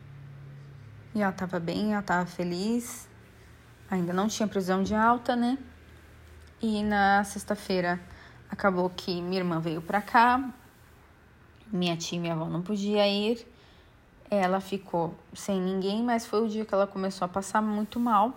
E 1.14 1.20
ela 1.20 1.32
tava 1.32 1.60
bem, 1.60 1.92
ela 1.92 2.02
tava 2.02 2.26
feliz. 2.26 3.08
Ainda 3.90 4.12
não 4.12 4.26
tinha 4.26 4.48
prisão 4.48 4.82
de 4.82 4.94
alta, 4.94 5.36
né? 5.36 5.58
E 6.62 6.82
na 6.82 7.22
sexta-feira 7.24 8.00
acabou 8.50 8.88
que 8.88 9.20
minha 9.20 9.40
irmã 9.40 9.60
veio 9.60 9.82
pra 9.82 10.00
cá. 10.00 10.50
Minha 11.70 11.96
tia 11.96 12.16
e 12.16 12.20
minha 12.20 12.32
avó 12.32 12.46
não 12.48 12.62
podia 12.62 13.06
ir. 13.06 13.46
Ela 14.34 14.60
ficou 14.60 15.14
sem 15.32 15.60
ninguém, 15.60 16.02
mas 16.02 16.26
foi 16.26 16.44
o 16.44 16.48
dia 16.48 16.64
que 16.64 16.74
ela 16.74 16.86
começou 16.86 17.26
a 17.26 17.28
passar 17.28 17.62
muito 17.62 18.00
mal 18.00 18.32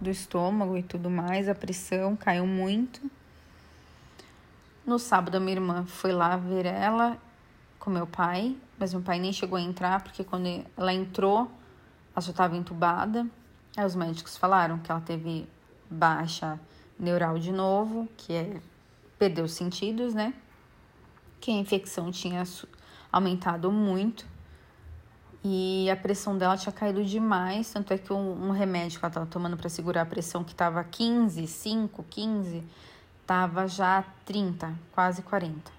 do 0.00 0.10
estômago 0.10 0.76
e 0.76 0.82
tudo 0.82 1.10
mais. 1.10 1.48
A 1.48 1.54
pressão 1.54 2.16
caiu 2.16 2.46
muito. 2.46 3.00
No 4.86 4.98
sábado, 4.98 5.36
a 5.36 5.40
minha 5.40 5.52
irmã 5.52 5.84
foi 5.84 6.12
lá 6.12 6.36
ver 6.36 6.66
ela 6.66 7.18
com 7.78 7.90
meu 7.90 8.06
pai, 8.06 8.56
mas 8.78 8.92
meu 8.92 9.02
pai 9.02 9.18
nem 9.18 9.32
chegou 9.32 9.58
a 9.58 9.60
entrar, 9.60 10.02
porque 10.02 10.24
quando 10.24 10.46
ela 10.76 10.92
entrou, 10.92 11.50
ela 12.14 12.20
já 12.20 12.30
estava 12.30 12.56
entubada. 12.56 13.26
Aí 13.76 13.84
os 13.84 13.94
médicos 13.94 14.36
falaram 14.36 14.78
que 14.78 14.90
ela 14.90 15.00
teve 15.00 15.48
baixa 15.90 16.58
neural 16.98 17.38
de 17.38 17.52
novo, 17.52 18.08
que 18.16 18.32
é 18.32 18.60
perdeu 19.18 19.44
os 19.44 19.52
sentidos, 19.52 20.14
né? 20.14 20.32
Que 21.40 21.50
a 21.50 21.54
infecção 21.54 22.10
tinha 22.10 22.44
aumentado 23.12 23.70
muito 23.70 24.26
e 25.44 25.88
a 25.90 25.96
pressão 25.96 26.36
dela 26.36 26.56
tinha 26.56 26.72
caído 26.72 27.04
demais, 27.04 27.72
tanto 27.72 27.92
é 27.92 27.98
que 27.98 28.12
um, 28.12 28.48
um 28.48 28.50
remédio 28.50 28.98
que 28.98 29.04
ela 29.04 29.10
estava 29.10 29.26
tomando 29.26 29.56
para 29.56 29.68
segurar 29.68 30.02
a 30.02 30.06
pressão 30.06 30.42
que 30.42 30.52
estava 30.52 30.82
15, 30.82 31.46
5, 31.46 32.04
15, 32.10 32.64
estava 33.20 33.66
já 33.66 34.04
30, 34.24 34.74
quase 34.92 35.22
40. 35.22 35.70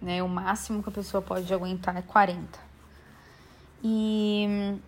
Né? 0.00 0.22
O 0.22 0.28
máximo 0.28 0.82
que 0.82 0.88
a 0.88 0.92
pessoa 0.92 1.22
pode 1.22 1.52
aguentar 1.52 1.96
é 1.96 2.02
40. 2.02 2.58
E 3.84 4.78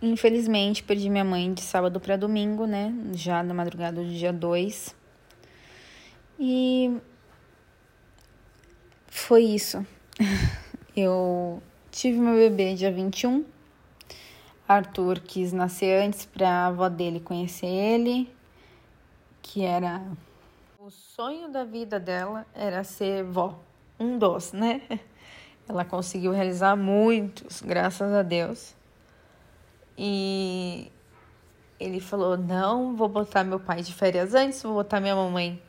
Infelizmente, 0.00 0.82
perdi 0.82 1.08
minha 1.08 1.24
mãe 1.24 1.52
de 1.52 1.62
sábado 1.62 1.98
para 1.98 2.16
domingo, 2.16 2.66
né? 2.66 2.94
Já 3.14 3.42
na 3.42 3.54
madrugada 3.54 4.02
do 4.02 4.08
dia 4.08 4.32
2. 4.32 4.94
E 6.38 6.98
foi 9.06 9.42
isso. 9.44 9.84
Eu 10.94 11.62
tive 11.96 12.18
meu 12.18 12.34
bebê 12.34 12.74
dia 12.74 12.92
21. 12.92 13.42
Arthur 14.68 15.18
quis 15.20 15.50
nascer 15.50 16.02
antes 16.04 16.26
para 16.26 16.46
a 16.46 16.66
avó 16.66 16.90
dele 16.90 17.20
conhecer 17.20 17.66
ele, 17.66 18.30
que 19.40 19.64
era 19.64 20.02
o 20.78 20.90
sonho 20.90 21.50
da 21.50 21.64
vida 21.64 21.98
dela 21.98 22.46
era 22.54 22.84
ser 22.84 23.24
vó, 23.24 23.58
um 23.98 24.18
dos, 24.18 24.52
né? 24.52 24.82
Ela 25.66 25.86
conseguiu 25.86 26.32
realizar 26.32 26.76
muitos, 26.76 27.62
graças 27.62 28.12
a 28.12 28.22
Deus. 28.22 28.74
E 29.96 30.92
ele 31.80 31.98
falou: 31.98 32.36
Não, 32.36 32.94
vou 32.94 33.08
botar 33.08 33.42
meu 33.42 33.58
pai 33.58 33.80
de 33.80 33.94
férias 33.94 34.34
antes, 34.34 34.62
vou 34.62 34.74
botar 34.74 35.00
minha 35.00 35.16
mamãe 35.16 35.60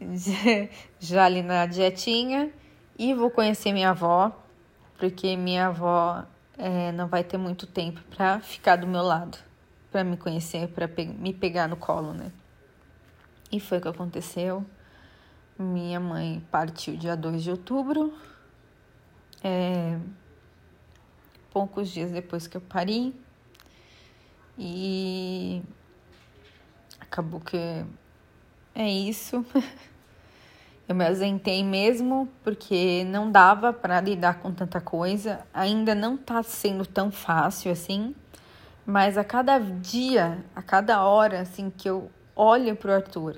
já 0.98 1.26
ali 1.26 1.42
na 1.42 1.66
dietinha 1.66 2.50
e 2.98 3.12
vou 3.12 3.30
conhecer 3.30 3.72
minha 3.72 3.90
avó, 3.90 4.32
porque 4.98 5.36
minha 5.36 5.68
avó 5.68 6.24
é, 6.58 6.90
não 6.92 7.06
vai 7.06 7.22
ter 7.22 7.38
muito 7.38 7.66
tempo 7.66 8.02
para 8.14 8.40
ficar 8.40 8.76
do 8.76 8.86
meu 8.86 9.02
lado, 9.02 9.38
para 9.90 10.02
me 10.02 10.16
conhecer, 10.16 10.68
para 10.68 10.88
pe 10.88 11.06
me 11.06 11.32
pegar 11.32 11.68
no 11.68 11.76
colo, 11.76 12.12
né? 12.12 12.32
E 13.50 13.60
foi 13.60 13.78
o 13.78 13.80
que 13.80 13.88
aconteceu. 13.88 14.66
Minha 15.58 15.98
mãe 15.98 16.44
partiu 16.50 16.96
dia 16.96 17.16
2 17.16 17.42
de 17.42 17.50
outubro. 17.50 18.12
É, 19.42 19.98
poucos 21.50 21.88
dias 21.88 22.10
depois 22.10 22.46
que 22.46 22.56
eu 22.56 22.60
pari. 22.60 23.14
E 24.58 25.62
acabou 27.00 27.40
que 27.40 27.56
é 28.74 28.90
isso. 28.90 29.46
Eu 30.88 30.94
me 30.94 31.06
ausentei 31.06 31.62
mesmo 31.62 32.26
porque 32.42 33.04
não 33.04 33.30
dava 33.30 33.74
para 33.74 34.00
lidar 34.00 34.40
com 34.40 34.50
tanta 34.50 34.80
coisa. 34.80 35.46
Ainda 35.52 35.94
não 35.94 36.16
tá 36.16 36.42
sendo 36.42 36.86
tão 36.86 37.10
fácil 37.10 37.70
assim, 37.70 38.16
mas 38.86 39.18
a 39.18 39.22
cada 39.22 39.58
dia, 39.58 40.42
a 40.56 40.62
cada 40.62 41.04
hora 41.04 41.42
assim 41.42 41.68
que 41.68 41.90
eu 41.90 42.10
olho 42.34 42.74
pro 42.74 42.90
Arthur 42.90 43.36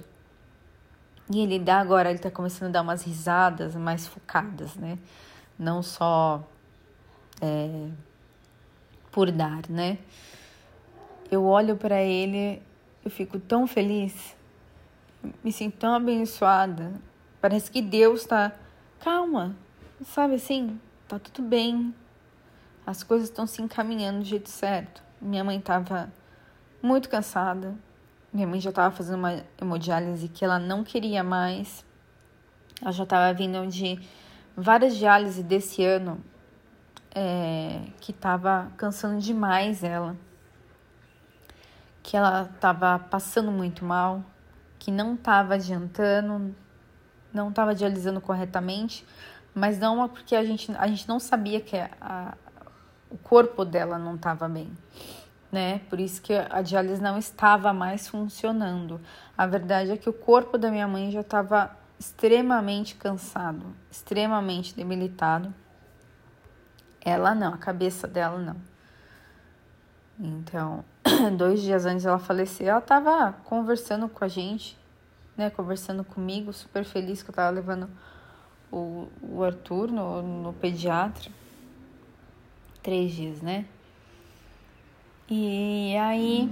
E 1.29 1.41
ele 1.41 1.59
dá 1.59 1.81
agora, 1.81 2.11
ele 2.11 2.21
tá 2.21 2.31
começando 2.31 2.69
a 2.69 2.73
dar 2.73 2.83
umas 2.83 3.03
risadas 3.03 3.75
mais 3.75 4.07
focadas, 4.07 4.77
né? 4.77 4.97
Não 5.59 5.83
só 5.83 6.49
é, 7.41 7.89
por 9.11 9.33
dar, 9.33 9.69
né? 9.69 9.99
Eu 11.29 11.45
olho 11.45 11.77
para 11.77 12.01
ele, 12.01 12.63
eu 13.05 13.11
fico 13.11 13.41
tão 13.41 13.67
feliz, 13.67 14.37
me 15.43 15.51
sinto 15.51 15.79
tão 15.79 15.95
abençoada. 15.95 17.10
Parece 17.41 17.71
que 17.71 17.81
Deus 17.81 18.25
tá, 18.25 18.53
calma, 18.99 19.57
sabe 20.05 20.35
assim, 20.35 20.79
tá 21.09 21.19
tudo 21.19 21.43
bem. 21.43 21.95
As 22.87 23.03
coisas 23.03 23.29
estão 23.29 23.47
se 23.47 23.63
encaminhando 23.63 24.19
do 24.19 24.25
jeito 24.25 24.51
certo. 24.51 25.03
Minha 25.21 25.43
mãe 25.43 25.61
tava 25.61 26.13
muito 26.83 27.09
cansada, 27.09 27.75
minha 28.33 28.47
mãe 28.47 28.61
já 28.61 28.71
estava 28.71 28.95
fazendo 28.95 29.17
uma 29.17 29.43
hemodiálise 29.61 30.29
que 30.29 30.45
ela 30.45 30.59
não 30.59 30.85
queria 30.85 31.25
mais. 31.25 31.85
Ela 32.81 32.93
já 32.93 33.05
estava 33.05 33.33
vindo 33.33 33.67
de 33.67 33.99
várias 34.57 34.97
diálises 34.97 35.43
desse 35.43 35.85
ano 35.85 36.23
é, 37.15 37.83
que 38.01 38.13
estava 38.13 38.71
cansando 38.77 39.21
demais 39.21 39.83
ela. 39.83 40.17
Que 42.03 42.17
ela 42.17 42.51
estava 42.55 42.99
passando 42.99 43.51
muito 43.51 43.85
mal, 43.85 44.25
que 44.79 44.91
não 44.91 45.15
estava 45.15 45.55
adiantando, 45.55 46.55
não 47.33 47.51
estava 47.51 47.75
dialisando 47.75 48.21
corretamente, 48.21 49.07
mas 49.55 49.79
não 49.79 50.03
é 50.03 50.09
porque 50.09 50.35
a 50.35 50.45
gente, 50.45 50.73
a 50.79 50.87
gente 50.87 51.09
não 51.09 51.19
sabia 51.19 51.61
que 51.61 51.77
a, 51.77 52.35
o 53.11 53.19
corpo 53.19 53.65
dela 53.65 53.99
não 53.99 54.15
estava 54.15 54.49
bem 54.49 54.71
né? 55.51 55.81
Por 55.91 55.99
isso 55.99 56.23
que 56.23 56.33
a 56.33 56.63
diálise 56.63 57.03
não 57.03 57.19
estava 57.19 57.73
mais 57.73 58.09
funcionando. 58.09 59.01
A 59.37 59.47
verdade 59.47 59.91
é 59.91 59.97
que 59.97 60.09
o 60.09 60.13
corpo 60.13 60.57
da 60.57 60.71
minha 60.71 60.87
mãe 60.87 61.11
já 61.11 61.21
estava 61.21 61.77
extremamente 61.99 62.95
cansado, 62.95 63.75
extremamente 63.91 64.75
debilitado. 64.75 65.53
Ela 67.05 67.35
não, 67.35 67.55
a 67.55 67.59
cabeça 67.59 68.07
dela 68.07 68.39
não. 68.39 68.57
Então, 70.19 70.85
dois 71.37 71.61
dias 71.61 71.87
antes 71.87 72.05
ela 72.05 72.19
falecer, 72.19 72.69
ela 72.69 72.79
estava 72.79 73.33
conversando 73.45 74.09
com 74.09 74.25
a 74.25 74.29
gente, 74.29 74.79
né? 75.41 75.49
Conversando 75.49 76.05
comigo, 76.05 76.53
super 76.53 76.85
feliz 76.85 77.23
que 77.23 77.31
eu 77.31 77.33
estava 77.33 77.49
levando 77.49 77.89
o, 78.71 79.09
o 79.23 79.43
Arthur 79.43 79.91
no, 79.91 80.21
no 80.21 80.53
pediatra. 80.53 81.31
Três 82.83 83.13
dias, 83.13 83.41
né? 83.41 83.65
E 85.31 85.97
aí. 85.97 86.51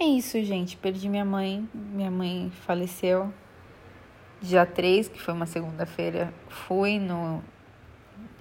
É 0.00 0.04
isso, 0.04 0.42
gente. 0.42 0.76
Perdi 0.76 1.08
minha 1.08 1.24
mãe. 1.24 1.68
Minha 1.72 2.10
mãe 2.10 2.50
faleceu 2.66 3.32
dia 4.40 4.66
3, 4.66 5.08
que 5.08 5.22
foi 5.22 5.34
uma 5.34 5.46
segunda-feira. 5.46 6.34
Fui 6.48 6.98
no, 6.98 7.42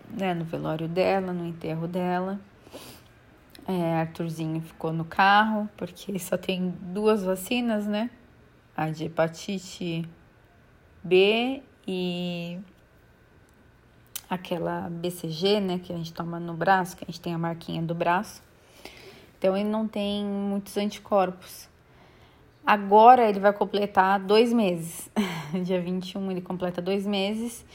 né, 0.09 0.33
no 0.33 0.45
velório 0.45 0.87
dela, 0.87 1.31
no 1.31 1.45
enterro 1.45 1.87
dela. 1.87 2.39
É, 3.67 4.01
Arthurzinho 4.01 4.61
ficou 4.61 4.91
no 4.91 5.05
carro, 5.05 5.69
porque 5.77 6.17
só 6.17 6.37
tem 6.37 6.73
duas 6.81 7.23
vacinas, 7.23 7.85
né? 7.85 8.09
A 8.78 8.91
de 8.91 9.05
hepatite 9.05 10.07
B 11.03 11.63
e 11.88 12.59
aquela 14.30 14.88
BCG, 14.89 15.59
né, 15.59 15.80
que 15.80 15.91
a 15.91 15.97
gente 15.97 16.13
toma 16.13 16.39
no 16.39 16.53
braço, 16.53 16.95
que 16.95 17.03
a 17.03 17.07
gente 17.07 17.19
tem 17.19 17.34
a 17.34 17.38
marquinha 17.38 17.82
do 17.82 17.95
braço. 17.95 18.43
Então 19.38 19.55
ele 19.55 19.69
não 19.69 19.88
tem 19.88 20.23
muitos 20.23 20.78
anticorpos. 20.78 21.67
Agora 22.65 23.30
ele 23.30 23.39
vai 23.39 23.53
completar 23.53 24.19
dois 24.19 24.51
meses. 24.51 25.09
Dia 25.63 25.82
21 25.82 26.32
ele 26.32 26.41
completa 26.41 26.82
dois 26.82 27.05
meses. 27.05 27.65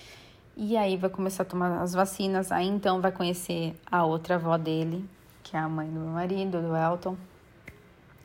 E 0.56 0.76
aí 0.76 0.96
vai 0.96 1.08
começar 1.08 1.44
a 1.44 1.46
tomar 1.46 1.80
as 1.80 1.94
vacinas. 1.94 2.52
Aí 2.52 2.66
então 2.66 3.00
vai 3.00 3.10
conhecer 3.10 3.74
a 3.90 4.04
outra 4.04 4.34
avó 4.34 4.58
dele, 4.58 5.04
que 5.42 5.56
é 5.56 5.58
a 5.58 5.68
mãe 5.68 5.88
do 5.88 5.98
meu 5.98 6.10
marido, 6.10 6.60
do 6.60 6.76
Elton. 6.76 7.16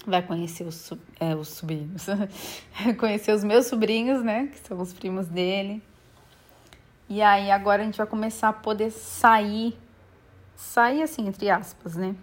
Vai 0.08 0.22
conhecer 0.22 0.66
os, 0.66 0.94
é, 1.20 1.36
os 1.36 1.50
sobrinhos. 1.50 2.06
conhecer 2.98 3.34
os 3.34 3.44
meus 3.44 3.66
sobrinhos, 3.66 4.24
né? 4.24 4.48
Que 4.48 4.66
são 4.66 4.80
os 4.80 4.94
primos 4.94 5.28
dele. 5.28 5.84
E 7.10 7.22
aí 7.22 7.52
agora 7.52 7.82
a 7.82 7.86
gente 7.86 7.98
vai 7.98 8.08
começar 8.08 8.50
a 8.50 8.54
poder 8.54 8.90
sair, 8.90 9.78
sair 10.56 11.04
assim, 11.04 11.28
entre 11.28 11.50
aspas, 11.50 11.96
né? 11.96 12.16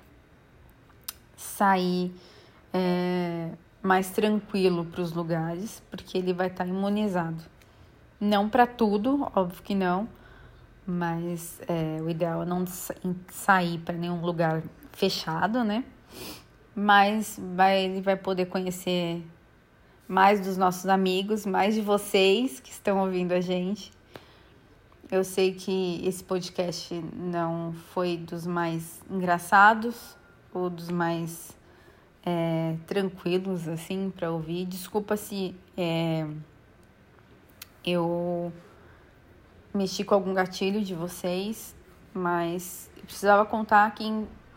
Sair 1.36 2.10
é, 2.72 3.50
mais 3.82 4.10
tranquilo 4.10 4.86
para 4.86 5.02
os 5.02 5.12
lugares, 5.12 5.82
porque 5.90 6.16
ele 6.16 6.32
vai 6.32 6.46
estar 6.46 6.64
tá 6.64 6.70
imunizado. 6.70 7.44
Não 8.18 8.48
para 8.48 8.66
tudo, 8.66 9.30
óbvio 9.36 9.62
que 9.62 9.74
não, 9.74 10.08
mas 10.86 11.60
é, 11.68 12.00
o 12.02 12.08
ideal 12.08 12.42
é 12.42 12.46
não 12.46 12.64
sair 13.28 13.78
para 13.78 13.94
nenhum 13.94 14.20
lugar 14.20 14.62
fechado, 14.92 15.62
né? 15.64 15.84
Mas 16.74 17.40
vai, 17.54 17.84
ele 17.84 18.00
vai 18.00 18.16
poder 18.16 18.46
conhecer 18.46 19.22
mais 20.08 20.40
dos 20.40 20.56
nossos 20.56 20.86
amigos, 20.86 21.46
mais 21.46 21.74
de 21.74 21.80
vocês 21.80 22.60
que 22.60 22.70
estão 22.70 22.98
ouvindo 22.98 23.32
a 23.32 23.40
gente 23.40 23.92
eu 25.10 25.22
sei 25.22 25.52
que 25.52 26.00
esse 26.04 26.24
podcast 26.24 26.92
não 27.14 27.72
foi 27.92 28.16
dos 28.16 28.46
mais 28.46 29.00
engraçados 29.10 30.16
ou 30.52 30.70
dos 30.70 30.88
mais 30.88 31.56
é, 32.24 32.76
tranquilos, 32.86 33.68
assim, 33.68 34.10
para 34.14 34.30
ouvir. 34.30 34.64
Desculpa 34.66 35.16
se 35.16 35.54
é, 35.76 36.26
eu 37.84 38.52
mexi 39.72 40.04
com 40.04 40.14
algum 40.14 40.32
gatilho 40.34 40.82
de 40.82 40.94
vocês, 40.94 41.76
mas 42.12 42.90
precisava 43.02 43.44
contar 43.44 43.94
que, 43.94 44.04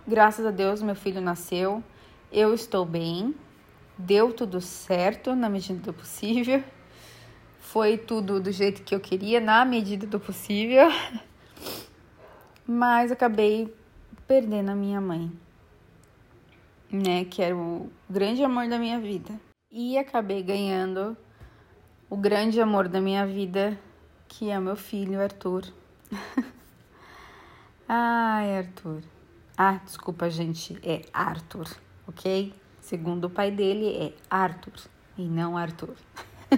graças 0.08 0.46
a 0.46 0.52
Deus, 0.52 0.82
meu 0.82 0.96
filho 0.96 1.22
nasceu, 1.22 1.84
eu 2.32 2.54
estou 2.54 2.86
bem, 2.86 3.36
deu 3.98 4.34
tudo 4.34 4.62
certo 4.62 5.36
na 5.36 5.50
medida 5.50 5.80
do 5.80 5.94
possível 5.94 6.64
foi 7.68 7.98
tudo 7.98 8.40
do 8.40 8.50
jeito 8.50 8.82
que 8.82 8.96
eu 8.96 9.00
queria, 9.00 9.42
na 9.42 9.66
medida 9.66 10.08
do 10.08 10.20
possível. 10.20 10.88
Mas 12.66 13.12
acabei 13.12 13.72
perdendo 14.26 14.72
a 14.72 14.76
minha 14.76 15.02
mãe, 15.02 15.32
né? 16.90 17.26
Que 17.26 17.42
era 17.42 17.56
o 17.56 17.92
grande 18.10 18.42
amor 18.42 18.70
da 18.70 18.80
minha 18.80 19.00
vida. 19.00 19.38
E 19.70 19.98
acabei 19.98 20.42
ganhando 20.42 21.16
o 22.10 22.16
grande 22.16 22.60
amor 22.62 22.88
da 22.88 23.02
minha 23.02 23.28
vida, 23.28 23.78
que 24.30 24.50
é 24.50 24.58
meu 24.60 24.78
filho, 24.78 25.22
Arthur. 25.22 25.66
Ai, 27.88 28.60
Arthur. 28.60 29.04
Ah, 29.58 29.82
desculpa, 29.84 30.30
gente, 30.30 30.80
é 30.82 31.02
Arthur, 31.14 31.68
ok? 32.08 32.54
Segundo 32.80 33.26
o 33.26 33.30
pai 33.30 33.52
dele, 33.52 33.96
é 33.98 34.14
Arthur 34.30 34.74
e 35.18 35.24
não 35.24 35.58
Arthur. 35.58 35.96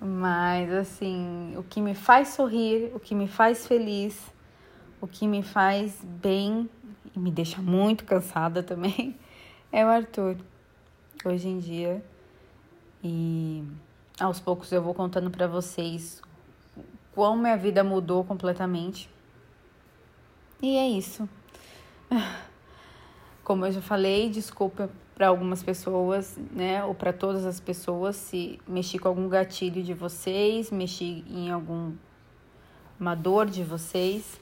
Mas 0.00 0.72
assim, 0.72 1.54
o 1.56 1.62
que 1.62 1.80
me 1.80 1.94
faz 1.94 2.28
sorrir, 2.28 2.90
o 2.94 3.00
que 3.00 3.14
me 3.14 3.28
faz 3.28 3.66
feliz, 3.66 4.32
o 5.00 5.06
que 5.06 5.28
me 5.28 5.42
faz 5.42 6.02
bem 6.02 6.68
e 7.14 7.18
me 7.18 7.30
deixa 7.30 7.60
muito 7.60 8.04
cansada 8.04 8.62
também 8.62 9.14
é 9.70 9.84
o 9.84 9.88
Arthur. 9.88 10.36
Hoje 11.24 11.48
em 11.48 11.58
dia. 11.58 12.02
E 13.04 13.62
aos 14.18 14.40
poucos 14.40 14.72
eu 14.72 14.82
vou 14.82 14.94
contando 14.94 15.30
para 15.30 15.46
vocês 15.46 16.22
como 17.14 17.42
minha 17.42 17.56
vida 17.56 17.82
mudou 17.84 18.24
completamente. 18.24 19.08
E 20.62 20.76
é 20.76 20.88
isso. 20.88 21.28
Como 23.50 23.66
eu 23.66 23.72
já 23.72 23.80
falei, 23.80 24.30
desculpa 24.30 24.88
para 25.12 25.26
algumas 25.26 25.60
pessoas, 25.60 26.38
né, 26.52 26.84
ou 26.84 26.94
para 26.94 27.12
todas 27.12 27.44
as 27.44 27.58
pessoas, 27.58 28.14
se 28.14 28.60
mexi 28.64 28.96
com 28.96 29.08
algum 29.08 29.28
gatilho 29.28 29.82
de 29.82 29.92
vocês, 29.92 30.70
mexi 30.70 31.24
em 31.28 31.50
alguma 31.50 31.98
dor 33.18 33.46
de 33.46 33.64
vocês, 33.64 34.40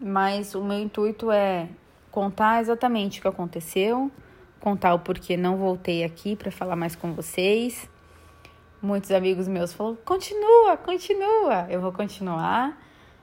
mas 0.00 0.56
o 0.56 0.64
meu 0.64 0.80
intuito 0.80 1.30
é 1.30 1.68
contar 2.10 2.60
exatamente 2.60 3.20
o 3.20 3.22
que 3.22 3.28
aconteceu, 3.28 4.10
contar 4.58 4.94
o 4.94 4.98
porquê 4.98 5.36
não 5.36 5.56
voltei 5.56 6.02
aqui 6.02 6.34
para 6.34 6.50
falar 6.50 6.74
mais 6.74 6.96
com 6.96 7.12
vocês. 7.12 7.88
Muitos 8.82 9.12
amigos 9.12 9.46
meus 9.46 9.72
falaram: 9.72 9.96
continua, 10.04 10.76
continua. 10.76 11.68
Eu 11.70 11.80
vou 11.80 11.92
continuar. 11.92 12.76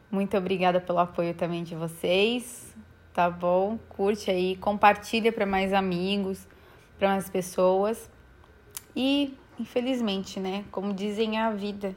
Muito 0.10 0.38
obrigada 0.38 0.80
pelo 0.80 1.00
apoio 1.00 1.34
também 1.34 1.66
de 1.66 1.76
vocês. 1.76 2.67
Tá 3.18 3.32
bom? 3.32 3.80
Curte 3.90 4.30
aí, 4.30 4.56
compartilha 4.58 5.34
para 5.34 5.44
mais 5.44 5.74
amigos 5.74 6.48
para 7.00 7.10
mais 7.10 7.28
pessoas. 7.28 8.08
E, 8.96 9.36
infelizmente, 9.60 10.40
né, 10.40 10.64
como 10.70 10.94
dizem 10.94 11.40
a 11.40 11.50
vida, 11.50 11.96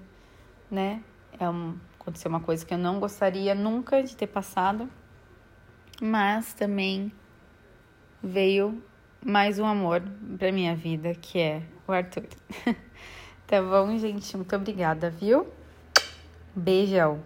né, 0.70 1.02
é 1.38 1.46
um, 1.46 1.76
aconteceu 2.00 2.30
uma 2.30 2.40
coisa 2.40 2.64
que 2.64 2.72
eu 2.72 2.78
não 2.78 2.98
gostaria 2.98 3.54
nunca 3.54 4.02
de 4.02 4.16
ter 4.16 4.28
passado, 4.28 4.88
mas 6.00 6.54
também 6.54 7.12
veio 8.22 8.82
mais 9.22 9.58
um 9.58 9.66
amor 9.66 10.02
para 10.38 10.50
minha 10.50 10.74
vida, 10.74 11.14
que 11.14 11.38
é 11.38 11.62
o 11.86 11.92
Arthur. 11.92 12.24
tá 13.46 13.60
bom, 13.60 13.98
gente? 13.98 14.34
Muito 14.38 14.56
obrigada, 14.56 15.10
viu? 15.10 15.46
Beijão. 16.56 17.22